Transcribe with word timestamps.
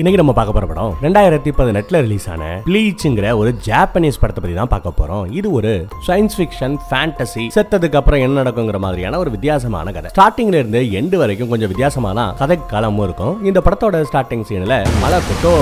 இன்னைக்கு 0.00 0.20
நம்ம 0.20 0.32
பார்க்க 0.36 0.54
போற 0.56 0.66
படம் 0.68 0.92
ரெண்டாயிரத்தி 1.04 1.50
பதினெட்டுல 1.56 1.98
ரிலீஸ் 2.04 2.26
ஆன 2.32 2.44
ப்ளீச்சுங்கிற 2.66 3.32
ஒரு 3.40 3.50
ஜாப்பனீஸ் 3.66 4.18
படத்தை 4.20 4.40
பத்தி 4.42 4.54
தான் 4.58 4.70
பார்க்க 4.74 4.90
போறோம். 5.00 5.24
இது 5.38 5.48
ஒரு 5.58 5.72
சயின்ஸ் 6.06 6.36
ஃபிக்ஷன் 6.38 6.76
ஃபேண்டசி 6.90 7.44
செத்ததுக்கு 7.56 7.98
அப்புறம் 8.00 8.22
என்ன 8.26 8.36
நடக்குங்கிற 8.42 8.78
மாதிரியான 8.84 9.18
ஒரு 9.22 9.30
வித்தியாசமான 9.34 9.92
கதை. 9.96 10.10
ஸ்டார்டிங்ல 10.14 10.60
இருந்து 10.60 10.80
எண்டு 11.00 11.18
வரைக்கும் 11.22 11.50
கொஞ்சம் 11.52 11.70
வித்தியாசமான 11.72 12.24
கதை 12.38 12.56
காலமும் 12.72 13.04
இருக்கும். 13.08 13.34
இந்த 13.50 13.62
படத்தோட 13.66 14.00
ஸ்டார்டிங் 14.10 14.46
சீன்ல 14.50 14.78
மழை 15.02 15.18
கொட்டோ 15.26 15.52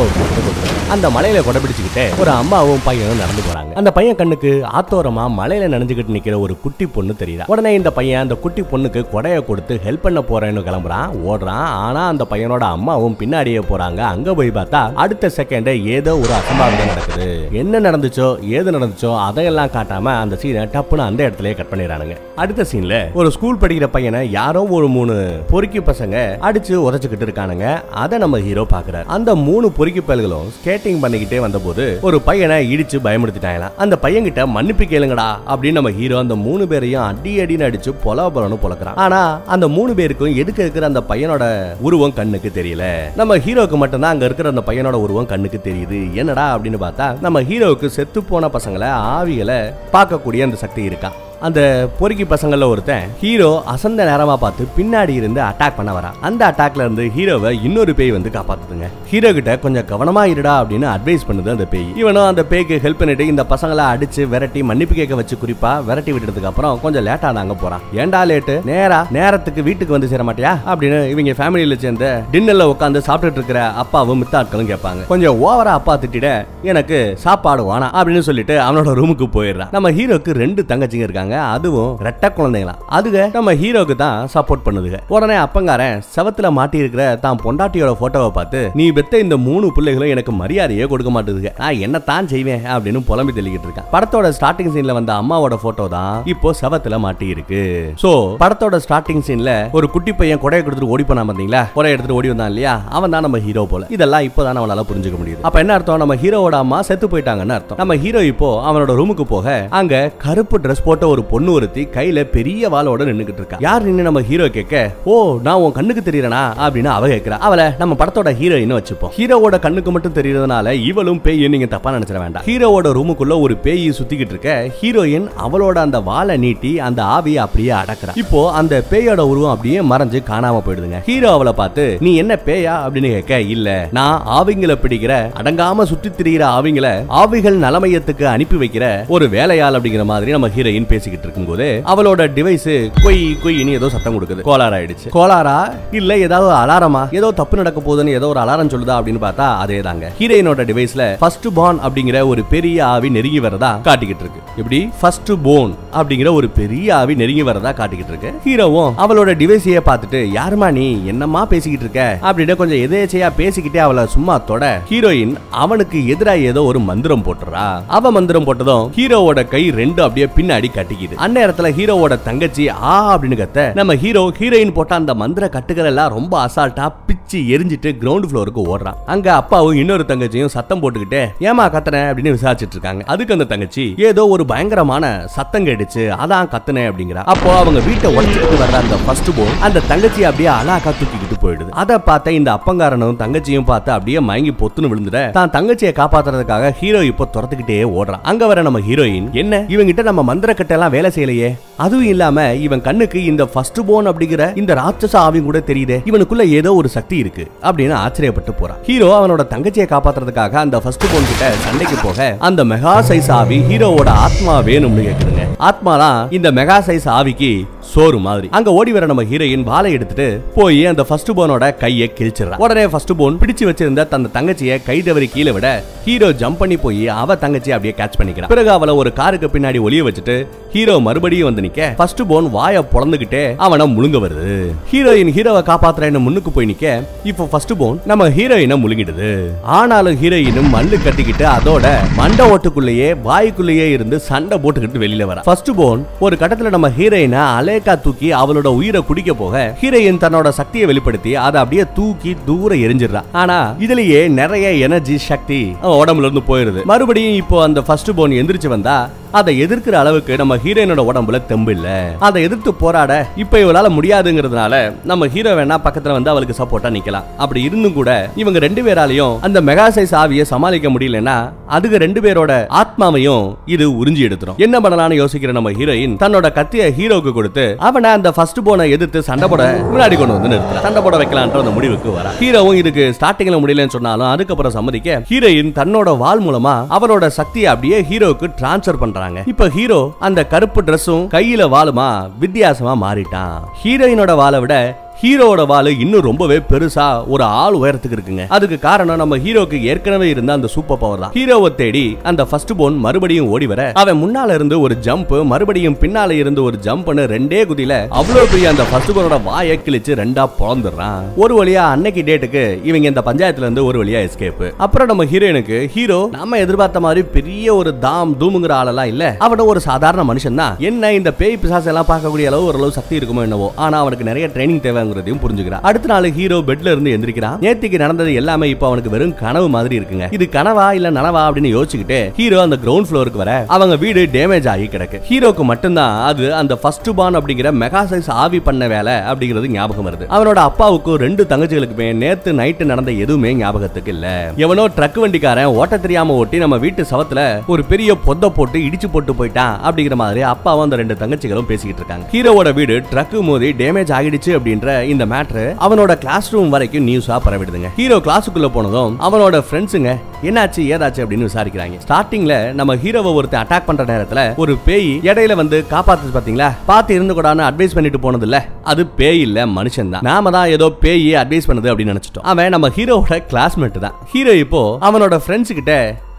அந்த 0.94 1.06
மலையில 1.16 1.42
கொடைபிடிச்சுக்கிட்டு 1.46 2.04
ஒரு 2.20 2.32
அம்மாவும் 2.42 2.84
பையனும் 2.86 3.20
நடந்து 3.22 3.42
போறாங்க. 3.48 3.72
அந்த 3.80 3.90
பையன் 3.96 4.20
கண்ணுக்கு 4.20 4.52
ஆத்தோரமா 4.78 5.24
மலையில 5.40 5.72
நனைஞ்சுக்கிட்டு 5.74 6.16
நிக்கிற 6.18 6.38
ஒரு 6.44 6.56
குட்டி 6.62 6.88
பொண்ணு 6.94 7.18
தெரியுதா? 7.24 7.48
உடனே 7.54 7.72
இந்த 7.80 7.92
பையன் 7.98 8.22
அந்த 8.24 8.38
குட்டி 8.44 8.64
பொண்ணுக்கு 8.70 9.02
கொடையை 9.16 9.42
கொடுத்து 9.50 9.80
ஹெல்ப் 9.88 10.06
பண்ண 10.06 10.22
போறேன்னு 10.30 10.64
கிளம்புறான் 10.70 11.18
ஓடுறான். 11.32 11.66
ஆனா 11.88 12.04
அந்த 12.14 12.26
பையனோட 12.32 12.64
அம்மாவும் 12.78 13.18
பின்னாடியே 13.24 13.62
போறாங்க 13.72 14.00
அங்க 14.14 14.26
போய் 14.34 14.50
பார்த்தா 14.58 14.80
அடுத்த 15.04 15.30
செகண்ட் 15.36 15.70
ஏதோ 15.96 16.12
ஒரு 16.16 16.32
அசம்பாவிதம் 16.38 16.90
நடக்குது. 16.92 17.28
என்ன 17.60 17.80
நடந்துச்சோ 17.86 18.28
ஏது 18.58 18.70
நடந்துச்சோ 18.76 19.10
அதையெல்லாம் 19.26 19.72
காட்டாம 19.76 20.14
அந்த 20.22 20.38
சீனை 20.42 20.64
டப்புன்னு 20.74 21.06
அந்த 21.08 21.20
இடத்துலயே 21.28 21.54
கட் 21.56 21.70
பண்ணிடுறானுங்க. 21.72 22.16
அடுத்த 22.42 22.66
சீன்ல 22.72 22.96
ஒரு 23.20 23.30
ஸ்கூல் 23.36 23.60
படிக்கிற 23.62 23.86
பையனை 23.96 24.20
யாரோ 24.30 24.62
ஒரு 24.78 24.88
மூணு 24.96 25.14
பொறுக்கி 25.50 25.80
பசங்க 25.90 26.16
அடிச்சு 26.48 26.74
உதச்சுக்கிட்டு 26.86 27.26
இருக்கானுங்க. 27.28 27.66
அதை 28.02 28.18
நம்ம 28.24 28.40
ஹீரோ 28.46 28.66
பாக்குறாரு 28.74 29.08
அந்த 29.16 29.34
மூணு 29.34 29.70
பொறுக்கி 29.78 30.02
பயல்களும் 30.08 30.48
ஸ்கேட்டிங் 30.58 31.02
பண்ணிக்கிட்டே 31.04 31.40
வந்தபோது 31.46 31.86
ஒரு 32.02 32.20
பையனை 32.20 32.58
இடிச்சு 32.74 32.98
பயமுடுத்திட்டாங்களாம் 33.06 33.76
அந்த 33.84 33.98
பையன்கிட்ட 34.02 34.46
மன்னிப்பு 34.56 34.84
கேளுங்கடா 34.84 35.28
அப்படின்னு 35.50 35.78
நம்ம 35.80 35.90
ஹீரோ 36.00 36.18
அந்த 36.18 36.34
மூணு 36.46 36.66
பேரையும் 36.66 37.06
அடி 37.10 37.32
அடின்னு 37.42 37.68
அடிச்சு 37.68 37.90
பொல 38.04 38.28
பொலன்னு 38.34 38.62
பொழக்கிறான் 38.64 39.00
ஆனா 39.04 39.20
அந்த 39.46 39.68
மூணு 39.76 39.92
பேருக்கும் 40.00 40.36
எதுக்கு 40.42 40.62
இருக்கிற 40.62 40.86
அந்த 40.86 41.02
பையனோட 41.10 41.44
உருவம் 41.86 42.14
கண்ணுக்கு 42.18 42.50
தெரியல. 42.56 42.84
நம்ம 43.20 43.36
ஹீரோக்கு 43.46 43.76
மட்டும்தான் 43.82 44.14
அங்க 44.18 44.30
இருக்கிற 44.30 44.52
அந்த 44.54 44.62
பையனோட 44.66 44.96
உருவம் 45.04 45.26
கண்ணுக்கு 45.26 45.58
தெரியுது. 45.64 46.12
என்னடா 46.12 46.58
அப்படின்னு 46.58 46.78
பார்த்தா 46.84 47.20
நம்ம 47.20 47.42
ஹீரோவுக்கு 47.42 47.86
செத்து 47.86 48.22
போன 48.22 48.46
பசங்களை 48.46 48.88
ஆவிகளை 49.16 49.58
பார்க்கக்கூடிய 49.92 50.42
அந்த 50.42 50.56
சக்தி 50.56 50.82
இருக்கா? 50.82 51.10
அந்த 51.46 51.60
பொறுக்கி 51.98 52.24
பசங்களில் 52.24 52.68
ஒருத்தன் 52.68 53.10
ஹீரோ 53.20 53.62
அசந்த 53.72 54.04
நேரமாக 54.08 54.36
பார்த்து 54.36 54.62
பின்னாடி 54.76 55.12
இருந்து 55.18 55.40
அட்டாக் 55.40 55.76
பண்ண 55.76 55.90
வரான். 55.96 56.16
அந்த 56.20 56.42
அட்டாக்ல 56.50 56.84
இருந்து 56.86 57.04
ஹீரோவை 57.16 57.50
இன்னொரு 57.62 57.94
பேய் 57.94 58.10
வந்து 58.10 58.30
காப்பாத்துதுங்க. 58.36 58.86
ஹீரோ 59.10 59.32
கிட்ட 59.32 59.58
கொஞ்சம் 59.58 59.86
கவனமா 59.92 60.22
இருடா 60.32 60.54
அப்படின்னு 60.60 60.88
அட்வைஸ் 60.94 61.26
பண்ணுது 61.28 61.52
அந்த 61.54 61.66
பேய். 61.72 61.86
இவனும் 61.96 62.26
அந்த 62.26 62.44
பேய்க்கு 62.50 62.80
ஹெல்ப் 62.84 63.00
பண்ணிட்டு 63.02 63.26
இந்த 63.26 63.44
பசங்களை 63.52 63.84
அடிச்சு 63.92 64.24
விரட்டி 64.28 64.62
மன்னிப்பு 64.62 64.94
கேட்க 64.94 65.14
வச்சு 65.14 65.38
குறிப்பா 65.42 65.84
விரட்டி 65.84 66.12
விட்டதுக்கு 66.12 66.50
அப்புறம் 66.50 66.80
கொஞ்சம் 66.80 67.06
லேட்டா 67.06 67.30
நாங்க 67.32 67.54
போறான். 67.54 67.84
ஏன்டா 67.94 68.22
லேட்டு 68.32 68.64
நேரா 68.64 69.06
நேரத்துக்கு 69.10 69.62
வீட்டுக்கு 69.62 69.96
வந்து 69.96 70.10
சேர 70.14 70.24
மாட்டியா? 70.30 70.54
அப்படின்னு 70.72 70.98
இவங்க 71.14 71.36
ஃபேமிலியில 71.38 71.78
சேர்ந்த 71.78 72.22
டின்னர்ல 72.32 72.68
உட்காந்து 72.74 73.04
சாப்பிட்டுட்டு 73.10 73.40
இருக்கிற 73.40 73.62
அப்பாவும் 73.84 74.24
மித்த 74.24 74.36
ஆட்களும் 74.40 74.72
கேட்பாங்க. 74.72 75.06
கொஞ்சம் 75.06 75.40
ஓவரா 75.42 75.76
அப்பா 75.78 75.96
திட்டிட 75.96 76.44
எனக்கு 76.62 77.14
சாப்பாடு 77.26 77.64
வானா 77.70 77.90
அப்படின்னு 77.98 78.26
சொல்லிட்டு 78.30 78.56
அவனோட 78.66 78.98
ரூமுக்கு 79.00 79.28
போயிடுறான். 79.38 79.72
நம்ம 79.72 79.90
ஹீரோக்கு 79.90 80.30
ரெண்டு 80.42 80.64
தங்கச்சிங்க 80.68 81.06
இருக்காங்க. 81.08 81.26
அதுவும் 81.36 81.92
ரெட்ட 82.06 82.30
குழந்தைங்களா. 82.38 82.74
அதுக 82.98 83.26
நம்ம 83.36 83.54
ஹீரோக்கு 83.62 83.96
தான் 84.04 84.28
சப்போர்ட் 84.34 84.64
பண்ணுதுங்க. 84.66 85.00
உடனே 85.14 85.36
அப்பங்காரன் 85.44 86.02
செவத்துல 86.14 86.50
மாட்டி 86.58 86.78
இருக்கிற 86.82 87.16
தான் 87.24 87.40
பொண்டாட்டியோட 87.44 87.92
போட்டோவை 88.00 88.30
பார்த்து 88.38 88.60
நீ 88.80 88.86
பெத்த 88.98 89.18
இந்த 89.24 89.36
மூணு 89.36 89.72
பிள்ளைகளும் 89.76 90.12
எனக்கு 90.14 90.32
மரியாதையே 90.42 90.86
கொடுக்க 90.92 91.12
மாட்டேதுங்க. 91.16 91.52
நான் 91.62 91.80
என்ன 91.86 91.98
தான் 92.10 92.30
செய்வேன்? 92.32 92.62
அப்படின்னு 92.74 93.02
புலம்பி 93.10 93.32
தெளிக்கிட்டு 93.38 93.68
இருக்கான். 93.68 93.88
படத்தோட 93.94 94.32
ஸ்டார்டிங் 94.38 94.72
சீன்ல 94.74 94.96
வந்த 94.98 95.12
அம்மாவோட 95.22 95.56
போட்டோ 95.64 95.86
தான் 95.96 96.22
இப்போ 96.34 96.54
செவத்துல 96.60 96.98
மாட்டி 97.04 97.26
இருக்கு 97.34 97.62
சோ 98.02 98.12
படத்தோட 98.42 98.80
ஸ்டார்டிங் 98.86 99.24
சீன்ல 99.28 99.52
ஒரு 99.78 99.86
குட்டி 99.94 100.12
பையன் 100.20 100.42
கொடையை 100.44 100.62
கொடுத்துட்டு 100.62 100.92
ஓடி 100.94 101.04
போனா 101.08 101.24
பாத்தீங்களா? 101.28 101.62
கொடையை 101.76 101.92
எடுத்துட்டு 101.94 102.18
ஓடி 102.18 102.28
வந்தான் 102.32 102.50
இல்லையா? 102.52 102.74
அவன் 102.96 103.12
தான் 103.14 103.24
நம்ம 103.26 103.38
ஹீரோ 103.46 103.64
போல. 103.70 103.86
இதெல்லாம் 103.96 104.24
இப்போதான் 104.28 104.56
நம்மளால 104.56 104.84
புரிஞ்சுக்க 104.90 105.16
முடியுது. 105.20 105.42
அப்ப 105.48 105.58
என்ன 105.62 105.72
அர்த்தம்? 105.76 106.00
நம்ம 106.02 106.14
ஹீரோவோட 106.22 106.56
அம்மா 106.64 106.82
செத்து 106.88 107.06
போயிட்டாங்கன்னு 107.12 107.56
அர்த்தம். 107.56 107.78
நம்ம 107.82 107.96
ஹீரோ 108.04 108.22
இப்போ 108.32 108.48
அவனோட 108.68 108.94
ரூமுக்கு 109.00 109.24
போக 109.34 109.56
அங்க 109.78 109.94
கருப்பு 110.24 110.58
ட்ரெஸ் 110.64 110.84
போட்ட 110.86 111.08
ஒரு 111.14 111.17
ஒரு 111.18 111.26
பொண்ணு 111.30 111.52
ஒருத்தி 111.52 111.82
கையில 111.94 112.22
பெரிய 112.24 112.68
வாளோட 112.68 113.02
நின்னுகிட்டு 113.10 113.40
இருக்கா. 113.40 113.56
யார் 113.58 113.84
நின்று 113.84 114.02
நம்ம 114.02 114.20
ஹீரோ 114.22 114.48
கேட்க 114.48 114.90
ஓ 115.04 115.38
நான் 115.42 115.60
உன் 115.62 115.72
கண்ணுக்கு 115.72 116.02
தெரியறனா? 116.10 116.42
அப்படின்னு 116.64 116.90
அவ 116.96 117.08
கேட்கிறா. 117.08 117.36
அவளை 117.46 117.64
நம்ம 117.78 117.94
படத்தோட 117.98 118.30
ஹீரோயின் 118.40 118.74
வச்சுப்போம். 118.76 119.12
ஹீரோவோட 119.16 119.58
கண்ணுக்கு 119.58 119.90
மட்டும் 119.90 120.14
தெரியறதுனால 120.14 120.72
இவளும் 120.72 121.20
பேய் 121.20 121.48
நீங்க 121.48 121.66
தப்பா 121.66 121.92
நினைச்சிட 121.92 122.18
வேண்டாம். 122.18 122.42
ஹீரோவோட 122.46 122.86
ரூமுக்குள்ள 122.98 123.40
ஒரு 123.40 123.56
பேய் 123.56 123.90
சுத்திக்கிட்டு 123.90 124.34
இருக்க 124.34 124.70
ஹீரோயின் 124.80 125.26
அவளோட 125.46 125.78
அந்த 125.78 126.00
வாளை 126.00 126.36
நீட்டி 126.36 126.80
அந்த 126.80 127.02
ஆவியை 127.02 127.40
அப்படியே 127.46 127.72
அடக்குறா. 127.72 128.14
இப்போ 128.14 128.52
அந்த 128.52 128.82
பேயோட 128.90 129.24
உருவம் 129.32 129.50
அப்படியே 129.50 129.80
மறைஞ்சு 129.80 130.22
காணாம 130.30 130.62
போயிடுதுங்க. 130.66 131.00
ஹீரோ 131.06 131.30
அவளை 131.32 131.52
பார்த்து 131.52 131.96
நீ 132.00 132.16
என்ன 132.16 132.38
பேயா? 132.46 132.76
அப்படின்னு 132.84 133.10
கேட்க 133.10 133.40
இல்ல 133.40 133.88
நான் 133.92 134.22
ஆவிங்களை 134.38 134.76
பிடிக்கிற 134.82 135.12
அடங்காம 135.42 135.82
சுத்தி 135.82 136.08
திரிகிற 136.08 136.44
ஆவிங்களை 136.58 136.94
ஆவிகள் 137.22 137.58
நலமையத்துக்கு 137.66 138.26
அனுப்பி 138.28 138.56
வைக்கிற 138.56 139.06
ஒரு 139.08 139.28
வேலையாள் 139.28 139.74
அப்படிங்கிற 139.74 140.04
மாதிரி 140.04 140.30
நம்ம 140.30 140.48
ஹீரோயின் 140.48 140.86
பேசி 140.86 141.07
பேசிக்கிட்டு 141.08 141.28
இருக்கும்போது 141.28 141.66
அவளோட 141.92 142.22
டிவைஸ் 142.36 142.68
கொய் 143.04 143.22
கொய்னு 143.44 143.76
ஏதோ 143.78 143.88
சத்தம் 143.94 144.16
கொடுக்குது. 144.16 144.42
கோளாறு? 144.48 144.76
ஆயிடுச்சு 144.78 145.08
கோளாரா 145.16 145.56
இல்ல 145.98 146.10
ஏதாவது 146.26 146.50
அலாரமா? 146.62 147.02
ஏதோ 147.18 147.28
தப்பு 147.40 147.60
நடக்க 147.60 147.78
போகுதுன்னு 147.86 148.16
ஏதோ 148.18 148.28
ஒரு 148.32 148.40
அலாரம் 148.44 148.72
சொல்லுதா 148.74 148.96
அப்படின்னு 148.98 149.22
பார்த்தா 149.26 149.46
அதே 149.62 149.78
தாங்க 149.88 150.06
ஹீரோயினோட 150.20 150.64
டிவைஸ்ல 150.70 151.04
ஃபர்ஸ்ட் 151.22 151.48
பான் 151.58 151.78
அப்படிங்கிற 151.86 152.18
ஒரு 152.32 152.42
பெரிய 152.54 152.78
ஆவி 152.92 153.10
நெருங்கி 153.16 153.40
வரதா 153.46 153.72
காட்டிக்கிட்டு 153.88 154.24
இருக்கு. 154.24 154.40
எப்படி? 154.60 154.80
ஃபர்ஸ்ட் 155.00 155.32
போன் 155.46 155.72
அப்படிங்கிற 156.00 156.28
ஒரு 156.40 156.48
பெரிய 156.60 156.96
ஆவி 157.00 157.16
நெருங்கி 157.22 157.44
வரதா 157.50 157.72
காட்டிக்கிட்டு 157.80 158.14
இருக்கு. 158.14 158.32
ஹீரோவும் 158.46 158.92
அவளோட 159.04 159.30
டிவைஸையே 159.42 159.82
பார்த்துட்டு 159.88 160.20
யாருமா 160.38 160.70
நீ? 160.78 160.86
என்னம்மா 161.12 161.42
பேசிக்கிட்டு 161.52 161.86
இருக்க? 161.86 162.04
அப்படின்னு 162.28 162.56
கொஞ்சம் 162.62 162.82
எதேச்சையா 162.86 163.30
பேசிக்கிட்டே 163.40 163.82
அவளை 163.86 164.04
சும்மா 164.16 164.36
தொட 164.50 164.64
ஹீரோயின் 164.90 165.34
அவனுக்கு 165.64 165.98
எதிரா 166.14 166.34
ஏதோ 166.50 166.60
ஒரு 166.70 166.80
மந்திரம் 166.90 167.24
போட்டுறா. 167.26 167.66
அவ 167.96 168.10
மந்திரம் 168.18 168.46
போட்டதும் 168.48 168.86
ஹீரோவோட 168.98 169.40
கை 169.54 169.62
ரெண்டும் 169.80 170.06
அப்படியே 170.06 170.28
பின்னாடி 170.36 170.68
தெரியுது 170.98 171.20
அந்நேரத்துல 171.24 171.68
ஹீரோவோட 171.78 172.14
தங்கச்சி 172.28 172.64
ஆ 172.90 172.94
அப்படின்னு 173.14 173.38
கத்த 173.40 173.64
நம்ம 173.78 173.94
ஹீரோ 174.02 174.22
ஹீரோயின் 174.38 174.74
போட்ட 174.76 174.92
அந்த 175.00 175.12
மந்திர 175.22 175.44
கட்டுகள் 175.56 175.88
எல்லாம் 175.90 176.12
ரொம்ப 176.16 176.34
அசால்ட்டா 176.46 176.86
பிச்சு 177.08 177.38
எரிஞ்சிட்டு 177.54 177.90
கிரவுண்ட் 178.02 178.28
ஃப்ளோருக்கு 178.28 178.62
ஓடுறான். 178.72 178.98
அங்க 179.14 179.28
அப்பாவும் 179.40 179.78
இன்னொரு 179.82 180.04
தங்கச்சியும் 180.10 180.52
சத்தம் 180.56 180.80
போட்டுக்கிட்டு 180.82 181.20
ஏமா 181.48 181.64
கத்தன? 181.74 182.02
அப்படின்னு 182.10 182.34
விசாரிச்சிட்டு 182.36 182.76
இருக்காங்க 182.76 183.02
அதுக்கு 183.14 183.34
அந்த 183.36 183.46
தங்கச்சி 183.52 183.84
ஏதோ 184.08 184.22
ஒரு 184.34 184.44
பயங்கரமான 184.52 185.04
சத்தம் 185.36 185.66
கேட்டுச்சு 185.68 186.04
அதான் 186.22 186.50
கத்துனேன் 186.54 186.88
அப்படிங்கிற. 186.90 187.22
அப்போ 187.32 187.50
அவங்க 187.62 187.80
வீட்டை 187.88 188.08
உடச்சிட்டு 188.16 188.60
வர்ற 188.62 188.76
அந்த 188.84 188.98
ஃபர்ஸ்ட் 189.04 189.30
போன் 189.38 189.54
அந்த 189.68 189.82
தங்கச்சி 189.92 190.22
அப்படியே 190.30 190.50
அழகா 190.58 190.90
தூக்கிக்கிட்டு 191.00 191.38
போயிடுது. 191.44 191.70
அதை 191.82 191.98
பார்த்த 192.08 192.36
இந்த 192.38 192.50
அப்பங்காரனும் 192.56 193.20
தங்கச்சியும் 193.22 193.68
பார்த்து 193.72 193.92
அப்படியே 193.96 194.20
மயங்கி 194.30 194.54
பொத்துன்னு 194.62 194.90
விழுந்துட 194.92 195.20
தான் 195.38 195.54
தங்கச்சியை 195.56 195.92
காப்பாத்துறதுக்காக 196.00 196.72
ஹீரோ 196.80 197.02
இப்போ 197.10 197.26
துரத்துக்கிட்டே 197.36 197.78
ஓடுறான். 197.98 198.24
அங்க 198.32 198.46
வர 198.50 198.62
நம்ம 198.68 198.80
ஹீரோயின் 198.88 199.28
என்ன? 199.42 199.62
இவங்கிட்ட 199.74 200.02
நம்ம 200.10 200.22
மந்திர 200.30 200.52
கட்டெல்லாம் 200.58 200.87
வேலை 200.88 201.10
செய்யலையே? 201.14 201.50
அதுவும் 201.84 202.08
இல்லாம 202.12 202.44
இவன் 202.66 202.84
கண்ணுக்கு 202.86 203.18
இந்த 203.24 203.42
ஃபர்ஸ்ட் 203.52 203.80
போன் 203.86 204.08
அப்படிங்கிற 204.10 204.44
இந்த 204.60 204.74
ராட்சச 204.80 205.14
ஆவி 205.26 205.40
கூட 205.40 205.58
தெரியுதே. 205.70 205.98
இவனுக்குள்ள 206.10 206.44
ஏதோ 206.58 206.72
ஒரு 206.74 206.88
சக்தி 206.96 207.16
இருக்கு 207.16 207.44
அப்படின்னு 207.62 207.96
ஆச்சரியப்பட்டு 208.04 208.54
போறான். 208.60 208.80
ஹீரோ 208.88 209.08
அவனோட 209.18 209.44
தங்கச்சியை 209.54 209.86
காப்பாத்துறதுக்காக 209.94 210.54
அந்த 210.64 210.80
ஃபர்ஸ்ட் 210.80 211.06
போன் 211.12 211.28
கிட்ட 211.30 211.52
சண்டைக்கு 211.66 211.98
போக 212.02 212.36
அந்த 212.48 212.64
மெகா 212.64 212.94
சைஸ் 213.10 213.30
ஆவி 213.40 213.58
ஹீரோவோட 213.70 214.12
ஆத்மா 214.26 214.56
வேணும்னு 214.70 215.06
கேக்குதுங்க. 215.08 215.44
ஆத்மாலாம் 215.70 216.20
இந்த 216.38 216.50
மெகா 216.60 216.78
சைஸ் 216.88 217.08
ஆவிக்கு 217.18 217.52
சோறு 217.92 218.18
மாதிரி. 218.26 218.48
அங்க 218.56 218.70
ஓடி 218.78 218.92
வர 218.96 219.06
நம்ம 219.10 219.22
ஹீரோயின் 219.30 219.66
வாழை 219.70 219.90
எடுத்துட்டு 219.96 220.26
போய் 220.56 220.80
அந்த 220.92 221.02
ஃபர்ஸ்ட் 221.08 221.30
போனோட 221.38 221.64
கையை 221.82 222.08
கிழிச்சிடறா. 222.18 222.56
உடனே 222.64 222.84
ஃபர்ஸ்ட் 222.92 223.14
போன் 223.20 223.38
பிடிச்சு 223.42 223.64
வச்சிருந்த 223.68 224.08
தன் 224.12 224.26
தங்கச்சியை 224.36 224.76
கை 224.88 224.98
தவறி 225.06 225.28
கீழே 225.34 225.52
விட 225.56 225.68
ஹீரோ 226.06 226.28
ஜம்ப் 226.40 226.60
பண்ணி 226.60 226.76
போய் 226.82 227.02
அவ 227.20 227.34
தங்கச்சியை 227.44 227.74
அப்படியே 227.76 227.94
கேட்ச் 228.00 228.18
பண்ணிக்கிறான். 228.18 228.50
பிறகு 228.52 228.70
அவளை 228.74 228.92
ஒரு 229.00 229.10
காருக்கு 229.20 229.48
பின்னாடி 229.54 229.78
ஒளிய 229.86 230.02
வச்சுட்டு 230.08 230.36
ஹீரோ 230.74 230.94
மறுபடியும் 231.06 231.48
வந்து 231.48 231.64
நிக்க. 231.66 231.88
ஃபர்ஸ்ட் 231.98 232.22
போன் 232.30 232.46
வாய 232.56 232.82
பொழந்துகிட்டே 232.92 233.42
அவனை 233.66 233.86
முழுங்க 233.96 234.18
வருது. 234.24 234.54
ஹீரோயின் 234.92 235.32
ஹீரோவை 235.36 235.62
காப்பாத்துறேன்னு 235.70 236.22
முன்னுக்கு 236.26 236.52
போய் 236.56 236.70
நிக்க. 236.72 236.94
இப்போ 237.30 237.46
ஃபர்ஸ்ட் 237.52 237.74
போன் 237.82 237.98
நம்ம 238.10 238.28
ஹீரோயினை 238.38 238.78
முழுங்கிடுது. 238.84 239.30
ஆனாலும் 239.78 240.18
ஹீரோயினும் 240.22 240.70
மல்லு 240.76 240.98
கட்டிக்கிட்டு 241.06 241.46
அதோட 241.56 241.86
மண்ட 242.20 242.48
ஓட்டுக்குள்ளேயே 242.52 243.10
வாய்க்குள்ளேயே 243.28 243.88
இருந்து 243.96 244.18
சண்டை 244.30 244.58
போட்டுக்கிட்டு 244.64 245.04
வெளியில 245.04 245.28
வர. 245.32 245.40
ஃபர்ஸ்ட் 245.48 245.72
போன் 245.80 246.06
ஒரு 246.26 246.36
கட்டத்துல 246.42 246.74
நம்ம 246.76 246.90
ஹீரோயினை 247.00 247.42
ரேகா 247.78 247.94
தூக்கி 248.04 248.28
அவளோட 248.40 248.68
உயிரை 248.78 249.00
குடிக்க 249.08 249.32
போக 249.40 249.56
ஹீரோயின் 249.80 250.20
தன்னோட 250.22 250.48
சக்தியை 250.58 250.86
வெளிப்படுத்தி 250.90 251.32
அதை 251.46 251.58
அப்படியே 251.62 251.84
தூக்கி 251.98 252.30
தூர 252.48 252.70
எரிஞ்சிடறா. 252.86 253.22
ஆனா 253.40 253.58
இதுலயே 253.84 254.20
நிறைய 254.40 254.66
எனர்ஜி 254.86 255.16
சக்தி 255.30 255.60
உடம்புல 256.00 256.26
இருந்து 256.28 256.48
போயிருது. 256.50 256.82
மறுபடியும் 256.92 257.38
இப்போ 257.42 257.56
அந்த 257.68 257.80
ஃபர்ஸ்ட் 257.86 258.12
போன் 258.18 258.38
எந்திரிச்சு 258.40 258.68
வந்தா 258.74 258.96
அதை 259.38 259.52
எதிர்க்கிற 259.64 259.94
அளவுக்கு 260.00 260.32
நம்ம 260.40 260.56
ஹீரோயினோட 260.64 261.00
உடம்புல 261.10 261.38
தெம்பு 261.48 261.72
இல்ல. 261.76 261.88
அதை 262.26 262.38
எதிர்த்து 262.46 262.70
போராட 262.82 263.12
இப்ப 263.42 263.58
இவளால 263.62 263.88
முடியாதுங்கிறதுனால 263.96 264.74
நம்ம 265.10 265.26
ஹீரோ 265.34 265.50
வேணா 265.58 265.76
பக்கத்துல 265.86 266.16
வந்து 266.16 266.32
அவளுக்கு 266.32 266.58
சப்போர்ட்டா 266.60 266.90
நிக்கலாம். 266.94 267.26
அப்படி 267.42 267.62
இருந்தும் 267.68 267.96
கூட 267.98 268.10
இவங்க 268.42 268.58
ரெண்டு 268.66 268.82
பேராலையும் 268.86 269.34
அந்த 269.48 269.60
மெகா 269.68 269.86
சைஸ் 269.96 270.14
ஆவியை 270.22 270.46
சமாளிக்க 270.52 270.90
முடியலன்னா 270.94 271.36
அதுக்கு 271.76 272.02
ரெண்டு 272.04 272.22
பேரோட 272.26 272.52
ஆத்மாவையும் 272.80 273.44
இது 273.74 273.86
உறிஞ்சி 274.00 274.24
எடுத்துரும். 274.28 274.58
என்ன 274.66 274.76
பண்ணலாம்னு 274.84 275.20
யோசிக்கிற 275.22 275.52
நம்ம 275.58 275.72
ஹீரோயின் 275.80 276.16
தன்னோட 276.24 276.48
கத்திய 276.58 276.88
ஹீரோக்கு 277.00 277.32
கொடுத்து 277.38 277.66
அவனை 277.88 278.10
அந்த 278.18 278.32
ஃபர்ஸ்ட் 278.36 278.60
போனை 278.68 278.86
எதிர்த்து 278.96 279.22
சண்டை 279.28 279.48
போட 279.48 279.62
முன்னாடி 279.92 280.16
கொண்டு 280.18 280.36
வந்து 280.36 280.52
நிறுத்தலாம் 280.54 280.86
சண்டை 280.86 281.02
போட 281.02 281.16
வைக்கலான்ற 281.22 281.62
அந்த 281.64 281.74
முடிவுக்கு 281.78 282.10
வர. 282.18 282.28
ஹீரோவும் 282.40 282.78
இதுக்கு 282.82 283.04
ஸ்டார்டிங்ல 283.18 283.58
முடியலன்னு 283.62 283.96
சொன்னாலும் 283.96 284.30
அதுக்கப்புறம் 284.34 284.76
சம்மதிக்க 284.78 285.22
ஹீரோயின் 285.30 285.74
தன்னோட 285.80 286.16
வாள் 286.24 286.44
மூலமா 286.46 286.74
அவரோட 286.98 287.26
சக்தியை 287.40 287.68
அப்படியே 287.72 288.00
ஹீரோக்கு 288.10 288.48
டிரான்ஸ்ஃபர் 288.60 289.02
பண்றாங்க. 289.04 289.42
இப்ப 289.52 289.68
ஹீரோ 289.76 290.00
அந்த 290.28 290.46
கருப்பு 290.54 290.82
ட்ரெஸ்ஸும் 290.82 291.26
கையில 291.36 291.62
வாளுமா 291.74 292.08
வித்தியாசமா 292.44 292.94
மாறிட்டான். 293.04 293.58
ஹீரோயினோட 293.84 294.34
வாளை 294.42 294.60
விட 294.60 294.74
ஹீரோவோட 295.22 295.62
வாளு 295.70 295.90
இன்னும் 296.02 296.24
ரொம்பவே 296.26 296.56
பெருசா 296.70 297.04
ஒரு 297.26 297.44
ஆள் 297.60 297.76
உயரத்துக்கு 297.78 298.16
இருக்குங்க. 298.16 298.44
அதுக்கு 298.56 298.78
காரணம் 298.78 299.16
நம்ம 299.16 299.36
ஹீரோக்கு 299.36 299.80
ஏற்கனவே 299.82 300.28
இருந்த 300.28 300.52
அந்த 300.52 300.66
சூப்பர் 300.74 300.98
பவர் 300.98 301.22
தான். 301.22 301.32
ஹீரோவை 301.36 301.74
தேடி 301.80 302.02
அந்த 302.22 302.44
ஃபர்ஸ்ட் 302.44 302.72
போன் 302.76 302.96
மறுபடியும் 302.96 303.48
ஓடி 303.54 303.66
வர 303.66 303.92
அவன் 304.02 304.20
முன்னால 304.22 304.54
இருந்து 304.54 304.80
ஒரு 304.80 304.96
ஜம்ப் 305.06 305.44
மறுபடியும் 305.52 305.96
பின்னால 306.02 306.30
இருந்து 306.30 306.62
ஒரு 306.62 306.78
ஜம்ப்னு 306.84 307.24
ரெண்டே 307.34 307.62
குதியில 307.70 307.96
அவ்வளவு 308.20 308.46
பெரிய 308.46 308.68
அந்த 308.68 308.84
ஃபர்ஸ்ட் 308.90 309.10
போனோட 309.10 309.42
வாயை 309.42 309.78
கிழிச்சு 309.86 310.18
ரெண்டா 310.22 310.44
பிறந்துடுறான் 310.60 311.24
ஒரு 311.36 311.64
வழியா 311.64 311.82
அன்னைக்கு 311.94 312.22
டேட்டுக்கு 312.22 312.80
இவங்க 312.84 313.08
இந்த 313.08 313.24
பஞ்சாயத்துல 313.30 313.66
இருந்து 313.66 313.84
ஒரு 313.84 314.04
வழியா 314.04 314.20
எஸ்கேப் 314.28 314.64
அப்புறம் 314.76 315.06
நம்ம 315.06 315.24
ஹீரோயினுக்கு 315.24 315.88
ஹீரோ 315.96 316.20
நம்ம 316.30 316.58
எதிர்பார்த்த 316.58 317.00
மாதிரி 317.00 317.26
பெரிய 317.38 317.74
ஒரு 317.74 317.98
தாம் 317.98 318.36
தூமுங்கிற 318.40 318.70
ஆளெல்லாம் 318.70 319.06
இல்ல. 319.06 319.36
அவன 319.40 319.64
ஒரு 319.64 319.80
சாதாரண 319.80 320.34
மனுஷன் 320.34 320.54
தான். 320.54 320.76
என்ன 320.78 321.12
இந்த 321.12 321.32
பேய் 321.32 321.56
பிசாசு 321.56 321.88
எல்லாம் 321.88 322.10
பார்க்கக்கூடிய 322.12 322.46
அளவு 322.52 322.64
ஓரளவு 322.64 322.92
சக்தி 322.92 323.18
இருக்குமோ 323.18 323.46
என்னவோ. 323.48 323.72
ஆனா 323.74 323.98
அவனுக்கு 323.98 324.24
நிறைய 324.24 324.48
ட்ரைனிங் 324.54 324.80
தேவை 324.80 325.06
இருக்காங்கிறதையும் 325.08 325.42
புரிஞ்சுக்கிறான். 325.44 325.84
அடுத்த 325.88 326.08
நாள் 326.12 326.30
ஹீரோ 326.38 326.58
பெட்ல 326.68 326.92
இருந்து 326.94 327.12
எந்திரிக்கிறான். 327.16 327.56
நேத்திக்கு 327.66 327.98
நடந்தது 328.04 328.30
எல்லாமே 328.40 328.68
இப்போ 328.74 328.86
அவனுக்கு 328.86 329.10
வெறும் 329.14 329.34
கனவு 329.42 329.68
மாதிரி 329.76 329.94
இருக்குங்க. 329.98 330.26
இது 330.36 330.48
கனவா 330.56 330.86
இல்ல 330.98 331.10
நனவா 331.18 331.42
அப்படின்னு 331.48 331.72
யோசிச்சுக்கிட்டு 331.76 332.18
ஹீரோ 332.38 332.58
அந்த 332.66 332.78
கிரவுண்ட் 332.84 333.08
ஃப்ளோருக்கு 333.10 333.42
வர 333.42 333.52
அவங்க 333.76 333.96
வீடு 334.04 334.22
டேமேஜ் 334.36 334.68
ஆகி 334.74 334.86
கிடக்கு. 334.94 335.20
ஹீரோக்கு 335.30 335.64
மட்டும்தான் 335.72 336.14
அது 336.30 336.44
அந்த 336.60 336.76
ஃபர்ஸ்ட் 336.82 337.10
பான் 337.20 337.38
அப்படிங்கிற 337.40 337.72
மெகா 337.82 338.02
சைஸ் 338.12 338.30
ஆவி 338.44 338.60
பண்ண 338.68 338.86
வேலை 338.94 339.14
அப்படிங்கிறது 339.30 339.72
ஞாபகம் 339.76 340.08
வருது. 340.08 340.26
அவனோட 340.36 340.58
அப்பாவுக்கும் 340.68 341.20
ரெண்டு 341.24 341.42
தங்கச்சிகளுக்குமே 341.52 342.08
நேத்து 342.22 342.52
நைட்டு 342.60 342.84
நடந்த 342.92 343.10
எதுவுமே 343.24 343.52
ஞாபகத்துக்கு 343.62 344.12
இல்ல. 344.16 344.26
எவனோ 344.66 344.86
ட்ரக் 344.98 345.20
வண்டிக்காரன் 345.24 345.74
ஓட்ட 345.80 345.98
தெரியாம 346.04 346.34
ஓட்டி 346.42 346.58
நம்ம 346.64 346.76
வீட்டு 346.84 347.02
சவத்துல 347.10 347.40
ஒரு 347.74 347.82
பெரிய 347.92 348.10
பொத்த 348.26 348.50
போட்டு 348.58 348.78
இடிச்சு 348.88 349.08
போட்டு 349.12 349.32
போயிட்டான் 349.38 349.74
அப்படிங்கிற 349.86 350.16
மாதிரி 350.22 350.42
அப்பாவும் 350.52 350.84
அந்த 350.86 350.96
ரெண்டு 351.02 351.14
தங்கச்சிகளும் 351.22 351.68
பேசிக்கிட்டு 351.70 352.02
இருக்காங்க. 352.02 352.26
ஹீரோவோட 352.34 352.72
வீடு 352.78 352.96
ட்ரக் 353.12 353.36
மோதி 353.48 353.70
டேமேஜ் 353.82 354.12
ஆகிடுச்சு 354.18 354.50
அப்படின்ற 354.58 354.94
இந்த 355.12 355.26
மேட்ரு 355.26 355.64
அவனோட 355.86 356.18
கிளாஸ் 356.18 356.52
ரூம் 356.52 356.68
வரைக்கும் 356.68 357.06
நியூஸா 357.08 357.36
பரவிடுதுங்க. 357.46 357.90
ஹீரோ 357.96 358.16
கிளாஸுக்குள்ள 358.16 358.68
போனதும் 358.68 359.20
அவனோட 359.20 359.62
ஃப்ரெண்ட்ஸுங்க 359.68 360.10
என்னாச்சு 360.42 360.80
ஏதாச்சு? 360.94 361.22
அப்படின்னு 361.24 361.48
விசாரிக்கிறாங்க. 361.48 361.96
ஸ்டார்டிங்ல 362.06 362.74
நம்ம 362.74 362.94
ஹீரோவை 362.94 363.32
ஒருத்தன் 363.34 363.62
அட்டாக் 363.64 363.86
பண்ற 363.86 364.04
நேரத்துல 364.04 364.56
ஒரு 364.56 364.76
பேய் 364.84 365.10
இடையில 365.22 365.54
வந்து 365.54 365.84
காப்பாத்து 365.90 366.36
பாத்தீங்களா? 366.38 366.70
பார்த்து 366.86 367.14
இருந்து 367.14 367.42
கூடான்னு 367.42 367.68
அட்வைஸ் 367.70 367.94
பண்ணிட்டு 367.94 368.20
போனது 368.20 368.46
இல்ல 368.48 368.68
அது 368.82 369.06
பேய் 369.06 369.40
இல்ல 369.40 369.66
மனுஷன் 369.66 370.10
தான். 370.10 370.20
நாம 370.22 370.50
தான் 370.50 370.68
ஏதோ 370.68 370.88
பேய் 370.90 371.34
அட்வைஸ் 371.34 371.68
பண்ணுது 371.68 371.90
அப்படின்னு 371.90 372.14
நினைச்சிட்டோம். 372.14 372.46
அவன் 372.52 372.68
நம்ம 372.68 372.88
ஹீரோவோட 372.88 373.42
கிளாஸ்மேட் 373.52 373.98
தான். 373.98 374.14
ஹீரோ 374.32 374.54
இப்போ 374.54 374.98
அவனோட 375.00 375.40
ஃப்ரெண்ட்ஸ் 375.46 375.76
கிட்ட 375.80 375.94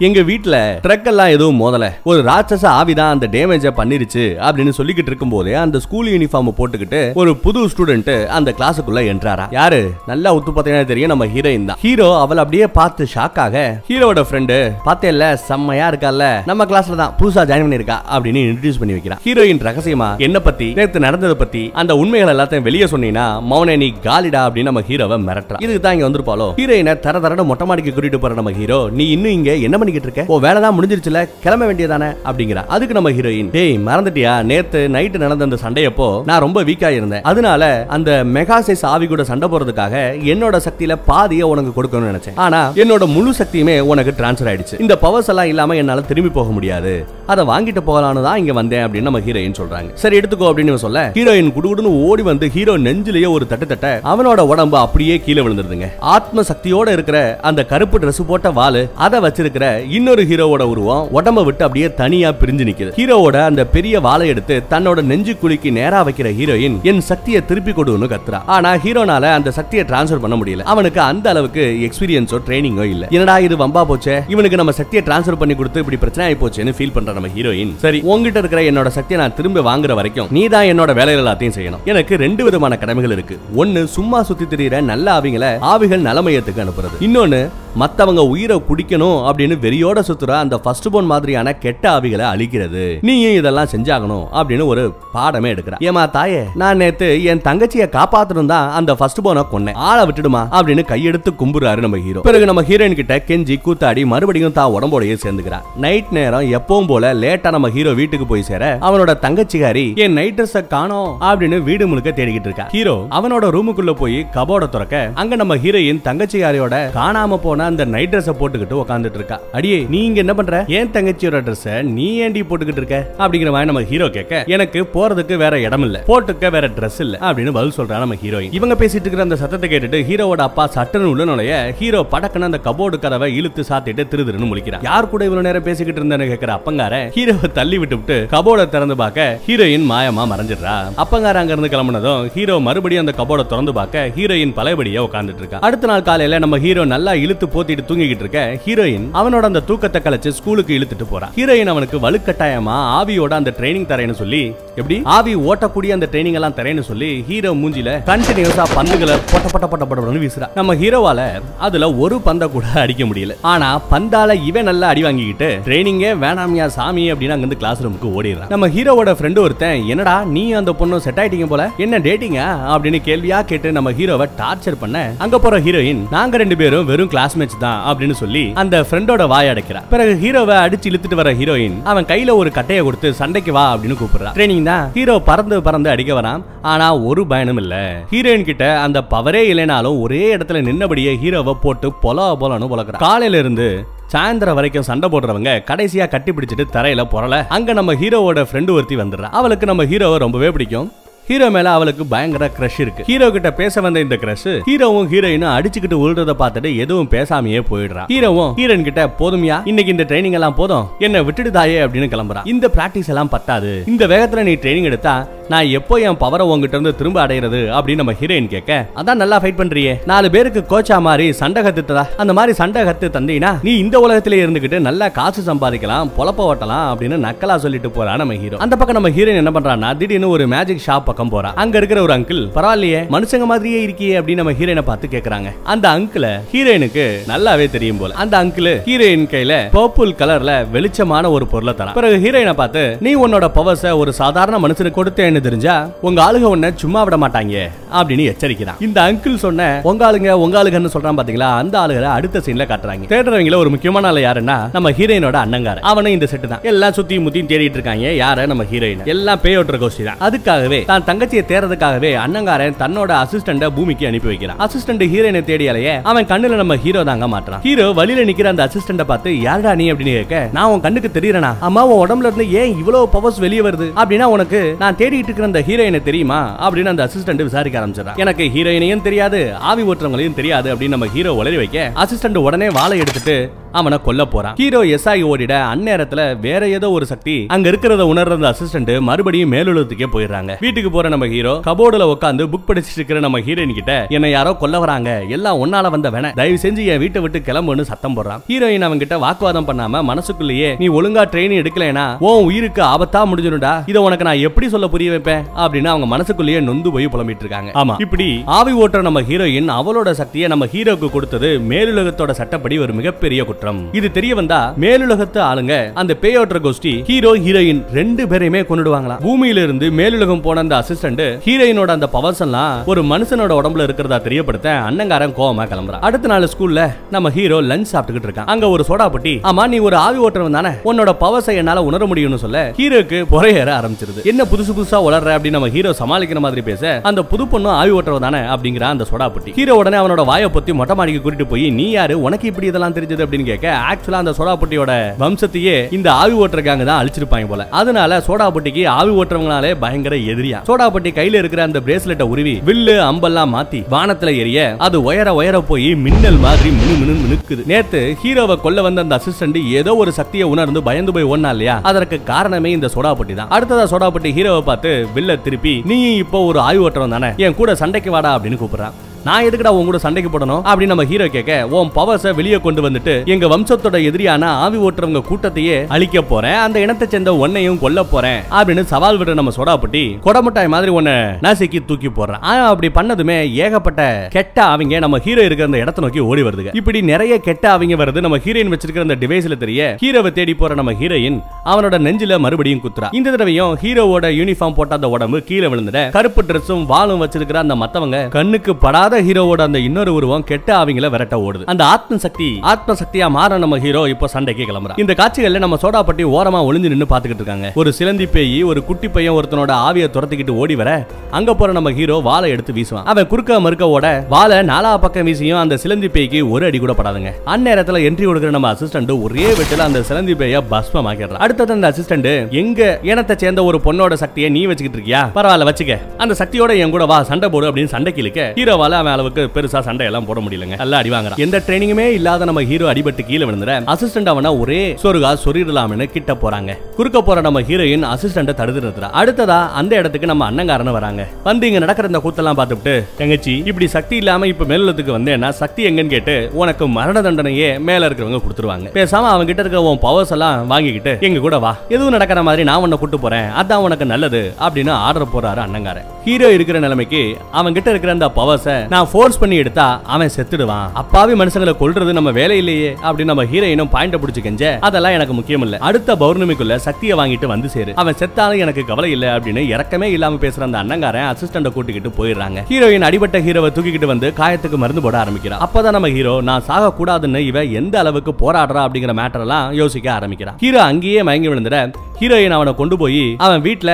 எங்க 0.08 0.22
வீட்ல 0.22 0.56
ட்ரக் 0.84 1.08
எல்லாம் 1.08 1.32
எதுவும் 1.36 1.58
மோதல. 1.62 1.86
ஒரு 2.10 2.20
ராட்சச 2.28 2.66
ஆவிதான் 2.76 3.14
அந்த 3.14 3.26
டேமேஜ 3.34 3.72
பண்ணிருச்சு 3.80 4.24
அப்படின்னு 4.46 4.74
சொல்லிக்கிட்டு 4.78 5.10
இருக்கும் 5.12 5.34
போதே 5.34 5.54
அந்த 5.62 5.78
ஸ்கூல் 5.80 6.08
யூனிஃபார்ம் 6.08 6.52
போட்டுக்கிட்டு 6.60 7.02
ஒரு 7.14 7.32
புது 7.38 7.62
ஸ்டூடெண்ட் 7.72 8.12
அந்த 8.30 8.50
கிளாஸுக்குள்ள 8.60 9.02
என்றாரா. 9.14 9.46
யாரு? 9.58 9.80
நல்லா 10.08 10.30
உத்து 10.38 10.52
பார்த்தீங்கன்னா 10.52 10.90
தெரியும் 10.92 11.12
நம்ம 11.14 11.26
ஹீரோயின் 11.34 11.66
தான். 11.66 11.80
ஹீரோ 11.82 12.08
அவளை 12.20 12.44
அப்படியே 12.44 12.68
பார்த்து 12.78 13.08
ஷாக் 13.16 13.42
ஆக 13.46 13.64
ஹீரோவோட 13.90 14.24
ஃப்ரெண்டு 14.30 14.58
பார்த்தேல்ல 14.88 15.28
செம்மையா 15.48 15.90
இருக்கால 15.92 16.30
நம்ம 16.46 16.68
கிளாஸ்ல 16.72 17.00
தான் 17.02 17.14
புதுசா 17.20 17.44
ஜாயின் 17.50 17.68
பண்ணிருக்கா 17.68 17.98
அப்படின்னு 18.14 18.46
இன்ட்ரடியூஸ் 18.46 18.82
பண்ணி 18.82 18.98
வைக்கிறான் 18.98 19.22
ஹீரோயின் 19.26 19.62
ரகசியமா 19.70 20.10
என்ன 20.28 20.40
பத்தி 20.40 20.70
நேத்து 20.80 21.04
நடந்ததை 21.08 21.36
பத்தி 21.36 21.66
அந்த 21.82 22.00
உண்மைகள் 22.04 22.34
எல்லாத்தையும் 22.36 22.68
வெளியே 22.70 22.90
சொன்னீங்கன்னா 22.94 23.28
மௌன 23.52 23.78
நீ 23.78 23.92
காலிடா 24.08 24.44
அப்படின்னு 24.48 24.72
நம்ம 24.72 24.86
ஹீரோவை 24.90 25.20
மிரட்டுறான் 25.28 25.64
இதுக்கு 25.66 25.82
தான் 25.82 25.98
இங்க 25.98 26.08
வந்திருப்பாளோ? 26.08 26.50
ஹீரோயினை 26.60 26.96
தர 27.00 27.16
தரட 27.20 27.44
மொட்டை 27.46 27.68
மாடிக்கு 27.68 27.92
கூட்டிட்டு 27.92 28.20
போற 28.20 28.34
நம்ம 28.34 28.56
ஹீரோ 28.60 28.82
நீ 28.98 29.08
இன்னும் 29.12 29.38
இங்க 29.38 29.52
என்ன 29.66 29.76
பண்ணிக்கிட்டு 29.90 30.10
இருக்க 30.10 30.34
ஓ 30.34 30.40
வேலை 30.46 30.60
தான் 30.66 30.76
முடிஞ்சிருச்சுல 30.78 31.20
கிளம்ப 31.44 31.64
வேண்டியதானே 31.70 32.10
அப்படிங்கிறா. 32.30 32.64
அதுக்கு 32.76 32.98
நம்ம 32.98 33.10
ஹீரோயின் 33.18 33.50
டேய் 33.56 33.74
மறந்துட்டியா? 33.88 34.34
நேத்து 34.50 34.80
நைட்டு 34.96 35.24
நடந்த 35.24 35.48
அந்த 35.48 35.58
சண்டையப்போ 35.66 36.08
நான் 36.30 36.44
ரொம்ப 36.46 36.60
வீக்கா 36.70 36.90
இருந்தேன் 36.98 37.26
அதனால 37.32 37.64
அந்த 37.96 38.10
மெகாசைஸ் 38.38 38.84
ஆவி 38.94 39.06
கூட 39.12 39.24
சண்டை 39.32 39.48
போறதுக்காக 39.54 39.96
என்னோட 40.34 40.56
சக்தியில 40.68 40.96
பாதியை 41.10 41.46
உனக்கு 41.54 41.72
கொடுக்கணும்னு 41.78 42.12
நினைச்சேன். 42.12 42.38
ஆனா 42.46 42.62
என்னோட 42.82 43.06
முழு 43.16 43.34
சக்தியுமே 43.42 43.76
உனக்கு 43.92 44.14
டிரான்ஸ்ஃபர் 44.20 44.50
ஆயிடுச்சு. 44.52 44.80
இந்த 44.86 44.96
பவர்ஸ் 45.06 45.32
எல்லாம் 45.34 45.52
இல்லாம 45.54 45.78
என்னால 45.82 46.06
திரும்பி 46.12 46.34
போக 46.40 46.50
முடியாது. 46.58 46.94
அதை 47.34 47.44
வாங்கிட்டு 47.52 47.82
போகலான்னு 47.90 48.26
தான் 48.28 48.40
இங்க 48.42 48.54
வந்தேன் 48.60 48.84
அப்படின்னு 48.86 49.10
நம்ம 49.10 49.24
ஹீரோயின் 49.28 49.58
சொல்றாங்க. 49.62 49.90
சரி 50.04 50.18
எடுத்துக்கோ 50.20 50.50
அப்படின்னு 50.52 50.84
சொல்ல 50.86 51.06
ஹீரோயின் 51.18 51.54
குடுகுடுன்னு 51.58 51.92
ஓடி 52.08 52.24
வந்து 52.32 52.46
ஹீரோ 52.56 52.76
நெஞ்சிலேயே 52.88 53.30
ஒரு 53.38 53.46
தட்டு 53.52 53.66
தட்ட 53.72 53.88
அவனோட 54.12 54.40
உடம்பு 54.54 54.78
அப்படியே 54.86 55.18
கீழே 55.26 55.42
விழுந்துருதுங்க. 55.46 55.90
ஆத்ம 56.16 56.44
சக்தியோட 56.52 56.88
இருக்கிற 56.98 57.18
அந்த 57.50 57.62
கருப்பு 57.72 57.98
டிரஸ் 58.04 58.22
போட்ட 58.30 58.50
வாலு 58.60 58.82
அதை 59.06 59.18
வச்சிருக்கிற 59.26 59.66
இன்னொரு 59.98 60.24
ஹீரோவோட 60.30 60.64
உருவம் 60.74 61.08
உடம்ப 61.20 61.44
விட்டு 61.48 61.64
அப்படியே 61.66 61.88
தனியா 62.02 62.32
பிரிஞ்சு 62.42 62.68
நிக்குது. 62.70 62.92
ஹீரோவோட 63.00 63.38
அந்த 63.50 63.62
பெரிய 63.76 64.00
வாழை 64.08 64.28
எடுத்து 64.34 64.56
தன்னோட 64.74 65.02
நெஞ்சு 65.12 65.36
குழிக்கு 65.42 65.72
நேரா 65.80 66.00
வைக்கிற 66.08 66.30
ஹீரோயின் 66.40 66.78
என் 66.92 67.02
சக்தியை 67.12 67.42
திருப்பி 67.46 67.72
கொடுன்னு 67.72 68.10
கத்துறா. 68.14 68.40
ஆனா 68.56 68.72
ஹீரோனால 68.86 69.34
அந்த 69.38 69.52
சக்தியை 69.60 69.86
டிரான்ஸ்ஃபர் 69.92 70.24
பண்ண 70.26 70.38
முடியல. 70.42 70.66
அவனுக்கு 70.74 71.02
அந்த 71.02 71.30
அளவுக்கு 71.30 71.64
எக்ஸ்பீரியன்ஸோ 71.88 72.40
ட்ரைனிங்கோ 72.48 72.88
இல்ல. 72.94 73.08
என்னடா 73.16 73.38
இது 73.48 73.58
வம்பா 73.64 73.84
போச்சே? 73.92 74.18
இவனுக்கு 74.36 74.60
நம்ம 74.62 74.72
சக்தியை 74.82 75.04
டிரான்ஸ்ஃபர் 75.08 75.40
பண்ணி 75.44 75.56
கொடுத்து 75.56 75.80
இப்படி 75.80 76.00
பிரச்சனை 76.04 76.26
ஆயி 76.28 76.40
போச்சேன்னு 76.44 76.76
ஃபீல் 76.78 76.96
பண்ற 76.98 77.14
நம்ம 77.14 77.32
ஹீரோயின். 77.38 77.74
சரி 77.86 78.02
உங்ககிட்ட 78.12 78.40
இருக்கிற 78.40 78.64
என்னோட 78.72 78.88
சக்தியை 78.98 79.22
நான் 79.22 79.36
திரும்ப 79.40 79.66
வாங்குற 79.70 79.94
வரைக்கும் 79.94 80.30
நீ 80.38 80.48
தான் 80.48 80.70
என்னோட 80.72 80.94
வேலைகள் 81.00 81.24
எல்லாத்தையும் 81.24 81.58
செய்யணும். 81.58 81.86
எனக்கு 81.86 82.16
ரெண்டு 82.26 82.44
விதமான 82.44 82.78
கடமைகள் 82.78 83.16
இருக்கு. 83.18 83.38
ஒன்னு 83.56 83.88
சும்மா 83.88 84.22
சுத்தி 84.24 84.46
திரியிற 84.46 84.82
நல்ல 84.82 85.20
ஆவிங்களை 85.20 85.60
ஆவிகள் 85.74 86.06
நலமையத்துக்கு 86.10 86.64
அனுப்புறது. 86.66 86.98
இன்னொன்னு 87.08 87.42
மத்தவங்க 87.76 88.22
உயிரை 88.34 88.56
குடிக்கணும் 88.68 89.18
அப்படின்னு 89.30 89.56
வெறியோட 89.70 90.00
சுத்துற 90.08 90.32
அந்த 90.44 90.56
ஃபர்ஸ்ட் 90.66 90.88
போன் 90.94 91.10
மாதிரியான 91.10 91.48
கெட்ட 91.64 91.84
ஆவிகளை 91.96 92.26
அழிக்கிறது. 92.34 92.84
நீயும் 93.08 93.36
இதெல்லாம் 93.40 93.70
செஞ்சாகணும் 93.74 94.24
அப்படின்னு 94.40 94.66
ஒரு 94.72 94.84
பாடமே 95.16 95.50
எடுக்கிறான் 95.54 95.82
ஏமா 95.88 96.04
தாயே 96.16 96.40
நான் 96.62 96.80
நேத்து 96.82 97.08
என் 97.32 97.42
தங்கச்சியை 97.48 97.88
காப்பாத்தணும் 97.96 98.50
தான் 98.52 98.68
அந்த 98.78 98.92
ஃபர்ஸ்ட் 99.00 99.22
போனை 99.26 99.44
கொன்னேன். 99.52 99.78
ஆளை 99.90 100.04
விட்டுடுமா 100.08 100.42
அப்படின்னு 100.58 100.84
கையெடுத்து 100.92 101.32
கும்புறாரு 101.42 101.84
நம்ம 101.86 101.98
ஹீரோ 102.06 102.24
பிறகு 102.28 102.48
நம்ம 102.50 102.64
ஹீரோயின் 102.70 102.98
கிட்ட 103.00 103.18
கெஞ்சி 103.28 103.58
கூத்தாடி 103.66 104.04
மறுபடியும் 104.14 104.56
தான் 104.60 104.74
உடம்போடையே 104.78 105.18
சேர்ந்துக்கிறான் 105.24 105.68
நைட் 105.86 106.10
நேரம் 106.18 106.48
எப்பவும் 106.60 106.90
போல 106.92 107.14
லேட்டா 107.24 107.52
நம்ம 107.56 107.72
ஹீரோ 107.76 107.94
வீட்டுக்கு 108.00 108.28
போய் 108.32 108.48
சேர 108.50 108.72
அவனோட 108.90 109.14
தங்கச்சிகாரி 109.26 109.86
என் 110.06 110.18
நைட் 110.20 110.38
ட்ரெஸ் 110.40 110.58
காணோம் 110.74 111.12
அப்படின்னு 111.30 111.60
வீடு 111.70 111.90
முழுக்க 111.92 112.10
தேடிக்கிட்டு 112.22 112.52
இருக்கா. 112.52 112.68
ஹீரோ 112.76 112.96
அவனோட 113.20 113.46
ரூமுக்குள்ள 113.58 113.96
போய் 114.02 114.20
கபோட 114.38 114.70
துறக்க 114.76 115.04
அங்க 115.24 115.42
நம்ம 115.44 115.60
ஹீரோயின் 115.66 116.04
தங்கச்சிகாரியோட 116.10 116.76
காணாம 117.00 117.42
போன 117.48 117.66
அந்த 117.72 117.86
நைட் 117.96 118.14
ட்ரெஸ் 118.16 118.32
போட்டுக்கிட்டு 118.42 118.82
உட்காந்துட்டு 118.84 119.20
இருக்கா. 119.22 119.40
அடியே 119.60 119.78
நீ 119.92 120.00
இங்க 120.08 120.20
என்ன 120.24 120.34
பண்ற? 120.34 120.56
ஏன் 120.78 120.92
தங்கச்சியோட 120.96 121.38
ட்ரெஸ் 121.46 121.66
நீ 121.96 122.08
ஏண்டி 122.24 122.42
போட்டுக்கிட்டு 122.50 122.82
இருக்க? 122.82 122.98
அப்படிங்கிற 123.24 123.52
மாதிரி 123.54 123.70
நம்ம 123.70 123.82
ஹீரோ 123.90 124.08
கேட்க 124.16 124.34
எனக்கு 124.56 124.80
போறதுக்கு 124.94 125.36
வேற 125.42 125.56
இடம் 125.66 125.86
இல்ல. 125.88 125.98
போட்டுக்க 126.10 126.52
வேற 126.56 126.66
ட்ரெஸ் 126.78 127.00
இல்ல 127.06 127.16
அப்படின்னு 127.28 127.54
பதில் 127.58 127.76
சொல்றா 127.78 128.00
நம்ம 128.04 128.18
ஹீரோயின் 128.22 128.54
இவங்க 128.58 128.76
பேசிட்டு 128.82 129.06
இருக்கிற 129.06 129.26
அந்த 129.28 129.38
சத்தத்தை 129.42 129.68
கேட்டுட்டு 129.70 130.00
ஹீரோவோட 130.10 130.44
அப்பா 130.48 130.64
சட்டன்னு 130.76 131.10
உள்ள 131.12 131.24
நுழைய 131.30 131.52
ஹீரோ 131.80 132.02
படக்குன்னு 132.14 132.50
அந்த 132.50 132.60
கபோர்டு 132.68 133.00
கதவை 133.00 133.30
இழுத்து 133.40 133.64
சாத்திட்டு 133.70 134.04
திரு 134.12 134.26
திருன்னு 134.28 134.50
முழிக்கிறார் 134.52 134.86
யார் 134.88 135.10
கூட 135.12 135.24
இவ்வளவு 135.28 135.48
நேரம் 135.48 135.66
பேசிக்கிட்டு 135.68 136.02
இருந்தேன்னு 136.02 136.30
கேட்கிற 136.30 136.54
அப்பங்கார 136.58 136.94
ஹீரோவை 137.18 137.50
தள்ளி 137.54 137.80
விட்டு 137.82 137.98
விட்டு 137.98 138.18
கபோர்டை 138.34 138.66
திறந்து 138.70 138.98
பார்க்க 138.98 139.18
ஹீரோயின் 139.48 139.86
மாயமா 139.92 140.26
மறைஞ்சிடுறா. 140.32 140.76
அப்பங்கார 141.04 141.36
அங்க 141.42 141.54
இருந்து 141.56 141.72
கிளம்புனதும் 141.74 142.24
ஹீரோ 142.36 142.58
மறுபடியும் 142.68 143.06
அந்த 143.06 143.16
கபோர்டை 143.20 143.46
திறந்து 143.48 143.74
பார்க்க 143.74 143.88
ஹீரோயின் 144.18 144.56
பழையபடியா 144.58 145.04
உட்கார்ந்துட்டு 145.08 145.44
இருக்கா. 145.44 145.62
அடுத்த 145.68 145.88
நாள் 145.88 146.08
காலையில 146.10 146.40
நம்ம 146.40 146.60
ஹீரோ 146.66 146.86
நல்லா 146.94 147.14
இழுத்து 147.24 147.48
போத்திட்டு 147.48 147.88
தூங்கிக்கிட்டு 147.90 148.26
இருக்க 148.26 148.42
ஹீரோயின் 148.66 149.08
அவனோட 149.20 149.46
அந்த 149.50 149.64
தூக்கத்தை 149.68 150.02
கலைச்சு 150.02 150.30
ஸ்கூலுக்கு 150.38 150.76
இழுத்துட்டு 150.78 151.08
போறான் 151.08 151.32
ஹீரோயின் 151.38 151.72
அவனுக்கு 151.74 151.98
வலுக்கட்டாயமா 152.04 152.78
ஆவியோட 152.98 153.34
அந்த 153.40 153.54
ட்ரைனிங் 153.58 153.90
தரேன்னு 153.90 154.18
சொல்லி 154.20 154.42
எப்படி? 154.80 154.96
ஆவி 155.14 155.34
ஓட்டக்கூடிய 155.48 155.92
அந்த 155.96 156.08
ட்ரைனிங் 156.12 156.38
எல்லாம் 156.40 156.56
தரேன்னு 156.58 156.84
சொல்லி 156.90 157.10
ஹீரோ 157.28 157.52
மூஞ்சில 157.60 157.90
கண்டினியூஸா 158.10 158.66
பந்துகளை 158.76 159.16
பொட்ட 159.26 159.48
பொட்ட 159.48 159.66
பொட்ட 159.68 159.84
பொட்டன்னு 159.90 160.22
வீசுறா. 160.24 160.48
நம்ம 160.56 160.76
ஹீரோவால 160.82 161.22
அதுல 161.66 161.76
ஒரு 162.02 162.18
பந்த 162.26 162.44
கூட 162.50 162.66
அடிக்க 162.84 163.04
முடியல. 163.06 163.34
ஆனா 163.52 163.70
பந்தால 163.92 164.18
இவன் 164.50 164.68
நல்லா 164.70 164.88
அடி 164.92 165.02
வாங்கிக்கிட்டு 165.06 165.50
ட்ரைனிங்கே 165.66 166.12
வேணாமியா 166.24 166.68
சாமி 166.76 167.04
அப்படின்னு 167.12 167.36
அங்கிருந்து 167.36 167.60
கிளாஸ் 167.62 167.84
ரூமுக்கு 167.84 168.12
ஓடிடுறான் 168.16 168.52
நம்ம 168.54 168.70
ஹீரோவோட 168.76 169.14
ஃப்ரெண்டு 169.18 169.44
ஒருத்தன் 169.46 169.58
என்னடா 169.92 170.16
நீ 170.34 170.46
அந்த 170.60 170.74
பொண்ணு 170.80 171.02
செட் 171.06 171.22
ஆயிட்டீங்க 171.22 171.48
போல? 171.50 171.64
என்ன 171.84 172.02
டேட்டிங்கா 172.06 172.48
அப்படின்னு 172.70 173.02
கேள்வியா 173.06 173.40
கேட்டு 173.50 173.76
நம்ம 173.78 173.94
ஹீரோவை 173.98 174.28
டார்ச்சர் 174.40 174.82
பண்ண 174.82 174.98
அங்க 175.26 175.40
போற 175.40 175.56
ஹீரோயின் 175.66 176.02
நாங்க 176.12 176.38
ரெண்டு 176.40 176.58
பேரும் 176.58 176.88
வெறும் 176.90 177.12
கிளாஸ்மேட்ஸ் 177.12 177.62
தான் 177.62 177.80
அப்படின்னு 177.90 178.18
சொல்லி 178.20 178.46
அந்த 178.62 178.76
ஃப்ரெண்டோட 178.88 179.24
வாய் 179.32 179.50
அடைக்கிறா 179.50 179.82
பிறகு 179.94 180.14
ஹீரோவை 180.24 180.56
அடிச்சு 180.66 180.88
இழுத்துட்டு 180.90 181.20
வர 181.22 181.34
ஹீரோயின் 181.34 181.78
அவன் 181.84 182.06
கையில 182.06 182.36
ஒரு 182.36 182.52
கட்டையை 182.52 182.84
கொடுத்து 182.84 183.14
சண்டைக்கு 183.14 183.52
வா 183.52 183.66
அப்படின்னு 183.76 183.98
கூப்பிடுறா. 184.00 184.32
ட்ரைனிங் 184.38 184.64
தான். 184.64 184.86
ஹீரோ 184.94 185.16
பறந்து 185.20 185.62
பறந்து 185.62 185.90
அடிக்க 185.90 186.22
வரான். 186.22 186.44
ஆனா 186.62 186.98
ஒரு 186.98 187.28
பயனும் 187.28 187.58
இல்ல. 187.58 187.76
ஹீரோயின் 188.12 188.44
கிட்ட 188.44 188.80
அந்த 188.80 189.02
பவரே 189.10 189.44
இல்லைனாலும் 189.52 190.00
ஒரே 190.02 190.36
இடத்துல 190.36 190.62
நின்னபடியே 190.68 191.14
ஹீரோவை 191.24 191.56
போட்டு 191.62 191.94
பொல 192.02 192.28
பொலன்னு 192.42 192.70
பொலக்குறா 192.74 193.04
காலையில 193.06 193.38
இருந்து 193.38 193.68
சாயந்தரம் 194.14 194.58
வரைக்கும் 194.60 194.88
சண்டை 194.90 195.10
போடுறவங்க 195.10 195.52
கடைசியா 195.72 196.08
கட்டி 196.10 196.32
பிடிச்சிட்டு 196.32 196.66
தரையில 196.74 197.02
பொறல. 197.12 197.48
அங்க 197.48 197.74
நம்ம 197.74 197.94
ஹீரோவோட 197.94 198.46
ஃப்ரெண்டு 198.52 198.72
ஒருத்தி 198.72 198.96
வந்துடுறா. 198.96 199.30
அவளுக்கு 199.32 199.66
நம்ம 199.66 199.84
ஹீரோவை 199.84 200.18
ரொம்பவே 200.18 200.50
பிடிக்கும். 200.52 200.88
ஹீரோ 201.30 201.48
மேல 201.56 201.72
அவளுக்கு 201.78 202.04
பயங்கர 202.12 202.46
கிரஷ் 202.56 202.78
இருக்கு. 202.84 203.02
ஹீரோ 203.10 203.26
கிட்ட 203.34 203.50
பேச 203.60 203.82
வந்த 203.86 204.00
இந்த 204.06 204.16
கிரஷ் 204.22 204.46
ஹீரோவும் 204.68 205.10
ஹீரோயினும் 205.12 205.52
அடிச்சுக்கிட்டு 205.56 205.98
உள்றத 206.04 206.32
பார்த்துட்டு 206.40 206.70
எதுவும் 206.84 207.10
பேசாமையே 207.12 207.60
போயிடுறான் 207.70 208.08
ஹீரோவும் 208.14 208.54
ஹீரோயின் 208.60 208.86
கிட்ட 208.88 209.02
போதுமையா 209.20 209.58
இன்னைக்கு 209.72 209.94
இந்த 209.96 210.06
ட்ரைனிங் 210.10 210.38
எல்லாம் 210.38 210.56
போதும். 210.60 210.86
என்ன 211.08 211.22
விட்டுடுதாயே 211.28 211.78
அப்படின்னு 211.86 212.08
கிளம்புறான் 212.14 212.48
இந்த 212.54 212.70
பிராக்டிஸ் 212.78 213.12
எல்லாம் 213.14 213.32
பத்தாது. 213.36 213.74
இந்த 213.92 214.08
வேகத்துல 214.14 214.46
நீ 214.48 214.56
ட்ரைனிங் 214.64 214.90
எடுத்தா 214.92 215.14
நான் 215.54 215.70
எப்போ 215.78 215.96
என் 216.08 216.20
பவரை 216.24 216.48
உங்ககிட்ட 216.54 216.76
இருந்து 216.78 216.96
திரும்ப 216.98 217.20
அடையிறது 217.26 217.62
அப்படின்னு 217.76 218.02
நம்ம 218.02 218.16
ஹீரோயின் 218.22 218.50
கேட்க 218.56 218.72
அதான் 219.02 219.22
நல்லா 219.24 219.38
ஃபைட் 219.44 219.60
பண்றியே. 219.62 219.94
நாலு 220.12 220.28
பேருக்கு 220.36 220.64
கோச்சா 220.72 220.98
மாதிரி 221.10 221.28
சண்டை 221.42 221.62
கத்துத்ததா? 221.68 222.04
அந்த 222.24 222.34
மாதிரி 222.40 222.54
சண்டை 222.62 222.82
கத்து 222.90 223.08
தந்தீங்கன்னா 223.16 223.54
நீ 223.68 223.74
இந்த 223.84 223.96
உலகத்திலே 224.08 224.42
இருந்துகிட்டு 224.44 224.80
நல்லா 224.90 225.10
காசு 225.20 225.44
சம்பாதிக்கலாம் 225.52 226.12
பொழப்ப 226.18 226.50
ஓட்டலாம் 226.50 226.86
அப்படின்னு 226.92 227.20
நக்கலா 227.28 227.58
சொல்லிட்டு 227.68 227.92
போறா 227.96 228.18
நம்ம 228.24 228.40
ஹீரோ 228.44 228.60
அந்த 228.68 228.76
பக்கம் 228.82 229.00
நம்ம 229.00 229.14
ஹீரோயின் 229.20 229.42
என்ன 229.44 229.54
பண்றான்னா 229.60 229.92
திடீர்னு 230.02 230.34
ஒரு 230.36 230.46
மேஜிக் 230.56 230.86
ஷாப் 230.88 231.08
பக்கம் 231.20 231.34
போறா. 231.36 231.50
அங்க 231.62 231.76
இருக்கிற 231.80 232.00
ஒரு 232.06 232.14
அங்கிள் 232.16 232.42
பரவாயில்லையே 232.58 233.00
மனுஷங்க 233.16 233.46
மாதிரியே 233.52 233.80
இருக்கியே 233.86 234.14
அப்படின்னு 234.20 234.42
நம்ம 234.42 234.54
ஹீரோயினை 234.60 234.84
பார்த்து 234.90 235.08
கேக்குறாங்க. 235.16 235.50
அந்த 235.74 235.86
அங்கிள 235.96 236.26
ஹீரோயினுக்கு 236.52 237.06
நல்லாவே 237.32 237.66
தெரியும் 237.76 238.00
போல. 238.02 238.14
அந்த 238.24 238.34
அங்கிள் 238.42 238.70
ஹீரோயின் 238.88 239.26
கையில 239.34 239.54
பர்பிள் 239.76 240.14
கலர்ல 240.22 240.52
வெளிச்சமான 240.76 241.32
ஒரு 241.36 241.46
பொருளை 241.54 241.74
தரா 241.80 241.96
பிறகு 241.98 242.18
ஹீரோயினை 242.26 242.54
பார்த்து 242.62 242.84
நீ 243.08 243.14
உன்னோட 243.24 243.48
பவர்ஸ 243.58 243.92
ஒரு 244.02 244.14
சாதாரண 244.22 244.60
மனுஷனுக்கு 244.66 245.00
கொடுத்தேன்னு 245.00 245.42
தெரிஞ்சா 245.48 245.76
உங்க 246.08 246.22
ஆளுங்க 246.28 246.50
உன்னை 246.56 246.70
சும்மா 246.84 247.02
விட 247.08 247.18
மாட்டாங்க 247.24 247.66
அப்படின்னு 248.00 248.30
எச்சரிக்கிறான். 248.32 248.80
இந்த 248.88 249.00
அங்கிள் 249.10 249.44
சொன்ன 249.46 249.68
உங்க 249.92 250.04
ஆளுங்க 250.10 250.32
உங்க 250.46 250.58
ஆளுகன்னு 250.62 250.94
சொல்றான் 250.96 251.20
பாத்தீங்களா? 251.20 251.52
அந்த 251.64 251.76
ஆளுகளை 251.84 252.10
அடுத்த 252.18 252.44
சீன்ல 252.48 252.66
காட்டுறாங்க. 252.72 253.10
தேடுறவங்கள 253.14 253.60
ஒரு 253.64 253.72
முக்கியமான 253.76 254.08
ஆளு 254.14 254.24
யாருன்னா 254.28 254.58
நம்ம 254.78 254.94
ஹீரோயினோட 255.00 255.38
அண்ணங்கார 255.46 255.86
அவனும் 255.92 256.16
இந்த 256.18 256.28
செட்டு 256.32 256.48
தான். 256.54 256.66
எல்லாம் 256.72 256.96
சுத்தி 257.00 257.18
முத்தியும் 257.26 257.52
தேடிட்டு 257.52 257.80
இருக்காங்க. 257.80 258.08
யார? 258.24 258.48
நம்ம 258.54 258.64
ஹீரோயின் 258.72 259.06
எல்லாம் 259.16 259.42
பேய் 259.44 259.60
ஓட்டுற 259.60 259.78
கோஷ்டி 259.84 260.04
தான். 260.10 260.20
அதுக்காகவே 260.28 260.82
தான் 260.92 261.08
தங்கச்சியை 261.10 261.44
தேர்றதுக்காகவே 261.52 262.12
அண்ணங்காரன் 262.26 262.76
தன்னோட 262.80 263.12
அசிஸ்டண்ட 263.24 263.68
பூமிக்கு 263.78 264.08
அனுப்பி 264.08 264.28
வைக்கிறான். 264.28 264.58
அசிஸ்டன்ட் 264.66 265.04
ஹீரோயினை 265.14 265.42
தேடியாலேயே 265.50 265.94
அவன் 266.04 266.30
கண்ணுல 266.32 266.56
நம்ம 266.62 266.76
ஹீரோ 266.84 267.04
தாங்க 267.04 267.28
மாட்டான் 267.28 267.62
ஹீரோ 267.62 267.86
வழியில 267.92 268.26
நிக்கிற 268.32 268.48
அந்த 268.54 268.64
அசிஸ்டண்ட 268.68 269.04
பார்த்து 269.04 269.30
யாருடா 269.42 269.76
நீ? 269.76 269.86
அப்படின்னு 269.92 270.18
கேட்க 270.20 270.50
நான் 270.54 270.70
உன் 270.72 270.82
கண்ணுக்கு 270.82 271.10
தெரியறனா? 271.20 271.52
அம்மா 271.60 271.86
உன் 271.86 272.02
உடம்புல 272.04 272.30
இருந்து 272.30 272.46
ஏன் 272.52 272.78
இவ்வளவு 272.78 273.10
பவர்ஸ் 273.10 273.40
வெளியே 273.40 273.62
வருது? 273.62 273.88
அப்படின்னா 274.02 274.28
உனக்கு 274.36 274.76
நான் 274.80 274.96
தேடிட்டு 274.96 275.28
இருக்கிற 275.28 275.46
அந்த 275.46 275.64
ஹீரோயினை 275.68 276.04
தெரியுமா? 276.04 276.40
அப்படின்னு 276.68 276.94
அந்த 276.94 277.10
அசிஸ்டன்ட் 277.10 277.44
விசாரிக்க 277.50 277.80
ஆரம்பிச்சிடறான். 277.80 278.16
எனக்கு 278.16 278.44
ஹீரோயினையும் 278.56 279.02
தெரியாது 279.02 279.56
ஆவி 279.56 279.84
ஓட்டுறவங்களையும் 279.84 280.38
தெரியாது 280.42 280.76
அப்படின்னு 280.76 280.96
நம்ம 280.96 281.08
ஹீரோ 281.16 281.34
உளறி 281.44 281.56
வைக்க 281.56 281.92
அசிஸ்டன்ட் 281.96 282.38
உடனே 282.38 282.70
வாழை 282.70 282.98
எடுத்துட்டு 283.00 283.38
அவனை 283.72 283.98
கொல்ல 284.02 284.26
போறான். 284.26 284.56
ஹீரோ 284.56 284.82
எஸ் 284.82 285.10
ஆகி 285.10 285.24
ஓடிட 285.24 285.54
அந்நேரத்துல 285.74 286.40
வேற 286.40 286.68
ஏதோ 286.68 286.92
ஒரு 286.92 287.06
சக்தி 287.06 287.46
அங்க 287.48 287.70
இருக்கிறத 287.70 288.04
உணர்ற 288.14 288.32
அந்த 288.32 288.56
அசிஸ்டன்ட் 288.56 289.00
மறுபடியும் 289.00 289.52
மேலுலகத்துக்கே 289.52 290.08
போயிடுறாங்க. 290.14 290.56
வீட்டுக்கு 290.60 290.92
போற 290.92 291.10
நம்ம 291.10 291.28
ஹீரோ 291.28 291.62
கபோர்டுல 291.66 292.08
உட்காந்து 292.16 292.48
புக் 292.48 292.68
படிச்சிட்டு 292.68 292.96
இருக்கிற 292.96 293.20
நம்ம 293.20 293.40
ஹீரோயின் 293.40 293.74
கிட்ட 293.74 294.06
என்ன 294.10 294.30
யாரோ 294.30 294.54
கொல்ல 294.54 294.80
வராங்க. 294.80 295.24
எல்லாம் 295.30 295.66
ஒன்னால 295.66 295.90
வந்த 295.90 296.10
வேண. 296.10 296.34
தயவு 296.34 296.58
செஞ்சு 296.62 296.86
என் 296.86 297.00
வீட்டை 297.00 297.22
விட்டு 297.22 297.40
கிளம்புன்னு 297.40 297.82
சத்தம் 297.82 298.16
போடுறான். 298.16 298.42
ஹீரோயின் 298.48 298.86
அவங்க 298.88 298.98
கிட்ட 298.98 299.18
வாக்குவாதம் 299.18 299.68
பண்ணாம 299.68 300.04
மனசுக்குள்ளேயே 300.04 300.76
நீ 300.80 300.88
ஒழுங்கா 300.88 301.24
ட்ரெயின் 301.32 301.58
எடுக்கலைனா 301.62 302.16
உன் 302.20 302.44
உயிருக்கு 302.44 302.84
ஆபத்தா 302.84 303.22
முடிஞ்சிடும்டா. 303.32 303.84
இதை 303.90 304.02
உனக்கு 304.02 304.24
நான் 304.24 304.38
எப்படி 304.38 304.70
சொல்ல 304.70 304.88
புரிய 304.88 305.10
வைப்பேன்? 305.10 305.44
அப்படின்னு 305.58 305.88
அவங்க 305.88 306.06
மனசுக்குள்ளேயே 306.06 306.60
நொந்து 306.60 306.92
போய் 306.92 307.06
புலம்பிட்டு 307.06 307.46
இருக்காங்க. 307.46 307.72
ஆமா. 307.76 307.96
இப்படி 308.02 308.42
ஆவி 308.46 308.74
ஓட்டுற 308.84 309.02
நம்ம 309.02 309.22
ஹீரோயின் 309.22 309.70
அவளோட 309.80 310.12
சக்தியை 310.12 310.48
நம்ம 310.48 310.66
ஹீரோக்கு 310.66 311.10
கொடுத்தது 311.10 311.62
மேலுலகத்தோட 311.70 312.32
சட்டப்படி 312.32 312.80
ஒரு 312.80 312.94
மிகப்பெரிய 312.94 313.44
குற்றம். 313.44 313.58
இது 313.92 314.08
தெரிய 314.12 314.36
வந்தா 314.36 314.60
மேலுலகத்து 314.84 315.40
ஆளுங்க 315.48 315.74
அந்த 316.02 316.14
பேயோட்டர் 316.22 316.62
கோஷ்டி 316.66 316.94
ஹீரோ 317.10 317.32
ஹீரோயின் 317.46 317.82
ரெண்டு 317.98 318.24
பேரையுமே 318.32 318.62
கொண்டுடுவாங்களாம் 318.70 319.22
பூமியில 319.26 319.64
இருந்து 319.68 319.88
மேலுலகம் 320.00 320.44
போன 320.46 320.60
அந்த 320.60 320.76
அசிஸ்டன்ட் 320.82 321.24
ஹீரோயினோட 321.46 321.90
அந்த 321.98 322.08
பவர்ஸ் 322.16 322.42
எல்லாம் 322.46 322.86
ஒரு 322.92 323.02
மனுஷனோட 323.12 323.52
உடம்புல 323.60 323.86
இருக்கிறதா 323.88 324.18
தெரியப்படுத்த 324.28 324.68
அண்ணங்காரன் 324.90 325.36
கோவமா 325.40 325.66
கிளம்புறான். 325.72 326.06
அடுத்த 326.10 326.28
நாள் 326.32 326.48
ஸ்கூல்ல 326.54 326.84
நம்ம 327.16 327.30
ஹீரோ 327.38 327.58
லஞ்ச் 327.72 327.92
சாப்பிட்டுக்கிட்டு 327.92 328.30
இருக்கான். 328.30 328.50
அங்க 328.54 328.70
ஒரு 328.70 328.86
சோடா 328.90 329.08
பட்டி 329.16 329.34
ஆமா 329.52 329.66
நீ 329.68 329.78
ஒரு 329.88 329.96
ஆவி 330.06 330.20
ஓட்டுறவன் 330.28 330.58
தானே? 330.60 330.72
உன்னோட 330.92 331.14
பவர்ஸை 331.24 331.56
என்னால 331.62 331.84
உணர 331.90 332.06
முடியும்னு 332.06 332.42
சொல்ல 332.46 332.64
ஹீரோக்கு 332.80 333.20
புறையேற 333.34 333.70
ஆரம்பிச்சிருது. 333.80 334.24
என்ன 334.32 334.44
புதுசு 334.54 334.74
புதுசா 334.80 335.00
வளர்ற 335.08 335.36
அப்படின்னு 335.36 335.58
நம்ம 335.58 335.70
ஹீரோ 335.76 335.94
சமாளிக்கிற 336.02 336.40
மாதிரி 336.48 336.64
பேச 336.70 337.02
அந்த 337.12 337.24
புது 337.34 337.46
பொண்ணும் 337.54 337.76
ஆவி 337.82 337.92
ஓட்டுறவன் 338.00 338.28
தானே? 338.28 338.42
அப்படிங்கிற 338.56 338.86
அந்த 338.94 339.06
சோடா 339.12 339.30
பட்டி. 339.36 339.52
ஹீரோ 339.60 339.76
உடனே 339.82 339.98
அவனோட 340.02 340.26
வாயை 340.32 340.50
பொத்தி 340.58 340.74
மொட்டை 340.82 340.96
மாடிக்கு 341.02 341.24
கூட்டிட்டு 341.26 341.48
போய் 341.54 341.66
நீ 341.80 341.88
யாரு? 341.98 342.22
உனக்கு 342.22 342.48
இப்படி 342.52 342.68
இதெல்லாம் 342.72 342.98
தெரிஞ்சது? 342.98 343.26
அப்படின்னு 343.26 343.49
கேட்க 343.50 343.68
ஆக்சுவலா 343.90 344.22
அந்த 344.24 344.34
சோடாபட்டியோட 344.40 344.92
வம்சத்தையே 345.24 345.76
இந்த 345.98 346.08
ஆவி 346.22 346.36
ஓட்டுறக்காங்க 346.44 346.84
தான் 346.90 347.00
அழிச்சிருப்பாங்க 347.02 347.48
போல. 347.52 347.64
அதனால 347.80 348.22
சோடாபொட்டிக்கு 348.28 348.84
ஆவி 348.98 349.12
ஓட்டுறவங்களாலே 349.20 349.72
பயங்கர 349.84 350.16
எதிரியா. 350.32 350.60
சோடாபட்டி 350.70 351.12
கையில 351.20 351.42
இருக்கிற 351.42 351.62
அந்த 351.68 351.80
பிரேஸ்லெட்டை 351.88 352.28
உருவி 352.34 352.56
வில்லு 352.70 352.96
அம்பெல்லாம் 353.10 353.54
மாத்தி 353.56 353.82
வானத்துல 353.96 354.34
எரிய 354.44 354.60
அது 354.88 354.98
உயர 355.10 355.34
உயர 355.40 355.62
போய் 355.72 355.90
மின்னல் 356.06 356.40
மாதிரி 356.46 356.70
மினு 356.80 356.96
மினு 357.02 357.16
மினுக்குது. 357.24 357.64
நேத்து 357.72 358.02
ஹீரோவை 358.24 358.58
கொல்ல 358.66 358.86
வந்த 358.88 359.06
அந்த 359.06 359.18
அசிஸ்டன்ட் 359.20 359.60
ஏதோ 359.80 359.94
ஒரு 360.04 360.14
சக்தியை 360.20 360.48
உணர்ந்து 360.54 360.86
பயந்து 360.90 361.14
போய் 361.18 361.30
ஒன்னா 361.36 361.52
இல்லையா? 361.56 361.78
அதற்கு 361.92 362.20
காரணமே 362.32 362.72
இந்த 362.78 362.90
சோடாபட்டி 362.96 363.36
தான். 363.42 363.52
அடுத்ததா 363.58 363.86
சோடாபட்டி 363.94 364.32
ஹீரோவை 364.40 364.64
பார்த்து 364.72 364.92
வில்ல 365.18 365.42
திருப்பி 365.48 365.76
நீ 365.92 366.00
இப்போ 366.24 366.40
ஒரு 366.50 366.62
ஆய்வு 366.68 366.86
ஓட்டுறவன் 366.88 367.18
தானே? 367.18 367.32
என் 367.46 367.60
கூட 367.62 367.76
சண்டைக்கு 367.84 368.12
வாடா 368.18 368.32
அப்படின்னு 368.38 368.62
கூப்பிடுறான். 368.64 368.98
நான் 369.28 369.46
எதுக்குடா 369.46 369.72
உன் 369.78 369.88
கூட 369.88 369.98
சண்டைக்கு 370.04 370.30
போடணும் 370.34 370.62
அப்படின்னு 370.70 370.92
நம்ம 370.92 371.04
ஹீரோ 371.10 371.26
கேட்க 371.34 371.54
உன் 371.78 371.90
பவர்ஸை 371.96 372.32
வெளியே 372.38 372.58
கொண்டு 372.66 372.82
வந்துட்டு 372.86 373.14
எங்க 373.34 373.46
வம்சத்தோட 373.54 373.98
எதிரியான 374.10 374.52
ஆவி 374.66 374.78
ஓட்டுறவங்க 374.88 375.22
கூட்டத்தையே 375.30 375.78
அழிக்க 375.96 376.22
போறேன். 376.30 376.56
அந்த 376.66 376.78
இனத்தை 376.84 377.06
சேர்ந்த 377.14 377.32
உன்னையும் 377.44 377.80
கொல்ல 377.82 378.04
போறேன். 378.12 378.40
அப்படின்னு 378.58 378.84
சவால் 378.92 379.20
விடுற 379.22 379.34
நம்ம 379.40 379.54
சோடாப்பட்டி 379.58 380.04
கொடமுட்டாய் 380.28 380.72
மாதிரி 380.76 380.94
உன்னை 381.00 381.16
நசுக்கி 381.46 381.82
தூக்கி 381.90 382.12
போடுறேன். 382.20 382.42
ஆனா 382.52 382.62
அப்படி 382.74 382.92
பண்ணதுமே 383.00 383.38
ஏகப்பட்ட 383.66 384.06
கெட்ட 384.36 384.58
அவங்க 384.76 385.02
நம்ம 385.06 385.20
ஹீரோ 385.26 385.44
இருக்கிற 385.48 385.68
அந்த 385.70 385.82
இடத்தை 385.84 386.04
நோக்கி 386.06 386.24
ஓடி 386.30 386.46
வருதுங்க. 386.48 386.74
இப்படி 386.82 387.02
நிறைய 387.12 387.34
கெட்ட 387.50 387.66
அவங்க 387.74 388.00
வருது 388.04 388.26
நம்ம 388.28 388.40
ஹீரோயின் 388.48 388.74
வச்சிருக்கிற 388.76 389.06
அந்த 389.08 389.20
டிவைஸ்ல 389.26 389.58
தெரிய 389.66 389.90
ஹீரோவை 390.04 390.34
தேடி 390.40 390.56
போற 390.64 390.80
நம்ம 390.82 390.96
ஹீரோயின் 391.02 391.38
அவனோட 391.74 392.00
நெஞ்சில 392.08 392.40
மறுபடியும் 392.46 392.84
குத்துறா 392.86 393.12
இந்த 393.20 393.36
தடவையும் 393.36 393.76
ஹீரோவோட 393.84 394.26
யூனிஃபார்ம் 394.40 394.78
போட்ட 394.80 395.00
அந்த 395.00 395.10
உடம்பு 395.18 395.44
கீழே 395.52 395.70
விழுந்துட 395.74 396.02
கருப்பு 396.18 396.42
ட்ரெஸ்ஸும் 396.50 396.88
வாளும் 396.94 397.24
வச்சிருக்கிற 397.26 397.60
அந்த 397.66 397.78
மத்தவங்க 397.84 398.26
கண்ணுக்கு 398.38 398.72
படாத 398.86 399.09
ஹீரோவோட 399.18 399.62
அந்த 399.62 399.80
இன்னொரு 399.80 400.14
உருவம் 400.14 400.44
கெட்ட 400.44 400.86
ஆவிங்கள 400.86 401.10
விரட்ட 401.16 401.36
ஓடுது. 401.46 401.64
அந்த 401.66 401.86
ஆத்ம 401.86 402.18
சக்தி 402.18 402.58
ஆத்ம 402.62 402.96
சக்தியா 403.02 403.30
மாற 403.30 403.58
நம்ம 403.58 403.80
ஹீரோ 403.80 404.08
இப்போ 404.10 404.28
சண்டைக்கு 404.28 404.64
கிளம்புறா 404.64 405.00
இந்த 405.04 405.14
காட்சிகள்ல 405.14 405.58
நம்ம 405.58 405.78
சோடா 405.82 406.02
ஓரமா 406.10 406.60
ஒளிஞ்சு 406.70 406.90
நின்னு 406.94 407.06
பாத்துக்கிட்டு 407.10 407.42
இருக்காங்க. 407.44 407.72
ஒரு 407.76 407.94
சிலந்தி 407.94 408.26
பேய் 408.26 408.64
ஒரு 408.64 408.84
குட்டி 408.84 409.08
பையன் 409.08 409.34
ஒருத்தனோட 409.34 409.72
ஆவியை 409.88 410.08
துரத்திக்கிட்டு 410.16 410.56
ஓடி 410.62 410.76
வர 410.76 411.08
அங்க 411.32 411.54
போற 411.54 411.72
நம்ம 411.72 411.92
ஹீரோ 411.92 412.18
வாழை 412.30 412.50
எடுத்து 412.50 412.74
வீசுவான். 412.74 413.04
அவன் 413.04 413.28
குறுக்க 413.28 413.60
மறுக்கவோட 413.60 414.28
வாழை 414.30 414.58
நாலா 414.58 414.98
பக்கம் 415.00 415.26
வீசியும் 415.26 415.60
அந்த 415.60 415.78
சிலந்தி 415.78 416.08
பேய்க்கு 416.08 416.50
ஒரு 416.50 416.66
அடி 416.66 416.78
கூட 416.78 416.94
படாதுங்க. 416.94 417.32
அந்நேரத்துல 417.54 418.02
என்ட்ரி 418.10 418.28
கொடுக்குற 418.30 418.50
நம்ம 418.50 418.72
அசிஸ்டன்ட் 418.74 419.14
ஒரே 419.24 419.48
வெட்டில 419.60 419.86
அந்த 419.90 420.02
சிலந்தி 420.04 420.34
பேய 420.34 420.62
பஸ்மமாக்கிடுறான். 420.72 421.44
அடுத்தது 421.46 421.74
அந்த 421.74 421.94
அசிஸ்டன்ட் 421.94 422.52
எங்க 422.62 423.00
இனத்தை 423.04 423.36
சேர்ந்த 423.38 423.64
ஒரு 423.64 423.80
பொண்ணோட 423.86 424.14
சக்தியை 424.14 424.50
நீ 424.50 424.66
வச்சுக்கிட்டு 424.66 425.00
இருக்கியா? 425.00 425.24
பரவாயில்ல 425.38 425.70
வச்சுக்க. 425.70 425.98
அந்த 426.18 426.36
சக்தியோட 426.42 426.78
என் 426.78 426.96
கூட 426.96 427.06
வா 427.06 427.24
சண்டை 427.24 427.50
போடு 427.50 427.72
அப்படின்னு 427.72 427.94
சண்டைக்கு 427.96 428.22
இழுக்க 428.22 428.54
ஹீரோவால 428.56 428.99
அவன் 429.02 429.14
அளவுக்கு 429.16 429.44
பெருசா 429.56 429.80
சண்டை 429.88 430.06
எல்லாம் 430.10 430.28
போட 430.30 430.40
முடியலங்க. 430.46 430.78
நல்லா 430.84 431.00
அடி 431.02 431.12
வாங்குறான். 431.16 431.42
எந்த 431.46 431.58
ட்ரைனிங்குமே 431.68 432.06
இல்லாத 432.18 432.46
நம்ம 432.50 432.64
ஹீரோ 432.72 432.88
அடிபட்டு 432.94 433.26
கீழே 433.30 433.46
விழுந்துற 433.50 433.76
அசிஸ்டன்ட் 433.94 434.32
அவனா 434.34 434.52
ஒரே 434.64 434.82
சொருகா 435.04 435.32
சொரிடலாம்னு 435.46 436.08
கிட்ட 436.16 436.34
போறாங்க. 436.44 436.72
குறுக்க 436.98 437.22
போற 437.28 437.42
நம்ம 437.48 437.62
ஹீரோயின் 437.70 438.06
அசிஸ்டன்ட 438.14 438.54
தடுத்து 438.60 438.84
நிறுத்துறா 438.84 439.10
அடுத்ததா 439.22 439.60
அந்த 439.82 439.94
இடத்துக்கு 440.02 440.32
நம்ம 440.32 440.46
அண்ணங்காரன 440.52 440.94
வராங்க. 440.98 441.22
வந்து 441.48 441.68
இங்க 441.70 441.80
நடக்கிற 441.86 442.10
இந்த 442.12 442.22
கூத்தெல்லாம் 442.26 442.60
பார்த்துட்டு 442.60 442.94
தங்கச்சி 443.20 443.54
இப்படி 443.70 443.88
சக்தி 443.96 444.16
இல்லாம 444.22 444.48
இப்ப 444.54 444.66
மேலத்துக்கு 444.72 445.18
வந்தேன்னா 445.18 445.50
சக்தி 445.62 445.82
எங்கன்னு 445.90 446.14
கேட்டு 446.16 446.36
உனக்கு 446.62 446.88
மரண 446.98 447.18
தண்டனையே 447.28 447.70
மேல 447.90 448.08
இருக்கிறவங்க 448.10 448.42
கொடுத்துருவாங்க. 448.44 448.88
பேசாம 449.00 449.30
அவங்க 449.34 449.48
கிட்ட 449.50 449.64
இருக்க 449.66 449.82
உன் 449.90 450.04
பவர்ஸ் 450.08 450.34
எல்லாம் 450.38 450.68
வாங்கிக்கிட்டு 450.74 451.14
எங்க 451.28 451.40
கூட 451.46 451.58
வா. 451.66 451.74
எதுவும் 451.96 452.16
நடக்கிற 452.18 452.44
மாதிரி 452.50 452.64
நான் 452.70 452.84
உன்னை 452.86 452.98
கூட்டு 453.02 453.20
போறேன். 453.26 453.48
அதான் 453.62 453.86
உனக்கு 453.88 454.08
நல்லது 454.14 454.42
அப்படின்னு 454.66 454.94
ஆர்டர் 455.08 455.34
போறாரு 455.36 455.62
அண்ணங்காரன். 455.66 456.08
ஹீரோ 456.26 456.48
இருக்கிற 456.56 456.78
நிலைமைக்கு 456.86 457.22
அவன் 457.60 457.76
கிட்ட 457.78 457.90
இருக்கிற 457.94 458.12
அந்த 458.18 458.28
பவர்ஸை 458.40 458.76
நான் 458.92 459.08
ஃபோர்ஸ் 459.12 459.40
பண்ணி 459.40 459.56
எடுத்தா 459.56 459.86
அவன் 460.14 460.32
செத்துடுவான். 460.36 460.88
அப்பாவி 461.02 461.34
மனுஷங்களை 461.34 461.74
கொல்றது 461.82 462.12
நம்ம 462.18 462.32
வேலை 462.38 462.58
இல்லையே 462.58 462.96
அப்படின்னு 463.04 463.32
நம்ம 463.32 463.44
ஹீரோயினும் 463.52 463.92
பாயிண்ட 463.94 464.18
பிடிச்சு 464.22 464.42
கெஞ்ச 464.46 464.64
அதெல்லாம் 464.88 465.16
எனக்கு 465.18 465.34
முக்கியம் 465.34 465.62
இல்ல. 465.62 465.78
அடுத்த 465.88 466.16
பௌர்ணமிக்குள்ள 466.16 466.76
சக்தியை 466.76 467.18
வாங்கிட்டு 467.20 467.46
வந்து 467.46 467.70
சேரு. 467.70 467.92
அவன் 467.96 468.18
செத்தாலும் 468.22 468.58
எனக்கு 468.58 468.86
கவலை 468.86 469.12
இல்ல 469.12 469.26
அப்படின்னு 469.38 469.64
இறக்கமே 469.74 470.08
இல்லாம 470.16 470.40
பேசுற 470.46 470.62
அந்த 470.68 470.78
அண்ணங்காரன் 470.84 471.28
அசிஸ்டண்ட 471.32 471.72
கூட்டிக்கிட்டு 471.74 472.12
போயிடுறாங்க. 472.20 472.64
ஹீரோயின் 472.72 473.08
அடிபட்ட 473.10 473.40
ஹீரோவை 473.48 473.72
தூக்கிக்கிட்டு 473.76 474.12
வந்து 474.14 474.30
காயத்துக்கு 474.40 474.80
மருந்து 474.84 475.02
போட 475.02 475.18
ஆரம்பிக்கிறான் 475.24 475.62
அப்பதான் 475.68 475.98
நம்ம 475.98 476.10
ஹீரோ 476.18 476.42
நான் 476.42 476.66
சாக 476.70 476.94
கூடாதுன்னு 477.00 477.42
இவ 477.52 477.64
எந்த 477.82 478.00
அளவுக்கு 478.00 478.34
போராடுறா 478.44 478.84
அப்படிங்கிற 478.86 479.16
மேட்டர் 479.22 479.46
எல்லாம் 479.48 479.68
யோசிக்க 479.82 480.10
ஆரம்பிக்கிறான் 480.14 480.58
ஹீரோ 480.64 480.82
அங்கேயே 480.84 481.24
மயங்கி 481.24 481.52
விழுந்துட 481.54 481.80
ஹீரோயின் 482.22 482.58
அவனை 482.60 482.74
கொண்டு 482.76 482.98
போய் 482.98 483.24
அவன் 483.38 483.62
வீட்டுல 483.62 483.92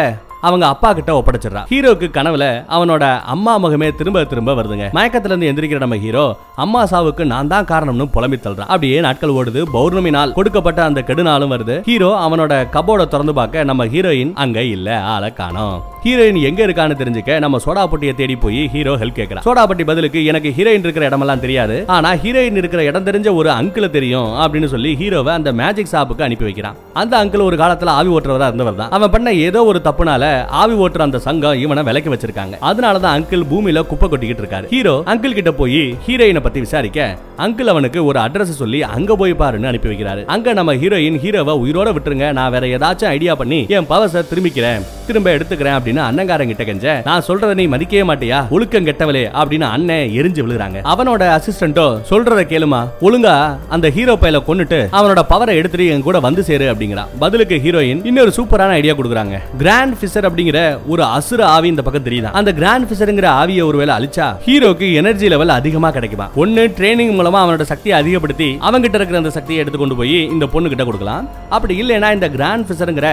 அவங்க 0.47 0.65
அப்பா 0.73 0.89
கிட்ட 0.97 1.11
ஒப்படைச்சிடறா. 1.19 1.63
ஹீரோக்கு 1.71 2.09
கனவுல 2.17 2.45
அவனோட 2.75 3.03
அம்மா 3.33 3.53
முகமே 3.63 3.89
திரும்ப 3.99 4.23
திரும்ப 4.31 4.53
வருதுங்க. 4.59 4.87
மயக்கத்துல 4.97 5.33
இருந்து 5.33 5.49
எந்திரிக்கிற 5.51 5.81
நம்ம 5.85 5.99
ஹீரோ 6.05 6.25
அம்மா 6.63 6.81
சாவுக்கு 6.91 7.23
நான் 7.33 7.51
தான் 7.53 7.69
காரணம்னு 7.71 8.05
புலம்பி 8.15 8.37
தள்ளுறான் 8.43 8.71
அப்படியே 8.73 8.99
நாட்கள் 9.07 9.35
ஓடுது. 9.39 9.61
பௌர்ணமி 9.75 10.11
நாள் 10.17 10.35
கொடுக்கப்பட்ட 10.37 10.79
அந்த 10.89 10.99
கெடு 11.09 11.23
நாளும் 11.29 11.53
வருது. 11.55 11.77
ஹீரோ 11.89 12.11
அவனோட 12.25 12.53
கபோர்ட 12.75 13.05
திறந்து 13.13 13.35
பார்க்க 13.39 13.69
நம்ம 13.71 13.85
ஹீரோயின் 13.93 14.33
அங்க 14.43 14.59
இல்ல 14.75 14.97
ஆளை 15.13 15.29
காணோம். 15.39 15.77
ஹீரோயின் 16.05 16.39
எங்க 16.49 16.61
இருக்கான்னு 16.65 16.99
தெரிஞ்சுக்க 17.01 17.39
நம்ம 17.43 17.59
சோடாபட்டியை 17.65 18.13
தேடி 18.19 18.35
போய் 18.43 18.61
ஹீரோ 18.73 18.93
ஹெல்ப் 19.01 19.19
கேட்கறான் 19.19 19.45
சோடாபட்டி 19.47 19.83
பதிலுக்கு 19.89 20.19
எனக்கு 20.31 20.49
ஹீரோயின் 20.57 20.85
இருக்கிற 20.85 21.05
இடமெல்லாம் 21.09 21.43
தெரியாது. 21.45 21.77
ஆனா 21.95 22.11
ஹீரோயின் 22.23 22.59
இருக்கிற 22.61 22.83
இடம் 22.89 23.07
தெரிஞ்ச 23.09 23.29
ஒரு 23.39 23.49
அங்கிள் 23.59 23.93
தெரியும் 23.97 24.29
அப்படின்னு 24.43 24.69
சொல்லி 24.73 24.91
ஹீரோவை 25.01 25.33
அந்த 25.39 25.51
மேஜிக் 25.61 25.91
ஷாப்புக்கு 25.93 26.25
அனுப்பி 26.27 26.47
வைக்கிறான். 26.49 26.77
அந்த 27.01 27.13
அங்கிள் 27.23 27.47
ஒரு 27.49 27.57
காலத்துல 27.63 27.95
ஆவி 27.99 28.11
ஓட்டுறவரா 28.15 28.49
இருந்தவர் 28.51 28.79
தான். 28.81 28.93
அவன் 28.97 29.13
பண்ண 29.15 29.33
ஏதோ 29.47 29.63
ஒரு 29.71 29.81
தப்புனால 29.87 30.23
ஆவி 30.61 30.75
ஓட்டுற 30.83 31.05
அந்த 31.07 31.19
சங்கம் 31.27 31.59
இவனை 31.63 31.83
விலைக்கு 31.83 32.13
வச்சிருக்காங்க. 32.13 32.55
அதனாலதான் 32.69 33.15
அங்கிள் 33.17 33.45
பூமியில 33.51 33.85
குப்பை 33.91 34.09
கொட்டிக்கிட்டு 34.09 34.43
இருக்காரு. 34.43 34.67
ஹீரோ 34.73 34.95
அங்கிள் 35.13 35.37
கிட்ட 35.39 35.51
போய் 35.61 35.81
ஹீரோயினை 36.07 36.39
பத்தி 36.39 36.59
விசாரிக்க 36.59 37.17
அங்கிள் 37.45 37.71
அவனுக்கு 37.73 38.05
ஒரு 38.05 38.19
அட்ரஸ் 38.19 38.59
சொல்லி 38.61 38.79
அங்க 38.83 39.15
போய் 39.15 39.33
பாருன்னு 39.39 39.69
அனுப்பி 39.71 39.89
வைக்கிறாரு. 39.89 40.21
அங்க 40.25 40.53
நம்ம 40.59 40.73
ஹீரோயின் 40.81 41.19
ஹீரோவை 41.23 41.53
உயிரோட 41.63 41.89
விட்டுருங்க. 41.95 42.27
நான் 42.37 42.51
வேற 42.51 42.65
ஏதாச்சும் 42.77 43.11
ஐடியா 43.15 43.35
பண்ணி 43.35 43.59
என் 43.77 43.89
பவர்ஸ 43.89 44.23
திரும்பிக்கிறேன். 44.31 44.85
திரும்ப 45.07 45.29
எடுத்துக்கிறேன் 45.37 45.75
அப்படின்னு 45.77 46.01
அண்ணங்காரன் 46.09 46.51
கிட்ட 46.51 46.63
கெஞ்ச 46.63 47.01
நான் 47.05 47.25
சொல்றத 47.27 47.53
நீ 47.59 47.65
மதிக்கவே 47.73 48.03
மாட்டியா? 48.11 48.39
ஒழுக்கம் 48.55 48.87
கெட்டவளே 48.87 49.23
அப்படின்னு 49.41 49.67
அண்ணன் 49.75 50.11
எரிஞ்சு 50.19 50.43
விழுறாங்க 50.45 50.77
அவனோட 50.93 51.23
அசிஸ்டன்ட்டோ 51.37 51.87
சொல்றத 52.11 52.41
கேளுமா? 52.53 52.81
ஒழுங்கா 53.07 53.35
அந்த 53.75 53.89
ஹீரோ 53.97 54.15
பையில 54.21 54.41
கொண்டுட்டு 54.47 54.79
அவனோட 54.99 55.23
பவரை 55.33 55.53
எடுத்துட்டு 55.59 55.87
என் 55.93 56.05
கூட 56.07 56.19
வந்து 56.27 56.43
சேரு 56.49 56.65
அப்படிங்கிறான். 56.73 57.11
பதிலுக்கு 57.19 57.57
ஹீரோயின் 57.65 58.01
இன்னொரு 58.05 58.33
சூப்பரான 58.37 58.77
ஐடியா 58.79 58.93
கொடுக்குறாங்க. 58.93 59.35
கிராண்ட் 59.57 59.99
ஃபிஷர் 60.15 60.27
அப்படிங்கிற 60.27 60.59
ஒரு 60.87 61.03
அசுர 61.03 61.41
ஆவி 61.45 61.67
இந்த 61.67 61.81
பக்கம் 61.81 62.05
தெரியுதா? 62.05 62.31
அந்த 62.39 62.53
கிராண்ட் 62.53 62.87
ஃபிஷருங்கிற 62.89 63.27
ஆவியை 63.41 63.63
ஒருவேளை 63.69 63.93
அழிச்சா 63.95 64.27
ஹீரோக்கு 64.45 64.87
எனர்ஜி 64.93 65.27
லெவல் 65.27 65.55
அதிகமா 65.59 65.89
கிடைக்குமா? 65.95 66.27
ஒன்னு 66.35 66.63
ட்ரைனிங் 66.77 67.13
மூலமா 67.17 67.39
அவனோட 67.43 67.61
சக்தியை 67.61 67.99
அதிகப்படுத்தி 67.99 68.49
அவன்கிட்ட 68.67 68.99
இருக்கிற 68.99 69.17
அந்த 69.17 69.29
சக்தியை 69.29 69.61
எடுத்து 69.61 69.79
கொண்டு 69.79 69.95
போய் 69.95 70.17
இந்த 70.35 70.47
பொண்ணு 70.47 70.69
கிட்ட 70.69 70.83
கொடுக்கலாம். 70.83 71.29
அப்படி 71.49 71.81
இல்லைன்னா 71.81 72.13
இந்த 72.13 72.29
கிராண்ட் 72.29 72.67
ஃபிஷருங்கிற 72.69 73.09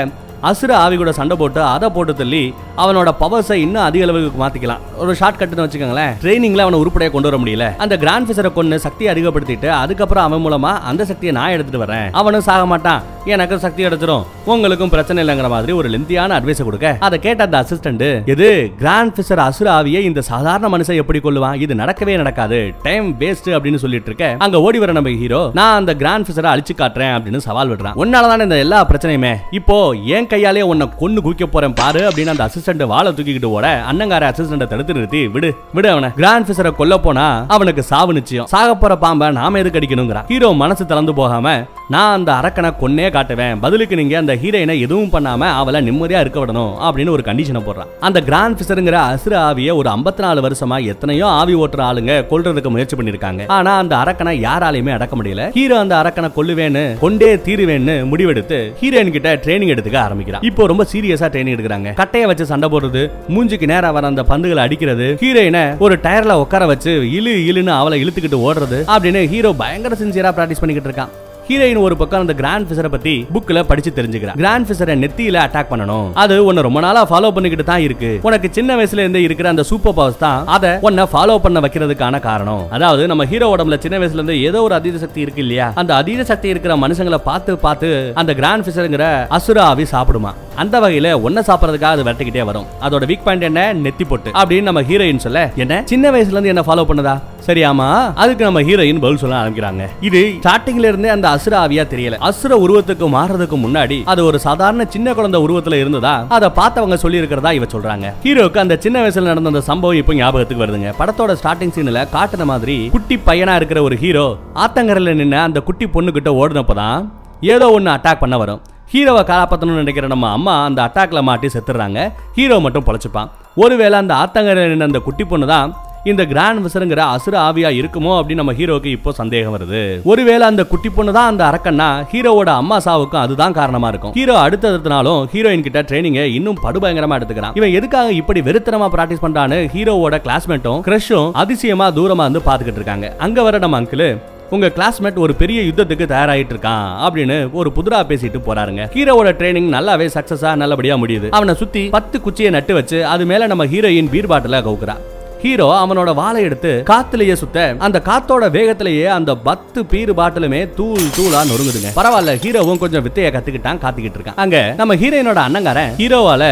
அசுர 0.49 0.73
ஆவி 0.83 0.97
கூட 1.01 1.13
சண்டை 1.19 1.37
போட்டு 1.41 1.61
அதை 1.75 1.89
போட்டு 1.97 2.13
தள்ளி 2.21 2.45
அவனோட 2.83 3.11
பவர்ஸை 3.23 3.57
இன்னும் 3.65 3.87
அதிக 3.89 4.05
அளவுக்கு 4.05 4.41
மாத்திக்கலாம். 4.43 4.83
ஒரு 5.03 5.13
ஷார்ட் 5.21 5.39
கட்னு 5.41 5.65
வச்சுக்கோங்களேன். 5.65 6.13
ட்ரைனிங்ல 6.23 6.65
அவனை 6.65 6.79
உருப்படியா 6.83 7.11
கொண்டு 7.15 7.29
வர 7.31 7.39
முடியல. 7.43 7.67
அந்த 7.85 7.95
கிராண்ட் 8.03 8.27
ஃபிஷரை 8.29 8.51
கொண்டு 8.59 8.79
சக்தியை 8.87 9.11
அதிகப்படுத்திட்டு 9.15 9.69
அதுக்கப்புறம் 9.83 10.27
அவன் 10.29 10.45
மூலமா 10.45 10.73
அந்த 10.91 11.03
சக்தியை 11.11 11.35
நான் 11.39 11.55
எடுத்துட்டு 11.57 11.83
வரேன் 11.85 12.09
அவனும் 12.21 12.47
சாக 12.49 12.65
மாட்டான். 12.73 13.03
எனக்கு 13.35 13.57
சக்தி 13.65 13.81
கிடைச்சிரும் 13.87 14.25
உங்களுக்கும் 14.53 14.93
பிரச்சனை 14.95 15.19
இல்லைங்கிற 15.25 15.49
மாதிரி 15.55 15.73
ஒரு 15.81 15.89
லெந்தியான 15.95 16.37
அட்வைஸ் 16.39 16.65
கொடுக்க. 16.69 16.89
அதை 17.07 17.17
கேட்ட 17.27 17.47
அந்த 17.49 17.59
அசிஸ்டன்ட் 17.63 18.07
இது 18.35 18.49
கிராண்ட் 18.81 19.15
ஃபிஷர் 19.17 19.43
அசுர 19.47 19.69
ஆவியை 19.79 20.01
இந்த 20.09 20.21
சாதாரண 20.31 20.71
மனுஷன் 20.75 21.01
எப்படி 21.03 21.21
கொள்ளுவான் 21.27 21.61
இது 21.65 21.75
நடக்கவே 21.83 22.17
நடக்காது. 22.23 22.61
டைம் 22.89 23.09
வேஸ்ட் 23.21 23.51
அப்படின்னு 23.57 23.83
சொல்லிட்டு 23.85 24.11
இருக்க. 24.11 24.29
அங்க 24.47 24.65
ஓடி 24.67 24.81
வர 24.85 24.93
நம்ம 24.99 25.15
ஹீரோ 25.23 25.43
நான் 25.61 25.79
அந்த 25.83 25.95
கிராண்ட் 26.03 26.29
ஃபிஷரை 26.29 26.51
அழிச்சு 26.55 26.77
காட்டுறேன் 26.83 27.15
அப்படின்னு 27.17 27.47
சவால் 27.49 27.73
விடுறான். 27.73 27.99
உன்னாலதான் 28.05 28.47
இந்த 28.49 28.59
எல்லா 28.67 28.81
பிரச்சனையுமே. 28.91 29.35
இப்போ 29.61 29.79
என் 30.17 30.31
கையாலே 30.33 30.65
உன்னை 30.73 30.87
கொன்னு 31.01 31.25
குவிக்க 31.27 31.47
போறேன் 31.55 31.77
பாரு 31.81 32.03
அப்படின்னு 32.09 32.35
அந்த 32.35 32.47
அசிஸ்டன்ட் 32.49 32.85
வாழை 32.93 33.11
தூக்கிக்கிட்டு 33.17 33.53
ஓட 33.57 33.67
அண்ணங்கார 33.91 34.31
அசிஸ்டன்ட 34.33 34.67
தடுத்து 34.73 34.97
நிறுத்தி 34.99 35.21
விடு 35.35 35.51
விடு 35.77 35.89
அவனை. 35.95 36.09
கிராண்ட் 36.21 36.47
ஃபிஷரை 36.49 36.73
கொல்ல 36.81 36.95
போனா 37.07 37.27
அவனுக்கு 37.55 37.83
சாவு 37.91 38.12
நிச்சயம். 38.19 38.49
சாக 38.55 38.71
போற 38.83 38.93
பாம்பை 39.05 39.29
நாம 39.41 39.59
எதுக்கு 39.62 39.81
அடிக்கணுங்கிறான் 39.81 40.29
ஹீரோ 40.33 40.51
மனசு 40.62 40.83
திறந்து 40.93 41.15
போகாம 41.21 41.55
நான் 41.95 42.15
அந்த 42.17 42.31
அரக்கனை 42.41 42.71
கொன்னே 42.83 43.07
காட்டுவேன். 43.15 43.57
பதிலுக்கு 43.65 43.95
நீங்க 44.01 44.15
அந்த 44.21 44.35
ஹீரோயினை 44.43 44.77
எதுவும் 44.87 45.11
பண்ணாம 45.15 45.49
அவளை 45.61 45.81
நிம்மதியா 45.89 46.21
இருக்க 46.25 46.39
விடணும் 46.43 46.73
அப்படின்னு 46.87 47.15
ஒரு 47.17 47.25
கண்டிஷனை 47.29 47.61
போடுறான். 47.67 47.91
அந்த 48.07 48.19
கிராண்ட் 48.29 48.59
ஃபிஷருங்கிற 48.59 48.99
அசுர 49.15 49.35
ஆவிய 49.49 49.71
ஒரு 49.81 49.89
54 49.95 50.27
நாலு 50.27 50.41
வருஷமா 50.47 50.77
எத்தனையோ 50.93 51.27
ஆவி 51.41 51.55
ஓட்டுற 51.65 51.83
ஆளுங்க 51.89 52.15
கொல்றதுக்கு 52.31 52.73
முயற்சி 52.75 52.97
பண்ணிருக்காங்க 53.01 53.49
ஆனா 53.57 53.73
அந்த 53.83 53.95
அரக்கனை 54.03 54.35
யாராலையுமே 54.47 54.95
அடக்க 54.97 55.17
முடியல. 55.21 55.45
ஹீரோ 55.59 55.79
அந்த 55.85 55.97
அரக்கனை 56.03 56.31
கொல்லுவேன்னு 56.39 56.85
கொண்டே 57.05 57.31
தீருவேன்னு 57.49 57.97
முடிவெடுத்து 58.12 58.61
ஹீரோயின் 58.83 59.15
கிட்ட 59.17 59.35
ட்ரைனிங் 59.45 59.75
எடுத்துக்க 59.75 59.99
ஆரம்பிக்கிறான் 60.23 60.47
இப்போ 60.50 60.67
ரொம்ப 60.73 60.85
சீரியஸா 60.93 61.29
ட்ரைனிங் 61.33 61.57
எடுக்கிறாங்க. 61.57 61.91
கட்டைய 62.00 62.25
வச்சு 62.31 62.45
சண்டை 62.52 62.69
போடுறது 62.75 63.02
மூஞ்சிக்கு 63.35 63.67
நேரா 63.73 63.91
வர 63.97 64.12
அந்த 64.12 64.23
பந்துகளை 64.31 64.62
அடிக்கிறது 64.67 65.09
ஹீரோயினை 65.25 65.64
ஒரு 65.85 65.97
டயர்ல 66.07 66.38
உட்கார 66.45 66.67
வச்சு 66.73 66.95
இழு 67.19 67.35
இழுன்னு 67.50 67.75
அவளை 67.81 67.99
இழுத்துக்கிட்டு 68.05 68.45
ஓடுறது 68.47 68.81
அப்படின்னு 68.95 69.23
ஹீரோ 69.35 69.52
பயங்கர 69.64 69.97
சின்சியரா 70.02 70.33
பிராக்டிஸ் 70.38 70.62
பண்ணிக்கிட்டு 70.62 70.91
இருக்கான். 70.91 71.12
ஹீரோயின் 71.47 71.81
ஒரு 71.85 71.95
பக்கம் 72.01 72.23
அந்த 72.25 72.35
கிராண்ட் 72.41 72.67
ஃபிஷரை 72.67 72.89
பத்தி 72.93 73.13
புக்ல 73.35 73.63
படிச்சு 73.71 73.91
தெரிஞ்சுக்கிறான் 73.97 74.37
கிராண்ட் 74.41 74.67
ஃபிஷரை 74.67 74.95
நெத்தியில 75.01 75.38
அட்டாக் 75.45 75.71
பண்ணணும். 75.71 76.07
அது 76.23 76.35
உன்னை 76.49 76.61
ரொம்ப 76.66 76.81
நாளா 76.85 77.01
ஃபாலோ 77.11 77.31
பண்ணிக்கிட்டு 77.37 77.66
தான் 77.71 77.83
இருக்கு. 77.87 78.11
உனக்கு 78.29 78.49
சின்ன 78.57 78.77
வயசுல 78.79 79.03
இருந்து 79.05 79.23
இருக்கிற 79.27 79.49
அந்த 79.53 79.64
சூப்பர் 79.71 79.97
பவர்ஸ் 79.97 80.21
தான் 80.23 80.47
அதை 80.57 80.71
உன்னை 80.88 81.07
ஃபாலோ 81.14 81.37
பண்ண 81.47 81.61
வைக்கிறதுக்கான 81.64 82.21
காரணம். 82.29 82.62
அதாவது 82.77 83.09
நம்ம 83.12 83.27
ஹீரோ 83.33 83.49
உடம்புல 83.55 83.79
சின்ன 83.87 83.99
வயசுல 84.03 84.21
இருந்து 84.21 84.37
ஏதோ 84.51 84.62
ஒரு 84.69 84.77
அதீத 84.79 85.01
சக்தி 85.05 85.21
இருக்கு 85.25 85.43
இல்லையா? 85.47 85.66
அந்த 85.83 85.93
அதீத 86.01 86.27
சக்தி 86.31 86.49
இருக்கிற 86.55 86.77
மனுஷங்களை 86.85 87.21
பார்த்து 87.29 87.59
பார்த்து 87.66 87.90
அந்த 88.23 88.35
கிராண்ட் 88.40 88.66
ஃபிசருங்கிற 88.66 89.07
அசுராவி 89.38 89.87
சாப்பிடுமா? 89.95 90.33
அந்த 90.57 90.81
வகையில 90.81 91.09
ஒன்ன 91.27 91.43
சாப்பிடறதுக்காக 91.47 91.93
அது 91.95 92.05
விரட்டிக்கிட்டே 92.05 92.45
வரும். 92.45 92.65
அதோட 92.81 93.05
வீக் 93.11 93.23
பாயிண்ட் 93.25 93.43
என்ன? 93.43 93.75
நெத்தி 93.75 94.05
பொட்டு. 94.09 94.31
அப்படின்னு 94.31 94.62
நம்ம 94.62 94.83
ஹீரோயின் 94.83 95.17
சொல்ல 95.17 95.51
என்ன? 95.57 95.83
சின்ன 95.85 96.11
வயசுல 96.11 96.38
இருந்து 96.38 96.49
என்ன 96.49 96.61
ஃபாலோ 96.61 96.85
பண்ணதா? 96.88 97.21
சரி 97.38 97.65
ஆமா. 97.65 98.12
அதுக்கு 98.15 98.45
நம்ம 98.45 98.62
ஹீரோயின் 98.62 99.01
பதில் 99.01 99.17
சொல்ல 99.17 99.37
ஆரம்பிக்கிறாங்க. 99.43 99.88
இது 100.01 100.35
ஸ்டார்டிங்ல 100.43 100.85
இருந்தே 100.85 101.09
அந்த 101.09 101.29
அசுர 101.29 101.67
ஆவியா 101.67 101.85
தெரியல. 101.95 102.19
அசுர 102.19 102.57
உருவத்துக்கு 102.57 103.09
மாறுறதுக்கு 103.09 103.59
முன்னாடி 103.65 104.03
அது 104.05 104.25
ஒரு 104.25 104.38
சாதாரண 104.38 104.85
சின்ன 104.88 105.15
குழந்தை 105.15 105.41
உருவத்துல 105.47 105.75
இருந்ததா? 105.75 106.27
அதை 106.29 106.49
பார்த்தவங்க 106.57 106.95
சொல்லி 106.95 107.17
இருக்கிறதா 107.17 107.51
இவ 107.51 107.65
சொல்றாங்க. 107.65 108.12
ஹீரோக்கு 108.25 108.59
அந்த 108.59 108.77
சின்ன 108.81 109.09
வயசுல 109.09 109.23
நடந்த 109.23 109.49
அந்த 109.49 109.61
சம்பவம் 109.61 109.97
இப்போ 109.97 110.15
ஞாபகத்துக்கு 110.15 110.67
வருதுங்க. 110.67 110.93
படத்தோட 110.99 111.37
ஸ்டார்டிங் 111.43 111.75
சீன்ல 111.77 112.07
காட்டுன 112.12 112.45
மாதிரி 112.45 112.88
குட்டி 112.88 113.19
பையனா 113.27 113.55
இருக்கிற 113.55 113.83
ஒரு 113.83 113.97
ஹீரோ 113.97 114.37
ஆத்தங்கரில் 114.55 115.15
நின்று 115.15 115.38
அந்த 115.38 115.61
குட்டி 115.61 115.87
பொண்ணுகிட்ட 115.87 116.31
ஓடுனப்போ 116.43 116.75
தான் 116.75 117.12
ஏதோ 117.41 117.71
ஒன்று 117.71 117.91
அட்டாக் 117.91 118.19
பண்ண 118.19 118.38
வரும். 118.38 118.61
ஹீரோவை 118.92 119.20
காப்பாற்றணும்னு 119.28 119.83
நினைக்கிற 119.83 120.07
நம்ம 120.12 120.31
அம்மா 120.37 120.55
அந்த 120.64 120.81
அட்டாக்ல 120.87 121.20
மாட்டி 121.28 121.48
செத்துறாங்க. 121.52 122.00
ஹீரோ 122.38 122.57
மட்டும் 122.64 122.85
பொழைச்சிப்பான். 122.87 123.28
ஒருவேளை 123.62 123.96
அந்த 124.02 124.12
ஆத்தங்கரை 124.22 124.64
நின்று 124.70 124.87
அந்த 124.88 125.00
குட்டி 125.07 125.24
பொண்ணு 125.31 125.46
தான் 125.52 125.70
இந்த 126.11 126.22
கிராண்ட் 126.31 126.62
விசருங்கிற 126.64 127.00
அசுர 127.14 127.35
ஆவியா 127.46 127.70
இருக்குமோ 127.78 128.12
அப்படின்னு 128.18 128.40
நம்ம 128.40 128.55
ஹீரோக்கு 128.59 128.90
இப்போ 128.96 129.11
சந்தேகம் 129.20 129.55
வருது. 129.57 129.81
ஒருவேளை 130.12 130.44
அந்த 130.50 130.62
குட்டி 130.72 130.90
பொண்ணு 130.96 131.12
தான் 131.18 131.31
அந்த 131.33 131.42
அரக்கன்னா 131.50 131.88
ஹீரோவோட 132.11 132.50
அம்மா 132.62 132.78
சாவுக்கும் 132.87 133.22
அதுதான் 133.22 133.57
காரணமா 133.59 133.90
இருக்கும். 133.92 134.14
ஹீரோ 134.18 134.35
அடுத்தடுத்தனாலும் 134.46 135.22
ஹீரோயின் 135.35 135.64
கிட்ட 135.66 135.83
ட்ரைனிங்கை 135.90 136.26
இன்னும் 136.38 136.61
படுபயங்கரமா 136.64 137.18
எடுத்துக்கிறான். 137.20 137.57
இவன் 137.61 137.74
எதுக்காக 137.78 138.12
இப்படி 138.20 138.42
வெறுத்தனமா 138.48 138.88
பிராக்டிஸ் 138.96 139.24
பண்றான்னு 139.24 139.61
ஹீரோவோட 139.76 140.18
கிளாஸ்மேட்டும் 140.26 140.83
கிரஷும் 140.88 141.31
அதிசயமா 141.44 141.88
தூரமா 142.00 142.26
வந்து 142.28 142.42
பாத்துக்கிட்டு 142.50 142.83
இருக்காங்க. 142.83 143.09
அங்க 143.26 143.42
வர 143.48 143.62
நம்ம 143.66 143.81
அங்கிள் 143.83 144.07
உங்க 144.55 144.69
கிளாஸ்மேட் 144.77 145.19
ஒரு 145.25 145.35
பெரிய 145.35 145.61
யுத்தத்துக்கு 145.62 146.07
தயாராயிட்டு 146.15 146.53
இருக்கான் 146.55 146.88
அப்படின்னு 147.05 147.37
ஒரு 147.53 147.73
புதுரா 147.77 148.01
பேசிட்டு 148.11 148.38
போறாருங்க. 148.47 148.83
ஹீரோவோட 148.97 149.31
ட்ரைனிங் 149.38 149.71
நல்லாவே 149.77 150.09
சக்சஸா 150.17 150.51
நல்லபடியா 150.62 150.97
முடியுது. 150.97 151.29
அவனை 151.31 151.55
சுத்தி 151.55 151.88
பத்து 151.88 152.21
குச்சியை 152.21 152.51
நட்டு 152.51 152.75
வச்சு 152.75 153.07
அது 153.07 153.27
மேல 153.27 153.47
நம்ம 153.47 153.67
ஹீரோயின் 153.67 154.11
பீர் 154.11 154.31
பாட்டில 154.33 154.61
கவுக்குறா. 154.69 154.97
ஹீரோ 155.44 155.64
அவனோட 155.83 156.11
வாழை 156.18 156.40
எடுத்து 156.48 156.72
காத்துலயே 156.90 157.35
சுத்த 157.40 157.64
அந்த 157.87 157.98
காத்தோட 158.09 158.44
வேகத்திலேயே 158.57 159.07
அந்த 159.16 159.31
பத்து 159.48 159.81
பீர் 159.92 160.12
பாட்டிலுமே 160.18 160.61
தூள் 160.76 161.09
தூளா 161.16 161.40
நொறுங்குதுங்க. 161.48 161.90
பரவாயில்ல 161.96 162.35
ஹீரோவும் 162.44 162.83
கொஞ்சம் 162.83 163.05
வித்தைய 163.07 163.31
கத்துக்கிட்டான் 163.37 163.83
காத்துக்கிட்டு 163.85 164.18
இருக்கான். 164.18 164.38
அங்க 164.44 164.59
நம்ம 164.83 164.94
ஹீரோயினோட 165.02 165.40
அண்ணங்காரன் 165.46 165.92
ஹீரோவால 166.02 166.44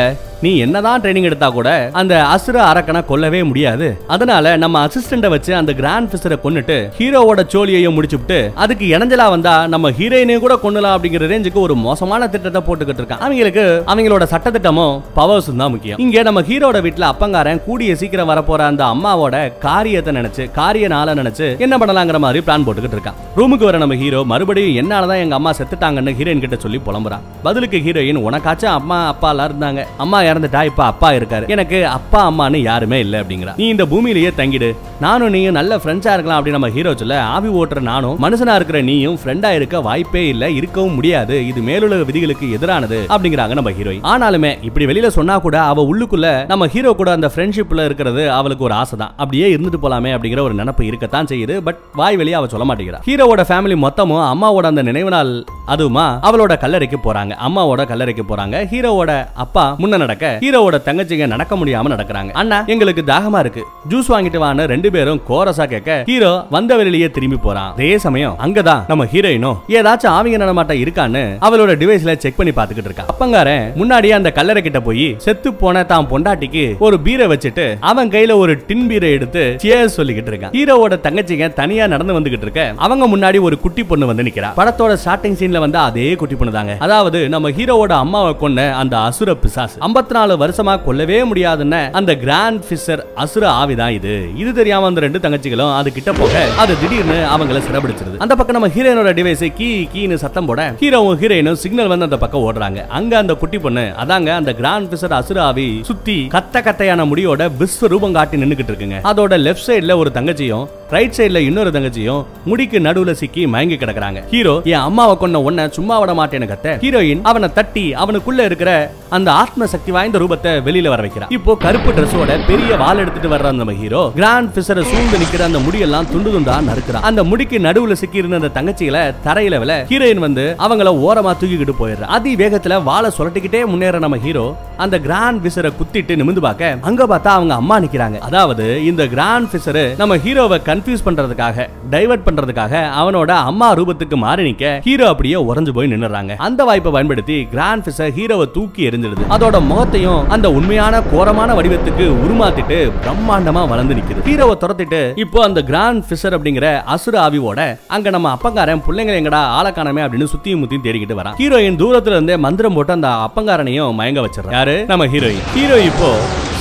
நீ 0.44 0.50
என்னதான் 0.64 1.00
ட்ரைனிங் 1.02 1.26
எடுத்தா 1.28 1.48
கூட 1.54 1.70
அந்த 2.00 2.14
அசுர 2.34 2.56
அரக்கனை 2.68 3.00
கொல்லவே 3.08 3.40
முடியாது. 3.48 3.86
அதனால 4.14 4.52
நம்ம 4.62 4.76
அசிஸ்டண்ட 4.86 5.28
வச்சு 5.34 5.52
அந்த 5.58 5.72
கிராண்ட் 5.80 6.10
பிசரை 6.12 6.36
கொன்னுட்டு 6.44 6.76
ஹீரோவோட 6.98 7.40
சோழியையும் 7.54 7.96
முடிச்சுட்டு 7.96 8.38
அதுக்கு 8.64 8.84
இணைஞ்சலா 8.94 9.26
வந்தா 9.34 9.54
நம்ம 9.74 9.90
ஹீரோயினையும் 9.98 10.44
கூட 10.44 10.54
கொன்னலாம் 10.62 10.94
அப்படிங்கிற 10.96 11.28
ரேஞ்சுக்கு 11.32 11.60
ஒரு 11.66 11.74
மோசமான 11.86 12.28
திட்டத்தை 12.34 12.62
போட்டுக்கிட்டு 12.68 13.02
இருக்கான். 13.02 13.22
அவங்களுக்கு 13.26 13.66
அவங்களோட 13.92 14.26
சட்டத்திட்டமும் 14.34 14.94
பவர்ஸும் 15.18 15.62
தான் 15.62 15.74
முக்கியம். 15.74 16.00
இங்க 16.06 16.22
நம்ம 16.28 16.42
ஹீரோட 16.50 16.80
வீட்டுல 16.86 17.10
அப்பங்காரன் 17.12 17.62
கூடிய 17.68 17.98
சீக்கிரம் 18.02 18.32
வரப்போற 18.32 18.62
அந்த 18.70 18.79
அம்மாவோட 18.84 19.36
காரியத்தை 19.66 20.14
நினைச்சு 20.18 20.44
காரிய 20.60 20.88
நாளை 20.94 21.14
நினைச்சு 21.14 21.48
என்ன 21.66 21.78
பண்ணலாங்கிற 21.78 22.18
மாதிரி 22.26 22.44
பிளான் 22.46 22.66
போட்டுக்கிட்டு 22.66 22.98
இருக்கான் 22.98 23.18
ரூமுக்கு 23.36 23.68
வர 23.68 23.78
நம்ம 23.78 23.96
ஹீரோ 24.02 24.22
மறுபடியும் 24.32 24.78
என்னாலதான் 24.82 25.22
எங்க 25.24 25.34
அம்மா 25.34 25.50
செத்துட்டாங்கன்னு 25.58 26.16
ஹீரோயின் 26.18 26.44
கிட்ட 26.44 26.56
சொல்லி 26.64 26.80
புலம்புறான் 26.86 27.26
பதிலுக்கு 27.42 27.78
ஹீரோயின் 27.86 28.22
உனக்காச்சும் 28.26 28.74
அம்மா 28.78 28.98
அப்பா 29.12 29.28
எல்லாம் 29.30 29.48
இருந்தாங்க. 29.50 29.80
அம்மா 30.04 30.18
இறந்துட்டா 30.30 30.60
இப்ப 30.70 30.82
அப்பா 30.84 31.08
இருக்காரு. 31.12 31.44
எனக்கு 31.54 31.78
அப்பா 31.86 32.20
அம்மான்னு 32.30 32.58
யாருமே 32.62 32.98
இல்லை 33.04 33.20
அப்படிங்கிறா. 33.20 33.54
நீ 33.60 33.66
இந்த 33.74 33.84
பூமியிலேயே 33.92 34.30
தங்கிடு. 34.40 34.68
நானும் 35.04 35.32
நீயும் 35.34 35.56
நல்ல 35.58 35.76
ஃப்ரெண்ட்ஸா 35.82 36.12
இருக்கலாம் 36.14 36.38
அப்படி 36.38 36.54
நம்ம 36.56 36.68
ஹீரோ 36.76 36.92
சொல்ல 37.02 37.16
ஆவி 37.36 37.50
ஓட்டுற 37.60 37.80
நானும் 37.90 38.18
மனுஷனா 38.24 38.54
இருக்கிற 38.58 38.80
நீயும் 38.88 39.18
ஃப்ரெண்டா 39.22 39.50
இருக்க 39.58 39.80
வாய்ப்பே 39.88 40.24
இல்ல 40.32 40.50
இருக்கவும் 40.58 40.96
முடியாது. 40.98 41.36
இது 41.50 41.60
மேலுலக 41.68 42.04
விதிகளுக்கு 42.10 42.46
எதிரானது 42.56 42.98
அப்படிங்கிறாங்க 43.14 43.54
நம்ம 43.60 43.72
ஹீரோயின் 43.78 44.06
ஆனாலுமே 44.12 44.52
இப்படி 44.68 44.86
வெளியில 44.90 45.10
சொன்னா 45.18 45.36
கூட 45.46 45.56
அவ 45.70 45.84
உள்ளுக்குள்ள 45.92 46.28
நம்ம 46.52 46.66
ஹீரோ 46.74 46.92
கூட 47.00 47.10
அந்த 47.18 47.30
ஃப்ரெண்ட்ஷிப்ல 47.34 47.84
இருக்கிறது 47.88 48.24
அவளுக்கு 48.38 48.66
ஒரு 48.68 48.69
ஆசை 48.74 48.98
தான் 48.98 49.12
அப்படியே 49.16 49.56
இருந்துட்டு 49.56 49.80
போலாமே 49.82 50.10
அப்படிங்கிற 50.16 50.40
ஒரு 50.40 50.54
நினைப்பு 50.54 50.86
இருக்கத்தான் 50.86 51.24
செய்யுது. 51.24 51.60
பட் 51.60 51.78
வாய் 51.94 52.16
வெளியே 52.16 52.34
அவ 52.34 52.46
சொல்ல 52.46 52.74
மாட்டேங்கிறா. 52.74 53.00
ஹீரோவோட 53.08 53.44
ஃபேமிலி 53.48 53.76
மொத்தமும் 53.86 54.24
அம்மாவோட 54.32 54.62
அந்த 54.62 54.82
நினைவு 54.82 55.10
நாள் 55.10 55.44
அதுவுமா 55.66 56.06
அவளோட 56.28 56.58
கல்லறைக்கு 56.58 56.98
போறாங்க. 57.04 57.32
அம்மாவோட 57.46 57.84
கல்லறைக்கு 57.90 58.24
போறாங்க. 58.28 58.64
ஹீரோவோட 58.72 59.28
அப்பா 59.34 59.76
முன்ன 59.78 59.96
நடக்க 59.96 60.38
ஹீரோவோட 60.40 60.78
தங்கச்சிங்க 60.88 61.26
நடக்க 61.26 61.56
முடியாம 61.56 61.92
நடக்கிறாங்க. 61.94 62.30
அண்ணா 62.32 62.64
எங்களுக்கு 62.66 63.02
தாகமா 63.06 63.38
இருக்கு. 63.38 63.64
ஜூஸ் 63.88 64.10
வாங்கிட்டு 64.14 64.42
வான்னு 64.44 64.64
ரெண்டு 64.64 64.90
பேரும் 64.90 65.20
கோரஸா 65.28 65.64
கேட்க 65.64 66.02
ஹீரோ 66.06 66.44
வந்த 66.50 66.76
வெளியிலேயே 66.76 67.10
திரும்பி 67.10 67.36
போறான். 67.36 67.72
அதே 67.72 67.98
சமயம் 67.98 68.36
அங்கதான் 68.38 68.82
நம்ம 68.88 69.04
ஹீரோயினும் 69.04 69.56
ஏதாச்சும் 69.68 70.14
ஆவிங்க 70.16 70.36
நடமாட்டம் 70.36 70.82
இருக்கான்னு 70.84 71.24
அவளோட 71.40 71.74
டிவைஸ்ல 71.82 72.16
செக் 72.16 72.36
பண்ணி 72.36 72.52
பாத்துக்கிட்டு 72.52 72.90
இருக்கா. 72.90 73.04
அப்பங்காரன் 73.12 73.74
முன்னாடியே 73.74 74.12
அந்த 74.12 74.32
கல்லறை 74.32 74.62
கிட்ட 74.62 74.80
போய் 74.80 75.14
செத்து 75.18 75.54
போன 75.54 75.84
தான் 75.84 76.08
பொண்டாட்டிக்கு 76.10 76.78
ஒரு 76.78 77.00
பீரை 77.00 77.26
வச்சுட்டு 77.26 77.76
அவன் 77.80 78.10
கையில 78.10 78.36
ஒரு 78.36 78.59
டின் 78.68 78.86
பீரை 78.90 79.10
எடுத்து 79.16 79.42
சியர் 79.62 79.94
சொல்லிக்கிட்டு 79.96 80.30
இருக்கான் 80.32 80.54
ஹீரோவோட 80.56 80.94
தங்கச்சிங்க 81.06 81.48
தனியா 81.60 81.86
நடந்து 81.92 82.16
வந்துகிட்டு 82.18 82.46
இருக்க. 82.46 82.62
அவங்க 82.86 83.04
முன்னாடி 83.12 83.40
ஒரு 83.48 83.58
குட்டி 83.64 83.82
பொண்ணு 83.90 84.06
வந்து 84.10 84.26
நிக்கிறா. 84.28 84.50
படத்தோட 84.60 84.92
ஸ்டார்டிங் 85.02 85.36
சீன்ல 85.40 85.58
வந்து 85.64 85.78
அதே 85.78 86.08
குட்டி 86.20 86.36
பொண்ணு 86.40 86.52
தாங்க. 86.58 86.76
அதாவது 86.86 87.18
நம்ம 87.34 87.50
ஹீரோவோட 87.58 87.92
அம்மாவை 88.04 88.32
கொன்ன 88.42 88.66
அந்த 88.82 88.94
அசுர 89.08 89.34
பிசாசு. 89.44 89.76
54 89.88 90.16
நாலு 90.18 90.36
வருஷமா 90.44 90.74
கொல்லவே 90.86 91.18
முடியாதுன்னு 91.30 91.80
அந்த 92.00 92.14
கிராண்ட் 92.24 92.62
ஃபிஷர் 92.68 93.02
அசுர 93.24 93.44
ஆவிதான் 93.60 93.94
இது. 93.98 94.14
இது 94.42 94.52
தெரியாம 94.60 94.86
அந்த 94.90 95.00
ரெண்டு 95.06 95.22
தங்கச்சிகளும் 95.24 95.74
அது 95.78 95.88
கிட்ட 95.98 96.12
போக 96.20 96.44
அது 96.64 96.74
திடீர்னு 96.82 97.18
அவங்கள 97.34 97.60
சிறப்பிடிச்சிருது 97.68 98.22
அந்த 98.24 98.34
பக்கம் 98.40 98.56
நம்ம 98.58 98.70
ஹீரோயினோட 98.76 99.12
டிவைஸ் 99.20 99.44
கீ 99.60 99.70
கீனு 99.94 100.18
சத்தம் 100.24 100.48
போட 100.50 100.60
ஹீரோவும் 100.80 101.18
ஹீரோயினும் 101.22 101.60
சிக்னல் 101.62 101.92
வந்து 101.92 102.08
அந்த 102.08 102.18
பக்கம் 102.24 102.44
ஓடுறாங்க. 102.46 102.80
அங்க 102.98 103.12
அந்த 103.22 103.34
குட்டி 103.42 103.58
பொண்ணு 103.64 103.84
அதாங்க 104.02 104.30
அந்த 104.40 104.52
கிராண்ட் 104.60 104.88
ஃபிஷர் 104.92 105.16
அசுர 105.20 105.38
ஆவி 105.48 105.68
சுத்தி 105.90 106.16
கத்த 106.34 106.62
கத்தையான 106.66 107.06
முடியோட 107.10 107.50
விஸ்வரூபம் 107.60 108.16
காட்டின 108.18 108.39
காட்டி 108.48 108.72
இருக்குங்க. 108.72 108.98
அதோட 109.10 109.34
லெஃப்ட் 109.46 109.66
சைடுல 109.68 109.96
ஒரு 110.02 110.12
தங்கச்சியும் 110.18 110.66
ரைட் 110.94 111.16
சைடுல 111.16 111.40
இன்னொரு 111.48 111.70
தங்கச்சியும் 111.74 112.22
முடிக்கு 112.50 112.78
நடுவுல 112.86 113.12
சிக்கி 113.20 113.42
மயங்கி 113.52 113.76
கிடக்குறாங்க. 113.82 114.20
ஹீரோ 114.32 114.54
என் 114.72 114.84
அம்மாவை 114.88 115.14
கொன்ன 115.20 115.42
உன்னை 115.48 115.64
சும்மா 115.76 115.96
விட 116.02 116.12
மாட்டேன்னு 116.20 116.48
கத்த. 116.52 116.68
ஹீரோயின் 116.84 117.20
அவனை 117.30 117.48
தட்டி 117.58 117.84
அவனுக்குள்ள 118.02 118.44
இருக்கிற 118.48 118.70
அந்த 119.16 119.28
ஆத்ம 119.42 119.66
சக்தி 119.74 119.90
வாய்ந்த 119.96 120.18
ரூபத்தை 120.22 120.50
வெளியில 120.66 120.88
வர 120.92 121.00
வைக்கிறான் 121.06 121.32
இப்போ 121.36 121.52
கருப்பு 121.64 121.90
ட்ரெஸ்ஸோட 121.96 122.38
பெரிய 122.50 122.76
வால் 122.82 123.02
எடுத்துட்டு 123.02 123.30
வர்ற 123.34 123.52
அந்த 123.52 123.76
ஹீரோ 123.82 124.02
கிராண்ட் 124.18 124.52
பிசரை 124.56 124.84
சூழ்ந்து 124.90 125.20
நிக்கிற 125.22 125.44
அந்த 125.50 125.60
முடியெல்லாம் 125.66 126.08
துண்டு 126.12 126.32
துண்டா 126.34 126.56
நறுக்கிறான். 126.70 127.06
அந்த 127.10 127.24
முடிக்கு 127.30 127.58
நடுவுல 127.66 127.96
சிக்கி 128.02 128.20
இருந்த 128.22 128.40
அந்த 128.40 128.50
தங்கச்சிகளை 128.58 129.02
தரையில 129.26 129.60
வில 129.64 129.76
ஹீரோயின் 129.92 130.24
வந்து 130.26 130.46
அவங்கள 130.66 130.92
ஓரமா 131.06 131.34
தூக்கிக்கிட்டு 131.42 131.76
போயிடுற. 131.82 132.10
அதி 132.18 132.32
வேகத்துல 132.42 132.82
வாளை 132.90 133.10
சுரட்டிக்கிட்டே 133.18 133.62
முன்னேற 133.72 133.98
நம்ம 134.06 134.18
ஹீரோ 134.26 134.44
அந்த 134.84 134.98
கிராண்ட் 135.06 135.42
பிசரை 135.46 135.72
குத்திட்டு 135.78 136.18
நிமிந்து 136.20 136.44
பார்க்க 136.48 136.76
அங்க 136.90 137.02
பார்த்தா 137.12 137.30
அவங்க 137.38 137.54
அம்மா 137.60 137.78
நிக்கிறாங்க. 137.86 138.18
அதாவது 138.30 138.64
இந்த 138.88 139.02
கிராண்ட் 139.12 139.48
ஃபிஷர் 139.52 139.78
நம்ம 140.00 140.16
ஹீரோவை 140.24 140.56
கன்ஃபியூஸ் 140.66 141.04
பண்றதுக்காக 141.06 141.64
டைவர்ட் 141.94 142.24
பண்றதுக்காக 142.26 142.74
அவனோட 143.00 143.30
அம்மா 143.50 143.68
ரூபத்துக்கு 143.78 144.16
மாறி 144.24 144.42
நிக்க 144.48 144.66
ஹீரோ 144.84 145.06
அப்படியே 145.12 145.38
உறைஞ்சு 145.48 145.72
போய் 145.76 145.90
நின்னுறாங்க 145.92 146.34
அந்த 146.46 146.64
வாய்ப்பை 146.68 146.90
பயன்படுத்தி 146.96 147.36
கிராண்ட் 147.54 147.84
ஃபிஷர் 147.86 148.12
ஹீரோவை 148.18 148.46
தூக்கி 148.56 148.86
எரிஞ்சிடுது 148.88 149.24
அதோட 149.36 149.60
முகத்தையும் 149.70 150.28
அந்த 150.36 150.50
உண்மையான 150.58 151.00
கோரமான 151.12 151.54
வடிவத்துக்கு 151.58 152.06
உருமாத்திட்டு 152.24 152.78
பிரம்மாண்டமா 153.04 153.64
வளர்ந்து 153.72 153.96
நிக்குது. 153.98 154.24
ஹீரோவை 154.28 154.56
துரத்திட்டு 154.64 155.00
இப்போ 155.24 155.40
அந்த 155.48 155.62
கிராண்ட் 155.70 156.04
ஃபிஷர் 156.10 156.36
அப்படிங்கிற 156.38 156.68
அசுர 156.94 157.16
ஆவியோட 157.26 157.60
அங்க 157.96 158.10
நம்ம 158.16 158.30
அப்பங்காரன் 158.36 158.84
பிள்ளைங்க 158.86 159.18
எங்கடா 159.22 159.42
ஆளக்கானமே 159.58 160.04
அப்படின்னு 160.06 160.30
சுத்தியும் 160.34 160.62
முத்தியும் 160.64 160.86
தேடிக்கிட்டு 160.86 161.18
வரான். 161.20 161.36
ஹீரோயின் 161.40 161.80
தூரத்துல 161.82 162.16
இருந்தே 162.18 162.36
மந்திரம் 162.46 162.78
போட்டு 162.78 162.96
அந்த 162.98 163.10
அப்பங்காரனையும் 163.26 163.98
மயங்க 164.00 164.22
வச்சிடறான். 164.26 164.56
யாரு? 164.58 164.76
நம்ம 164.92 165.10
ஹீரோயின் 165.14 165.44
ஹீரோ 165.56 165.78
இப்போ 165.90 166.10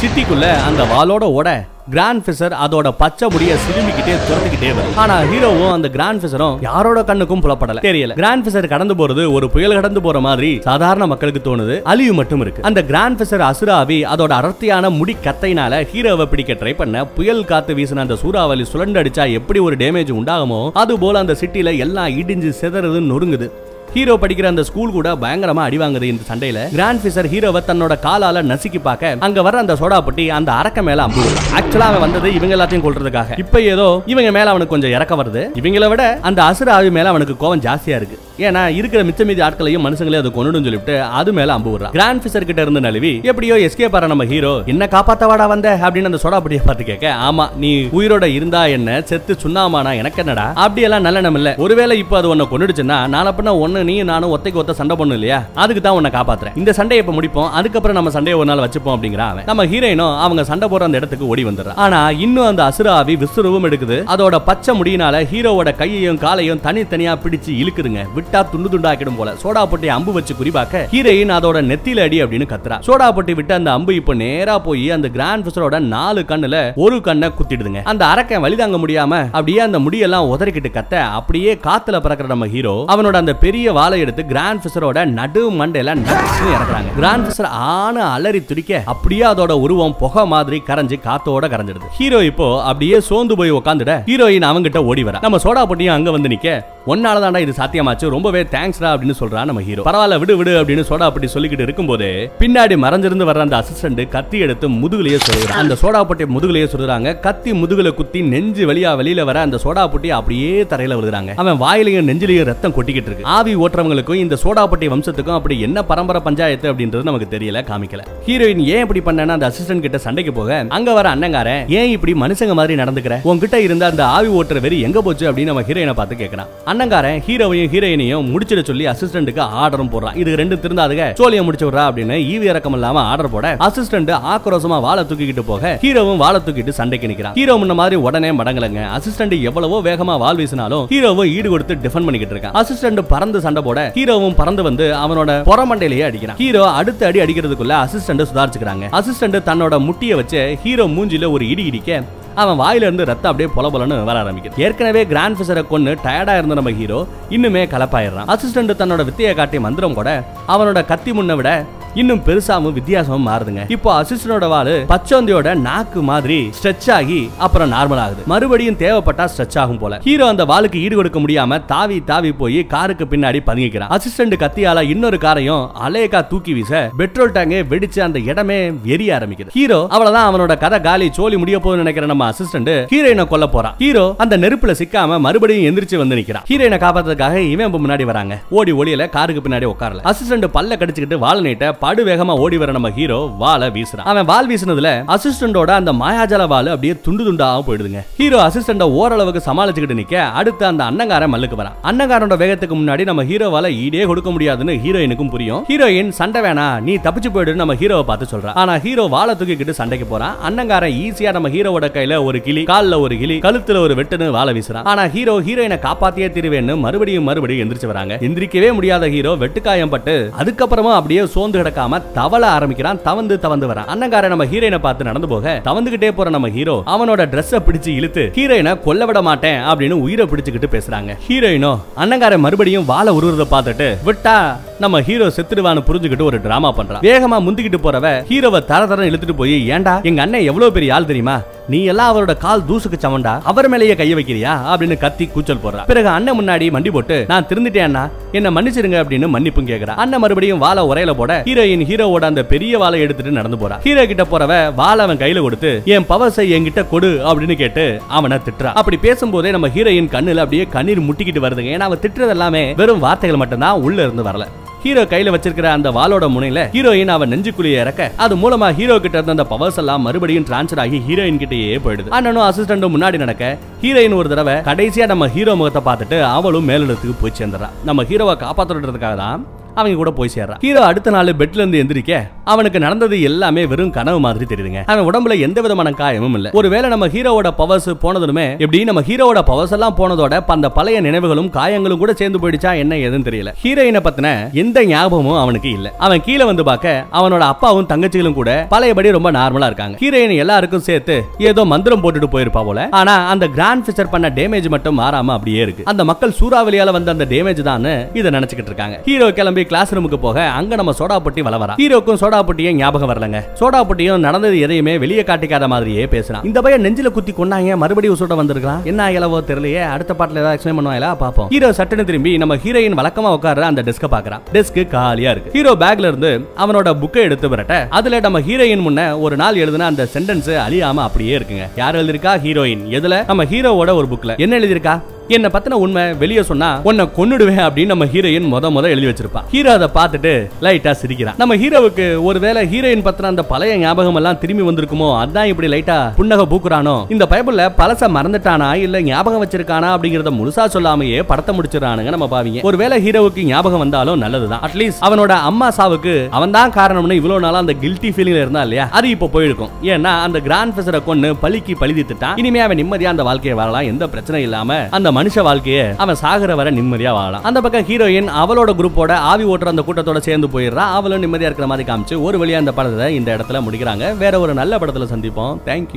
சிட்டிக்குள்ள 0.01 0.45
அந்த 0.67 0.83
வாளோட 0.83 1.23
ஓட 1.23 1.65
கிராண்ட் 1.89 2.23
ஃபிசர் 2.25 2.53
அதோட 2.65 2.87
பச்சை 2.97 3.27
முடிய 3.31 3.55
சிலுமிக்கிட்டே 3.63 4.13
துரத்துக்கிட்டே 4.27 4.75
வரும். 4.75 4.95
ஆனா 4.95 5.21
ஹீரோவும் 5.21 5.71
அந்த 5.71 5.89
கிராண்ட் 5.89 6.23
ஃபிசரும் 6.23 6.57
யாரோட 6.61 7.03
கண்ணுக்கும் 7.03 7.41
புலப்படல. 7.41 7.81
தெரியல. 7.81 8.13
கிராண்ட் 8.13 8.47
ஃபிசர் 8.47 8.67
கடந்து 8.67 8.95
போறது 8.95 9.33
ஒரு 9.33 9.49
புயல் 9.49 9.73
கடந்து 9.73 10.01
போற 10.01 10.19
மாதிரி 10.19 10.61
சாதாரண 10.61 11.07
மக்களுக்கு 11.07 11.41
தோணுது. 11.45 11.81
அழிவு 11.81 12.13
மட்டும் 12.13 12.41
இருக்கு. 12.41 12.63
அந்த 12.63 12.83
கிராண்ட் 12.83 13.21
ஃபிசர் 13.21 13.45
அசுராவி 13.49 13.99
அதோட 14.13 14.29
அடர்த்தியான 14.29 14.89
முடி 14.89 15.15
கத்தைனால 15.23 15.87
ஹீரோவை 15.93 16.25
பிடிக்க 16.25 16.53
ட்ரை 16.53 16.75
பண்ண 16.75 17.05
புயல் 17.05 17.45
காத்து 17.45 17.73
வீசின 17.73 17.97
அந்த 17.97 18.15
சூறாவளி 18.15 18.65
சுழண்டடிச்சா 18.73 19.31
எப்படி 19.31 19.59
ஒரு 19.59 19.77
டேமேஜ் 19.77 20.13
உண்டாகுமோ 20.19 20.71
அது 20.73 20.99
போல 20.99 21.19
அந்த 21.19 21.35
சிட்டில 21.39 21.77
எல்லாம் 21.77 22.07
இடிஞ்சு 22.07 22.53
சிதறது 22.61 23.01
நொறுங்குது. 23.11 23.49
ஹீரோ 23.93 24.15
படிக்கிற 24.21 24.45
அந்த 24.45 24.63
ஸ்கூல் 24.63 24.91
கூட 24.91 25.15
பயங்கரமா 25.15 25.63
அடி 25.67 25.77
வாங்குது 25.77 26.03
இந்த 26.03 26.23
சண்டையில. 26.29 26.69
கிராண்ட் 26.71 27.01
ஃபிஷர் 27.03 27.29
ஹீரோவை 27.33 27.61
தன்னோட 27.67 27.93
காலால 28.03 28.43
நசுக்கி 28.51 28.79
பார்க்க 28.81 29.15
அங்க 29.19 29.41
வர 29.41 29.57
அந்த 29.57 29.73
சோடா 29.73 30.01
பட்டி 30.01 30.29
அந்த 30.29 30.51
அரக்க 30.51 30.81
மேல 30.81 31.03
அம்பு. 31.03 31.23
ஆக்சுவலா 31.59 31.87
அவன் 31.91 31.99
வந்தது 31.99 32.33
இவங்க 32.33 32.55
எல்லாத்தையும் 32.55 32.85
கொள்றதுக்காக 32.85 33.37
இப்ப 33.37 33.61
ஏதோ 33.61 34.03
இவங்க 34.05 34.31
மேல 34.31 34.49
அவனுக்கு 34.49 34.73
கொஞ்சம் 34.73 34.91
இறக்க 34.91 35.15
வருது. 35.15 35.43
இவங்கள 35.61 35.89
விட 35.89 36.19
அந்த 36.21 36.43
அசுர 36.43 36.73
ஆவி 36.73 36.91
மேல 36.91 37.09
அவனுக்கு 37.09 37.35
கோவம் 37.41 37.59
ஜாஸ்தியா 37.59 37.95
இருக்கு. 37.95 38.19
ஏன்னா 38.47 38.61
இருக்கிற 38.79 39.03
மிச்ச 39.03 39.25
மீதி 39.29 39.41
ஆட்களையும் 39.47 39.85
மனுஷங்களையும் 39.85 40.23
அதை 40.23 40.31
கொண்டுடும் 40.35 40.65
சொல்லிட்டு 40.67 40.95
அது 41.19 41.33
மேல 41.37 41.53
அம்பு 41.53 41.71
விடுறான் 41.71 41.93
கிராண்ட் 41.97 42.21
ஃபிஷர் 42.23 42.47
கிட்ட 42.49 42.61
இருந்து 42.61 42.81
நழுவி 42.87 43.13
எப்படியோ 43.29 43.55
எஸ்கேப் 43.67 43.95
ஆற 43.97 44.07
நம்ம 44.07 44.25
ஹீரோ 44.25 44.53
என்ன 44.73 44.87
காப்பாத்தவாடா 44.95 45.47
வந்த? 45.47 45.67
அப்படின்னு 45.85 46.09
அந்த 46.11 46.19
சோடாபடியை 46.23 46.61
பார்த்து 46.65 46.83
கேட்க 46.83 47.13
ஆமா 47.27 47.45
நீ 47.63 47.71
உயிரோட 47.99 48.25
இருந்தா 48.37 48.65
என்ன? 48.77 49.01
செத்து 49.09 49.35
சுண்ணாமானா? 49.43 49.91
எனக்கு 50.01 50.21
என்னடா? 50.23 50.45
அப்படியெல்லாம் 50.65 51.01
நல்ல 51.01 51.21
நம்ம 51.21 51.39
இல்ல. 51.41 51.51
ஒருவேளை 51.57 51.97
இப்போ 51.97 52.17
அது 52.17 52.29
உன்னை 52.29 52.45
கொண்டுடுச்சுன்னா 52.51 52.97
நான் 53.07 53.35
பண்ண 53.35 53.51
ஒண்ணு 53.65 53.83
நீ 53.83 53.95
நானும் 54.11 54.33
ஒத்தைக்கு 54.35 54.61
ஒத்த 54.63 54.73
சண்டை 54.73 54.95
பண்ணும் 54.95 55.17
இல்லையா? 55.19 55.39
அதுக்கு 55.55 55.81
தான் 55.81 55.97
உன்னை 55.99 56.11
காப்பாத்துறேன். 56.11 56.55
இந்த 56.55 56.73
சண்டையை 56.73 57.05
இப்ப 57.05 57.15
முடிப்போம். 57.19 57.49
அதுக்கப்புறம் 57.59 57.97
நம்ம 57.99 58.09
சண்டையை 58.09 58.39
ஒரு 58.39 58.49
நாள் 58.51 58.63
வச்சுப்போம் 58.65 58.95
அப்படிங்கிற 58.95 59.23
அவன். 59.31 59.45
நம்ம 59.45 59.65
ஹீரோயினும் 59.65 60.15
அவங்க 60.25 60.43
சண்டை 60.43 60.67
போற 60.67 60.85
அந்த 60.85 60.97
இடத்துக்கு 60.97 61.27
ஓடி 61.27 61.45
வந்துடுறா. 61.45 61.75
ஆனா 61.85 62.09
இன்னும் 62.25 62.45
அந்த 62.45 62.63
அசுராவி 62.69 63.15
விஸ்வரூபம் 63.23 63.67
எடுக்குது. 63.69 63.99
அதோட 64.15 64.35
பச்சை 64.49 64.73
முடியினால 64.81 65.23
ஹீரோவோட 65.33 65.75
கையையும் 65.75 66.21
காலையும் 66.25 66.63
தனித்தனியா 66.67 67.15
பிடிச்சு 67.25 67.51
இழுக்குதுங்க. 67.61 68.03
விட்டு 68.13 68.28
துண்டு 68.51 68.69
துண்டாக்கிடும் 68.73 69.17
போல. 69.19 69.29
சோடா 69.43 69.63
பொட்டி 69.71 69.87
அம்பு 69.95 70.11
வச்சு 70.17 70.33
குறிப்பாக்க 70.39 70.83
ஹீரோயின் 70.93 71.33
அதோட 71.37 71.57
நெத்தியில 71.69 72.03
அடி 72.07 72.17
அப்படின்னு 72.23 72.47
கத்துறா. 72.51 72.77
சோடா 72.87 73.07
பொட்டி 73.17 73.33
விட்டு 73.35 73.53
அந்த 73.53 73.71
அம்பு 73.77 73.95
இப்போ 73.99 74.13
நேரா 74.23 74.55
போய் 74.67 74.85
அந்த 74.95 75.07
கிராண்ட் 75.15 75.45
பிசரோட 75.47 75.79
நாலு 75.93 76.21
கண்ணுல 76.31 76.57
ஒரு 76.83 76.97
கண்ணை 77.07 77.29
குத்திடுதுங்க. 77.37 77.81
அந்த 77.91 78.05
அரக்கன் 78.05 78.43
வழிதாங்க 78.45 78.79
முடியாம 78.83 79.21
அப்படியே 79.31 79.59
அந்த 79.67 79.79
முடியெல்லாம் 79.85 80.29
உதறிக்கிட்டு 80.33 80.71
கத்த 80.77 80.95
அப்படியே 81.19 81.53
காத்துல 81.67 82.01
பறக்கிற 82.05 82.29
நம்ம 82.33 82.47
ஹீரோ 82.55 82.75
அவனோட 82.93 83.15
அந்த 83.23 83.33
பெரிய 83.45 83.73
வாழை 83.79 83.99
எடுத்து 84.05 84.25
கிராண்ட் 84.25 84.63
பிசரோட 84.65 85.05
நடு 85.19 85.43
மண்டையில 85.59 85.95
நடுச்சுன்னு 86.05 86.55
இறக்குறாங்க. 86.57 86.89
கிராண்ட் 86.99 87.27
பிசர் 87.27 87.49
ஆன 87.73 88.05
அலறி 88.15 88.43
துடிக்க 88.45 88.81
அப்படியே 88.85 89.25
அதோட 89.31 89.51
உருவம் 89.65 89.97
புகை 90.01 90.25
மாதிரி 90.33 90.59
கரைஞ்சு 90.67 90.99
காத்தோட 91.07 91.45
கரைஞ்சிடுது. 91.53 91.89
ஹீரோ 91.99 92.21
இப்போ 92.31 92.47
அப்படியே 92.63 92.99
சோர்ந்து 93.09 93.35
போய் 93.41 93.57
உட்காந்துட 93.59 93.93
ஹீரோயின் 94.09 94.49
அவங்கிட்ட 94.49 94.81
ஓடி 94.91 95.03
வர. 95.03 95.19
நம்ம 95.21 95.39
சோடா 95.45 95.63
பொட்டியும் 95.69 95.95
அங்க 95.97 96.11
வந்து 96.11 96.31
நிக்க. 96.35 96.49
ஒன்னாலதான்டா 96.87 97.39
இது 97.45 97.53
சாத்தியமாச்சு. 97.57 98.05
ரொம்பவே 98.19 98.39
தேங்க்ஸ்டா 98.53 98.87
அப்படின்னு 98.93 99.15
சொல்றான் 99.19 99.47
நம்ம 99.49 99.61
ஹீரோ 99.67 99.83
பரவாயில்ல 99.87 100.15
விடு 100.21 100.33
விடு 100.39 100.53
அப்படின்னு 100.59 100.83
சோடா 100.87 101.05
பொட்டி 101.13 101.27
சொல்லிக்கிட்டு 101.33 101.65
இருக்கும்போது 101.65 102.07
பின்னாடி 102.39 102.75
மறைஞ்சிருந்து 102.83 103.27
வர்ற 103.29 103.43
அந்த 103.45 103.55
அசிஸ்டன்ட் 103.59 104.01
கத்தி 104.15 104.37
எடுத்து 104.45 104.65
முதுகுலயே 104.81 105.19
சொல்லுறான் 105.27 105.59
அந்த 105.61 105.75
சோடா 105.81 105.99
பொட்டி 106.09 106.25
முதுகுலயே 106.35 106.67
சொல்றாங்க 106.73 107.11
கத்தி 107.25 107.51
முதுகுல 107.51 107.91
குத்தி 107.99 108.21
நெஞ்சு 108.31 108.63
வழியா 108.69 108.91
வெளியில 109.01 109.23
வர 109.29 109.37
அந்த 109.41 109.59
சோடா 109.63 109.83
பொட்டி 109.93 110.09
அப்படியே 110.17 110.49
தரையில 110.73 110.97
விழுறாங்க 110.99 111.33
அவன் 111.43 111.61
வாயிலையும் 111.63 112.07
நெஞ்சிலையும் 112.09 112.47
ரத்தம் 112.49 112.75
கொட்டிக்கிட்டு 112.77 113.09
இருக்கு. 113.11 113.25
ஆவி 113.35 113.53
ஓட்டுறவங்களுக்கும் 113.55 114.21
இந்த 114.23 114.37
சோடாபட்டி 114.43 114.89
வம்சத்துக்கும் 114.95 115.37
அப்படி 115.37 115.57
என்ன 115.67 115.83
பரம்பரை 115.91 116.21
பஞ்சாயத்து 116.27 116.67
அப்படின்றது 116.73 117.09
நமக்கு 117.09 117.29
தெரியல 117.37 117.63
காமிக்கல. 117.71 118.03
ஹீரோயின் 118.27 118.63
ஏன் 118.73 118.83
இப்படி 118.85 119.03
பண்ணனா 119.07 119.37
அந்த 119.37 119.49
அசிஸ்டன்ட் 119.51 119.85
கிட்ட 119.87 119.97
சண்டைக்கு 120.07 120.33
போக 120.33 120.59
அங்க 120.79 120.89
வர 120.99 121.07
அண்ணங்காரன் 121.15 121.63
ஏன் 121.79 121.89
இப்படி 121.95 122.15
மனுஷங்க 122.25 122.57
மாதிரி 122.61 122.81
நடந்துக்கிற? 122.81 123.15
உன்கிட்ட 123.31 123.55
இருந்த 123.67 123.85
அந்த 123.91 124.05
ஆவி 124.17 124.31
ஓட்டுற 124.39 124.59
வெறி 124.67 124.79
எங்க 124.89 124.99
போச்சு? 125.07 125.25
அப்படின்னு 125.31 125.51
நம்ம 125.53 125.65
ஹீரோயினை 125.71 125.97
பார்த்து 126.01 126.21
கேட்கறான் 126.23 126.51
அண்ணங்காரன் 126.65 127.19
ஹீரோவையும் 127.27 127.71
ஹீரோயினையும் 127.73 128.07
முடிச்சிட 128.31 128.63
சொல்லி 128.69 128.85
அசிஸ்டன்ட்டுக்கு 128.91 129.43
ஆர்டரும் 129.61 129.91
போடுறான். 129.93 130.15
இது 130.21 130.35
ரெண்டு 130.41 130.55
திருந்தாதுக 130.63 131.03
சோழியை 131.19 131.43
முடிச்சு 131.47 131.65
விடுறா 131.67 131.83
அப்படின்னு 131.89 132.15
ஈவி 132.31 132.47
இறக்கம் 132.51 132.75
இல்லாம 132.77 133.01
ஆர்டர் 133.11 133.31
போட 133.35 133.55
அசிஸ்டன்ட் 133.67 134.11
ஆக்ரோஷமா 134.33 134.79
வாழை 134.87 135.03
தூக்கிக்கிட்டு 135.09 135.45
போக 135.51 135.71
ஹீரோவும் 135.83 136.21
வாழை 136.23 136.41
தூக்கிட்டு 136.45 136.77
சண்டைக்கு 136.79 137.09
நிக்கிறான். 137.11 137.35
ஹீரோ 137.39 137.55
முன்ன 137.61 137.75
மாதிரி 137.81 137.95
உடனே 138.07 138.31
மடங்கலங்க. 138.39 138.83
அசிஸ்டன்ட் 138.97 139.35
எவ்வளவோ 139.49 139.79
வேகமா 139.89 140.15
வால் 140.23 140.39
வீசினாலும் 140.41 140.85
ஹீரோவும் 140.93 141.31
ஈடு 141.35 141.49
கொடுத்து 141.53 141.77
டிஃபன் 141.85 142.07
பண்ணிக்கிட்டு 142.07 142.35
இருக்கான். 142.35 142.55
அசிஸ்டன்ட் 142.61 143.01
பறந்து 143.13 143.41
சண்டை 143.45 143.63
போட 143.67 143.79
ஹீரோவும் 143.97 144.37
பறந்து 144.41 144.63
வந்து 144.69 144.87
அவனோட 145.03 145.31
புறமண்டையிலேயே 145.49 146.05
அடிக்கிறான். 146.09 146.39
ஹீரோ 146.43 146.63
அடுத்த 146.79 147.07
அடி 147.07 147.21
அடிக்கிறதுக்குள்ள 147.25 147.75
அசிஸ்டன்ட் 147.85 148.27
சுதாரிச்சுக்கிறாங்க. 148.31 148.87
அசிஸ்டன்ட் 148.99 149.37
தன்னோட 149.49 149.77
முட்டியை 149.87 150.15
வச்சு 150.21 150.41
ஹீரோ 150.63 150.87
மூஞ்சில 150.95 151.31
ஒரு 151.35 151.45
இடி 151.53 151.65
இடிக்க 151.71 152.01
அவன் 152.43 152.61
வாயிலிருந்து 152.63 153.09
ரத்தம் 153.11 153.31
அப்படியே 153.31 153.49
பொல 153.57 153.67
பொலன்னு 153.73 154.03
வர 154.11 154.17
ஆரம்பிக்குது. 154.23 154.61
ஏற்கனவே 154.65 155.03
கிராண்ட் 155.13 155.39
ஃபிசரை 155.39 155.63
கொன்னு 155.71 155.95
டயர்டா 156.05 156.35
இருந்த 156.39 156.59
நம்ம 156.59 156.75
ஹீரோ 156.79 157.01
இன்னுமே 157.37 157.65
கலப்பாயிடுறான். 157.73 158.29
அசிஸ்டன்ட் 158.35 158.79
தன்னோட 158.83 159.03
வித்தையை 159.09 159.33
காட்டி 159.41 159.59
மந்திரம் 159.67 159.99
கூட 159.99 160.09
அவனோட 160.55 160.79
கத்தி 160.93 161.13
முன்ன 161.19 161.35
விட 161.41 161.51
இன்னும் 161.99 162.21
பெருசாவும் 162.25 162.75
வித்தியாசமும் 162.77 163.27
மாறுதுங்க. 163.27 163.61
இப்போ 163.75 163.89
அசிஸ்டனோட 164.01 164.45
வாலு 164.51 164.73
பச்சோந்தியோட 164.91 165.53
நாக்கு 165.67 166.01
மாதிரி 166.09 166.37
ஸ்ட்ரெச் 166.57 166.89
ஆகி 166.95 167.17
அப்புறம் 167.45 167.71
நார்மல் 167.71 168.01
ஆகுது. 168.03 168.21
மறுபடியும் 168.31 168.77
தேவைப்பட்டா 168.81 169.25
ஸ்ட்ரெச் 169.31 169.57
ஆகும் 169.61 169.79
போல. 169.83 169.97
ஹீரோ 170.05 170.25
அந்த 170.33 170.43
வாளுக்கு 170.51 170.81
ஈடு 170.85 170.95
கொடுக்க 170.99 171.19
முடியாம 171.23 171.59
தாவி 171.71 171.97
தாவி 172.09 172.31
போய் 172.41 172.59
காருக்கு 172.73 173.05
பின்னாடி 173.13 173.39
பதுங்கிக்கிறான். 173.47 173.93
அசிஸ்டன்ட் 173.95 174.35
கத்தியால 174.43 174.83
இன்னொரு 174.93 175.19
காரையும் 175.25 175.63
அலேகா 175.87 176.21
தூக்கி 176.33 176.53
வீச 176.59 176.83
பெட்ரோல் 177.01 177.33
டேங்கே 177.37 177.61
வெடிச்சு 177.71 178.01
அந்த 178.07 178.21
இடமே 178.31 178.59
எரிய 178.95 179.17
ஆரம்பிக்குது. 179.17 179.51
ஹீரோ 179.57 179.79
அவ்வளவுதான் 179.95 180.29
அவனோட 180.29 180.55
கதை 180.65 180.79
காலி 180.87 181.09
சோழி 181.19 181.39
முடிய 181.43 181.59
போகுதுன்னு 181.63 181.85
நினைக்கிற 181.85 182.11
நம்ம 182.13 182.28
அசிஸ்டன்ட் 182.31 182.73
ஹீரோயினை 182.93 183.25
கொல்ல 183.33 183.47
போறான் 183.55 183.75
ஹீரோ 183.83 184.05
அந்த 184.25 184.37
நெருப்புல 184.43 184.73
சிக்காம 184.81 185.19
மறுபடியும் 185.25 185.67
எந்திரிச்சு 185.69 185.97
வந்து 186.03 186.17
நிக்கிறான். 186.19 186.45
ஹீரோயினை 186.51 186.79
காப்பாத்துறதுக்காக 186.85 187.37
இவன் 187.53 187.67
இப்ப 187.69 187.81
முன்னாடி 187.85 188.05
வராங்க. 188.11 188.35
ஓடி 188.57 188.71
ஓடியில 188.79 189.09
காருக்கு 189.15 189.43
பின்னாடி 189.45 189.67
உட்காரல. 189.73 190.03
அசிஸ்டன்ட் 190.11 190.47
பல்ல 190.57 190.77
கடிச்சுக்கிட்டு 190.81 191.19
வாழ 191.25 191.37
நீட்ட 191.47 191.71
படு 191.83 192.01
வேகமா 192.09 192.33
ஓடி 192.45 192.57
வர 192.63 192.71
நம்ம 192.77 192.91
ஹீரோ 192.97 193.19
வாழ 193.43 193.69
வீசுறான். 193.75 194.07
அவன் 194.11 194.27
வால் 194.31 194.49
வீசினதுல 194.51 194.91
அசிஸ்டண்டோட 195.15 195.71
அந்த 195.79 195.93
மாயாஜால 196.01 196.47
வால் 196.53 196.71
அப்படியே 196.73 196.95
துண்டு 197.05 197.23
துண்டாக 197.27 197.63
போயிடுதுங்க. 197.67 198.01
ஹீரோ 198.19 198.39
அசிஸ்டன்ட 198.47 198.87
ஓரளவுக்கு 198.99 199.41
சமாளிச்சுக்கிட்டு 199.49 199.99
நிக்க 200.01 200.15
அடுத்து 200.39 200.65
அந்த 200.71 200.83
அன்னங்காரன் 200.89 201.33
மல்லுக்கு 201.33 201.59
வரான். 201.61 201.77
அன்னங்காரனோட 201.89 202.37
வேகத்துக்கு 202.43 202.75
முன்னாடி 202.79 203.03
நம்ம 203.09 203.23
ஹீரோவால 203.31 203.69
ஈடே 203.83 204.05
கொடுக்க 204.11 204.29
முடியாதுன்னு 204.35 204.73
ஹீரோயினுக்கும் 204.85 205.31
புரியும். 205.33 205.63
ஹீரோயின் 205.69 206.11
சண்டை 206.19 206.41
வேணா 206.45 206.67
நீ 206.87 206.95
தப்பிச்சு 207.05 207.29
போயிடுன்னு 207.33 207.61
நம்ம 207.63 207.75
ஹீரோவை 207.81 208.05
பார்த்து 208.09 208.31
சொல்றான் 208.33 208.57
ஆனா 208.61 208.73
ஹீரோ 208.85 209.05
வாழ 209.15 209.29
தூக்கிக்கிட்டு 209.39 209.77
சண்டைக்கு 209.79 210.07
போறான். 210.11 210.35
அன்னங்காரன் 210.47 210.95
ஈஸியா 211.03 211.31
நம்ம 211.37 211.49
ஹீரோவோட 211.55 211.87
கையில 211.95 212.08
ஒரு 212.27 212.39
கிளி 212.45 212.63
கால்ல 212.71 212.99
ஒரு 213.05 213.15
கிளி 213.21 213.35
கழுத்துல 213.45 213.79
ஒரு 213.85 213.93
வெட்டுன்னு 213.99 214.27
வாழ 214.37 214.49
வீசுறான். 214.57 214.87
ஆனா 214.91 215.03
ஹீரோ 215.15 215.35
ஹீரோயினை 215.47 215.77
காப்பாத்தியே 215.85 216.27
திருவேன்னு 216.35 216.75
மறுபடியும் 216.85 217.27
மறுபடியும் 217.29 217.63
எந்திரிச்சு 217.63 217.91
வராங்க. 217.91 218.15
எந்திரிக்கவே 218.27 218.69
முடியாத 218.77 219.07
ஹீரோ 219.15 219.33
வெட்டுக்காயம் 219.43 219.93
பட்டு 219.93 220.15
அதுக்கப்புறமா 220.41 220.93
அப்படியே 220.99 221.23
சோர்ந்து 221.35 221.59
கிடக்காம 221.61 222.01
தவள 222.17 222.43
ஆரம்பிக்கிறான். 222.57 223.01
தவந்து 223.07 223.37
தவந்து 223.45 223.69
வரான். 223.71 223.89
அண்ணங்கார 223.93 224.27
நம்ம 224.33 224.47
ஹீரோயினை 224.53 224.81
பார்த்து 224.85 225.09
நடந்து 225.09 225.31
போக 225.33 225.55
தவந்துகிட்டே 225.67 226.11
போற 226.19 226.29
நம்ம 226.37 226.49
ஹீரோ 226.57 226.77
அவனோட 226.95 227.21
ட்ரெஸ்ஸை 227.33 227.61
பிடிச்சு 227.67 227.91
இழுத்து 227.99 228.25
ஹீரோயினை 228.37 228.73
கொல்ல 228.87 229.05
விட 229.11 229.21
மாட்டேன் 229.29 229.59
அப்படின்னு 229.69 229.97
உயிரை 230.05 230.27
பிடிச்சுக்கிட்டு 230.31 230.73
பேசுறாங்க. 230.75 231.17
ஹீரோயினோ 231.27 231.73
அன்னங்காரன் 232.03 232.45
மறுபடியும் 232.47 232.89
வாழ 232.93 233.07
உருவத 233.19 233.47
பார்த்துட்டு 233.55 233.89
விட்டா 234.09 234.37
நம்ம 234.83 234.99
ஹீரோ 235.07 235.25
செத்துடுவான்னு 235.37 235.81
புரிஞ்சுக்கிட்டு 235.87 236.27
ஒரு 236.29 236.37
டிராமா 236.43 236.69
பண்றான். 236.77 237.03
வேகமா 237.07 237.37
முந்திக்கிட்டு 237.45 237.79
போறவ 237.85 238.07
ஹீரோவை 238.29 238.59
தர 238.71 238.81
தர 238.91 239.07
இழுத்துட்டு 239.09 239.39
போய் 239.39 239.55
ஏண்டா 239.75 239.95
எங்க 240.09 240.21
அண்ணன் 240.25 240.47
எவ்வளவு 240.49 240.75
பெரிய 240.75 240.93
ஆள் 240.95 241.09
தெரியுமா? 241.09 241.35
நீ 241.73 241.79
எல்லாம் 241.91 241.98
அவரோட 242.07 242.33
கால் 242.37 242.65
தூசுக்கு 242.69 242.97
சமண்டா 243.01 243.33
அவர் 243.51 243.69
மேலேயே 243.69 243.93
கைய 243.93 244.15
வைக்கிறியா 244.19 244.53
அப்படின்னு 244.71 244.97
கத்தி 244.97 245.25
கூச்சல் 245.27 245.61
போடுறா. 245.63 245.83
பிறகு 245.91 246.07
அண்ணன் 246.07 246.37
முன்னாடி 246.39 246.65
மண்டி 246.75 246.91
போட்டு 246.91 247.25
நான் 247.27 247.47
திருந்துட்டேன்னா 247.49 247.87
அண்ணா 247.89 248.03
என்ன 248.31 248.51
மன்னிச்சிருங்க 248.55 248.97
அப்படின்னு 249.03 249.27
மன்னிப்பும் 249.35 249.69
கேக்குறா. 249.71 249.93
அண்ணன் 250.03 250.19
மறுபடியும் 250.19 250.63
வாழை 250.65 250.83
உரையில 250.91 251.13
போட 251.13 251.41
ஹீரோயின் 251.47 251.85
ஹீரோவோட 251.89 252.25
அந்த 252.31 252.43
பெரிய 252.53 252.77
வாழை 252.77 252.99
எடுத்துட்டு 253.05 253.31
நடந்து 253.31 253.59
போறா. 253.61 253.77
ஹீரோ 253.85 254.05
கிட்ட 254.05 254.23
போறவ 254.23 254.73
வாழை 254.81 255.03
அவன் 255.05 255.21
கையில 255.23 255.41
கொடுத்து 255.41 255.81
என் 255.85 256.07
பவர்ஸை 256.09 256.45
என்கிட்ட 256.57 256.83
கொடு 256.89 257.11
அப்படின்னு 257.29 257.57
கேட்டு 257.63 258.01
அவனை 258.07 258.39
திட்டுறா. 258.47 258.73
அப்படி 258.73 258.97
பேசும்போதே 258.97 259.51
நம்ம 259.51 259.67
ஹீரோயின் 259.67 260.13
கண்ணுல 260.15 260.45
அப்படியே 260.45 260.67
கண்ணீர் 260.77 261.07
முட்டிக்கிட்டு 261.09 261.45
வருதுங்க. 261.45 261.75
ஏன்னா 261.75 261.87
அவன் 261.89 262.03
திட்டுறது 262.05 262.35
எல்லாமே 262.37 262.73
வெறும் 262.73 262.99
வார்த்தைகள் 262.99 263.41
மட்டும்தான் 263.43 263.81
உள்ள 263.81 264.01
இருந்து 264.01 264.23
வரல. 264.23 264.45
ஹீரோ 264.83 265.01
கையில 265.11 265.31
வச்சிருக்கிற 265.33 265.67
அந்த 265.69 265.89
வாளோட 265.91 266.25
முனையில 266.33 266.59
ஹீரோயின் 266.75 267.11
அவன் 267.15 267.31
நெஞ்சுக்குள்ளே 267.33 267.71
இறக்க 267.81 268.03
அது 268.17 268.33
மூலமா 268.35 268.67
ஹீரோ 268.73 268.95
கிட்ட 268.99 269.17
இருந்த 269.17 269.35
அந்த 269.35 269.45
பவர்ஸ் 269.45 269.79
எல்லாம் 269.81 270.01
மறுபடியும் 270.01 270.47
டிரான்ஸ்ஃபர் 270.49 270.81
ஆகி 270.83 270.97
ஹீரோயின் 271.07 271.41
கிட்டயே 271.41 271.73
போயிடுது. 271.85 272.09
அண்ணனும் 272.09 272.45
அசிஸ்டண்டும் 272.47 272.95
முன்னாடி 272.95 273.17
நடக்க 273.17 273.43
ஹீரோயின் 273.83 274.17
ஒரு 274.19 274.29
தடவை 274.29 274.55
கடைசியா 274.69 275.07
நம்ம 275.07 275.27
ஹீரோ 275.35 275.55
முகத்தை 275.55 275.83
பார்த்துட்டு 275.89 276.19
அவளும் 276.29 276.69
மேலிடத்துக்கு 276.69 277.21
போய் 277.21 277.37
சேர்ந்துறா 277.39 277.69
நம்ம 277.83 278.03
ஹீரோவை 278.03 278.35
காப்பாத்துறதுக்காக 278.45 279.15
தான் 279.17 279.41
அவங்க 279.77 279.95
கூட 280.01 280.11
போய் 280.19 280.33
சேர்றான் 280.35 280.61
ஹீரோ 280.65 280.81
அடுத்த 280.89 281.09
நாள் 281.15 281.33
பெட்ல 281.41 281.61
இருந்து 281.61 281.81
எந்திரிக்க 281.83 282.21
அவனுக்கு 282.53 282.79
நடந்தது 282.85 283.15
எல்லாமே 283.29 283.63
வெறும் 283.71 283.91
கனவு 283.97 284.19
மாதிரி 284.25 284.45
தெரியுதுங்க. 284.51 284.81
அவன் 284.91 285.07
உடம்புல 285.09 285.33
எந்த 285.47 285.59
விதமான 285.61 285.89
காயமும் 286.01 286.35
இல்ல. 286.37 286.47
ஒருவேளை 286.59 286.87
நம்ம 286.93 287.07
ஹீரோவோட 287.15 287.49
பவர்ஸ் 287.59 287.89
போனதுமே 288.03 288.45
எப்படி 288.63 288.79
நம்ம 288.89 289.01
ஹீரோவோட 289.09 289.41
பவர்ஸ் 289.49 289.73
எல்லாம் 289.77 289.97
போனதோட 289.99 290.37
அந்த 290.55 290.69
பழைய 290.77 290.97
நினைவுகளும் 291.07 291.49
காயங்களும் 291.57 292.01
கூட 292.01 292.13
சேர்ந்து 292.21 292.39
போயிடுச்சா 292.41 292.71
என்ன 292.83 292.95
ஏதுன்னு 293.05 293.27
தெரியல. 293.29 293.51
ஹீரோயினை 293.63 294.01
பத்தின 294.07 294.27
எந்த 294.63 294.83
ஞாபகமும் 294.91 295.39
அவனுக்கு 295.43 295.69
இல்ல. 295.77 295.87
அவன் 296.07 296.23
கீழே 296.27 296.47
வந்து 296.51 296.63
பார்க்க 296.69 297.05
அவனோட 297.19 297.43
அப்பாவும் 297.53 297.89
தங்கச்சிகளும் 297.91 298.37
கூட 298.39 298.49
பழையபடி 298.73 299.11
ரொம்ப 299.17 299.31
நார்மலா 299.37 299.69
இருக்காங்க. 299.71 299.97
ஹீரோயின் 300.03 300.35
எல்லாருக்கும் 300.43 300.85
சேர்த்து 300.89 301.17
ஏதோ 301.51 301.63
மந்திரம் 301.73 302.03
போட்டுட்டு 302.03 302.31
போயிருப்பா 302.33 302.63
போல. 302.69 302.87
ஆனா 303.01 303.15
அந்த 303.33 303.47
கிராண்ட் 303.57 303.85
ஃபிஷர் 303.85 304.13
பண்ண 304.15 304.29
டேமேஜ் 304.39 304.69
மட்டும் 304.75 304.99
மாறாம 304.99 305.35
அப்படியே 305.37 305.61
இருக்கு. 305.65 305.87
அந்த 305.93 306.05
மக்கள் 306.11 306.37
சூறாவளியால 306.41 306.91
வந்த 306.97 307.15
அந்த 307.17 307.27
டேமேஜ் 307.35 307.61
தான் 307.69 307.87
இதை 308.19 308.29
நினைச்சுக்கிட்டு 308.37 308.71
இருக்காங்க. 308.71 308.97
ஹீரோ 309.07 309.29
கிளம்பி 309.39 309.65
கிளாஸ் 309.69 309.93
ரூமுக்கு 309.95 310.17
போக 310.25 310.43
அங்க 310.49 310.75
நம்ம 310.75 310.91
சோடாபட்டி 310.99 311.41
வள 311.47 311.57
வரா 311.57 311.73
ஹீரோக்கும் 311.81 312.19
சோடா 312.21 312.37
ஞாபகம் 312.79 313.09
வரலங்க. 313.11 313.39
சோடா 313.59 313.79
பொட்டியும் 313.89 314.17
நடந்தது 314.17 314.59
எதையுமே 314.59 314.97
வெளியே 314.97 315.21
காட்டிக்காத 315.21 315.67
மாதிரியே 315.67 316.05
பேசுறான். 316.05 316.45
இந்த 316.45 316.61
பையன் 316.61 316.83
நெஞ்சில 316.85 317.11
குத்தி 317.11 317.31
கொண்டாங்க 317.31 317.77
மறுபடியும் 317.77 318.15
உசுட 318.17 318.35
வந்திருக்கான் 318.41 318.83
என்ன 318.83 319.09
ஆகலவோ 319.09 319.39
தெரியலையே 319.49 319.83
அடுத்த 319.93 320.13
பாட்டுல 320.19 320.41
ஏதாவது 320.43 320.55
எக்ஸ்பிளைன் 320.57 320.77
பண்ணுவாங்களா? 320.79 321.11
பாப்போம் 321.23 321.47
ஹீரோ 321.47 321.69
சட்டுன்னு 321.71 322.03
திரும்பி 322.03 322.37
நம்ம 322.37 322.55
ஹீரோயின் 322.55 322.97
வழக்கமா 322.99 323.31
உட்கார 323.37 323.65
அந்த 323.65 323.81
டெஸ்க 323.81 324.07
பாக்குறான் 324.11 324.41
டெஸ்க் 324.53 324.87
காலியா 324.87 325.31
இருக்கு. 325.31 325.53
ஹீரோ 325.53 325.73
பேக்ல 325.83 326.09
இருந்து 326.11 326.31
அவனோட 326.57 326.95
புக்கை 327.03 327.21
எடுத்து 327.29 327.49
விரட்ட 327.49 327.87
அதுல 327.89 328.19
நம்ம 328.19 328.39
ஹீரோயின் 328.39 328.85
முன்ன 328.87 329.19
ஒரு 329.19 329.35
நாள் 329.35 329.55
எழுதின 329.55 329.85
அந்த 329.85 330.07
சென்டென்ஸ் 330.13 330.51
அழியாம 330.65 331.03
அப்படியே 331.07 331.37
இருக்குங்க. 331.37 331.67
யார் 331.75 331.95
எழுதிருக்கா 331.95 332.33
ஹீரோயின். 332.47 332.83
எதுல? 332.99 333.25
நம்ம 333.27 333.43
ஹீரோவோட 333.43 333.93
ஒரு 333.93 334.07
புக்ல 334.11 334.37
என்ன 334.37 334.59
எழுதிருக்கா 334.59 334.99
என்ன 335.35 335.47
பத்தின 335.53 335.77
உண்மை 335.85 336.03
வெளியே 336.21 336.43
சொன்னா 336.49 336.67
உன்னை 336.89 337.03
கொன்னுடுவேன் 337.17 337.63
அப்படின்னு 337.65 337.91
நம்ம 337.93 338.05
ஹீரோயின் 338.13 338.47
முத 338.51 338.69
முத 338.75 338.85
எழுதி 338.93 339.07
வச்சிருப்பான் 339.09 339.43
ஹீரோ 339.51 339.71
அதை 339.77 339.87
பார்த்துட்டு 339.97 340.31
லைட்டா 340.65 340.91
சிரிக்கிறான். 341.01 341.35
நம்ம 341.41 341.55
ஹீரோவுக்கு 341.61 342.05
ஒருவேளை 342.27 342.61
ஹீரோயின் 342.71 343.03
பத்தின 343.07 343.29
அந்த 343.31 343.43
பழைய 343.51 343.73
ஞாபகம் 343.83 344.17
எல்லாம் 344.19 344.39
திரும்பி 344.43 344.63
வந்திருக்குமோ? 344.67 345.09
அதான் 345.23 345.49
இப்படி 345.51 345.67
லைட்டா 345.73 345.97
புன்னக 346.19 346.45
பூக்குறானோ? 346.53 346.95
இந்த 347.15 347.27
பைபிள்ல 347.33 347.65
பழச 347.81 348.09
மறந்துட்டானா? 348.15 348.69
இல்ல 348.85 349.01
ஞாபகம் 349.09 349.43
வச்சிருக்கானா? 349.43 349.91
அப்படிங்கறத 349.97 350.33
முழுசா 350.39 350.65
சொல்லாமையே 350.75 351.19
படத்தை 351.31 351.53
முடிச்சிடறானுங்க 351.59 352.13
நம்ம 352.15 352.29
பாவீங்க. 352.33 352.63
ஒருவேளை 352.69 352.99
ஹீரோவுக்கு 353.05 353.45
ஞாபகம் 353.51 353.83
வந்தாலும் 353.85 354.19
நல்லதுதான். 354.23 354.63
அட்லீஸ்ட் 354.69 355.05
அவனோட 355.09 355.37
அம்மா 355.51 355.69
சாவுக்கு 355.79 356.15
அவன் 356.39 356.57
தான் 356.57 356.75
காரணம்னு 356.79 357.19
இவ்வளவு 357.21 357.45
நாளா 357.45 357.63
அந்த 357.65 357.77
கில்ட்டி 357.85 358.11
ஃபீலிங்ல 358.15 358.43
இருந்தா 358.45 358.65
இல்லையா? 358.69 358.87
அது 358.99 359.13
இப்போ 359.17 359.29
போயிருக்கும். 359.37 359.71
ஏன்னா 359.93 360.15
அந்த 360.25 360.39
கிராண்ட் 360.49 360.77
பிசரை 360.79 361.03
கொண்டு 361.11 361.31
பழிக்கு 361.45 361.79
பழி 361.83 361.95
தீர்த்துட்டான் 361.99 362.41
இனிமே 362.43 362.65
அவன் 362.65 362.81
நிம்மதியா 362.83 363.13
அந்த 363.15 363.27
வாழ்க்கையை 363.31 363.57
வாழலாம். 363.61 363.89
எந்த 363.93 364.03
பிரச்சனை 364.15 364.43
இல்லாம 364.49 364.81
அந்த 364.97 365.17
மனுஷ 365.19 365.41
வாழ்க்கையை 365.41 365.95
அவன் 365.97 366.15
சாகுற 366.23 366.55
வரை 366.55 366.73
நிம்மதியா 366.79 367.11
வாழலாம். 367.11 367.43
அந்த 367.43 367.61
பக்கம் 367.61 367.87
ஹீரோயின் 367.87 368.29
அவளோட 368.41 368.73
குரூப்போட 368.79 369.11
ஆவி 369.11 369.43
ஓட்டுற 369.43 369.65
அந்த 369.65 369.83
கூட்டத்தோட 369.87 370.17
சேர்ந்து 370.17 370.47
போயிடுறா. 370.47 370.85
அவளும் 370.97 371.23
நிம்மதியா 371.23 371.49
இருக்கிற 371.49 371.67
மாதிரி 371.67 371.91
காமிச்சு 371.91 372.21
ஒரு 372.21 372.45
வழியா 372.45 372.57
அந்த 372.57 372.71
படத்தை 372.71 373.15
இந்த 373.15 373.37
இடத்துல 373.37 373.61
முடிக்கிறாங்க. 373.67 374.17
வேற 374.17 374.39
ஒரு 374.39 374.53
நல்ல 374.53 374.77
படத்துல 374.77 375.07
சந்திப்போம். 375.13 375.57
தேங்க்யூ 375.65 375.87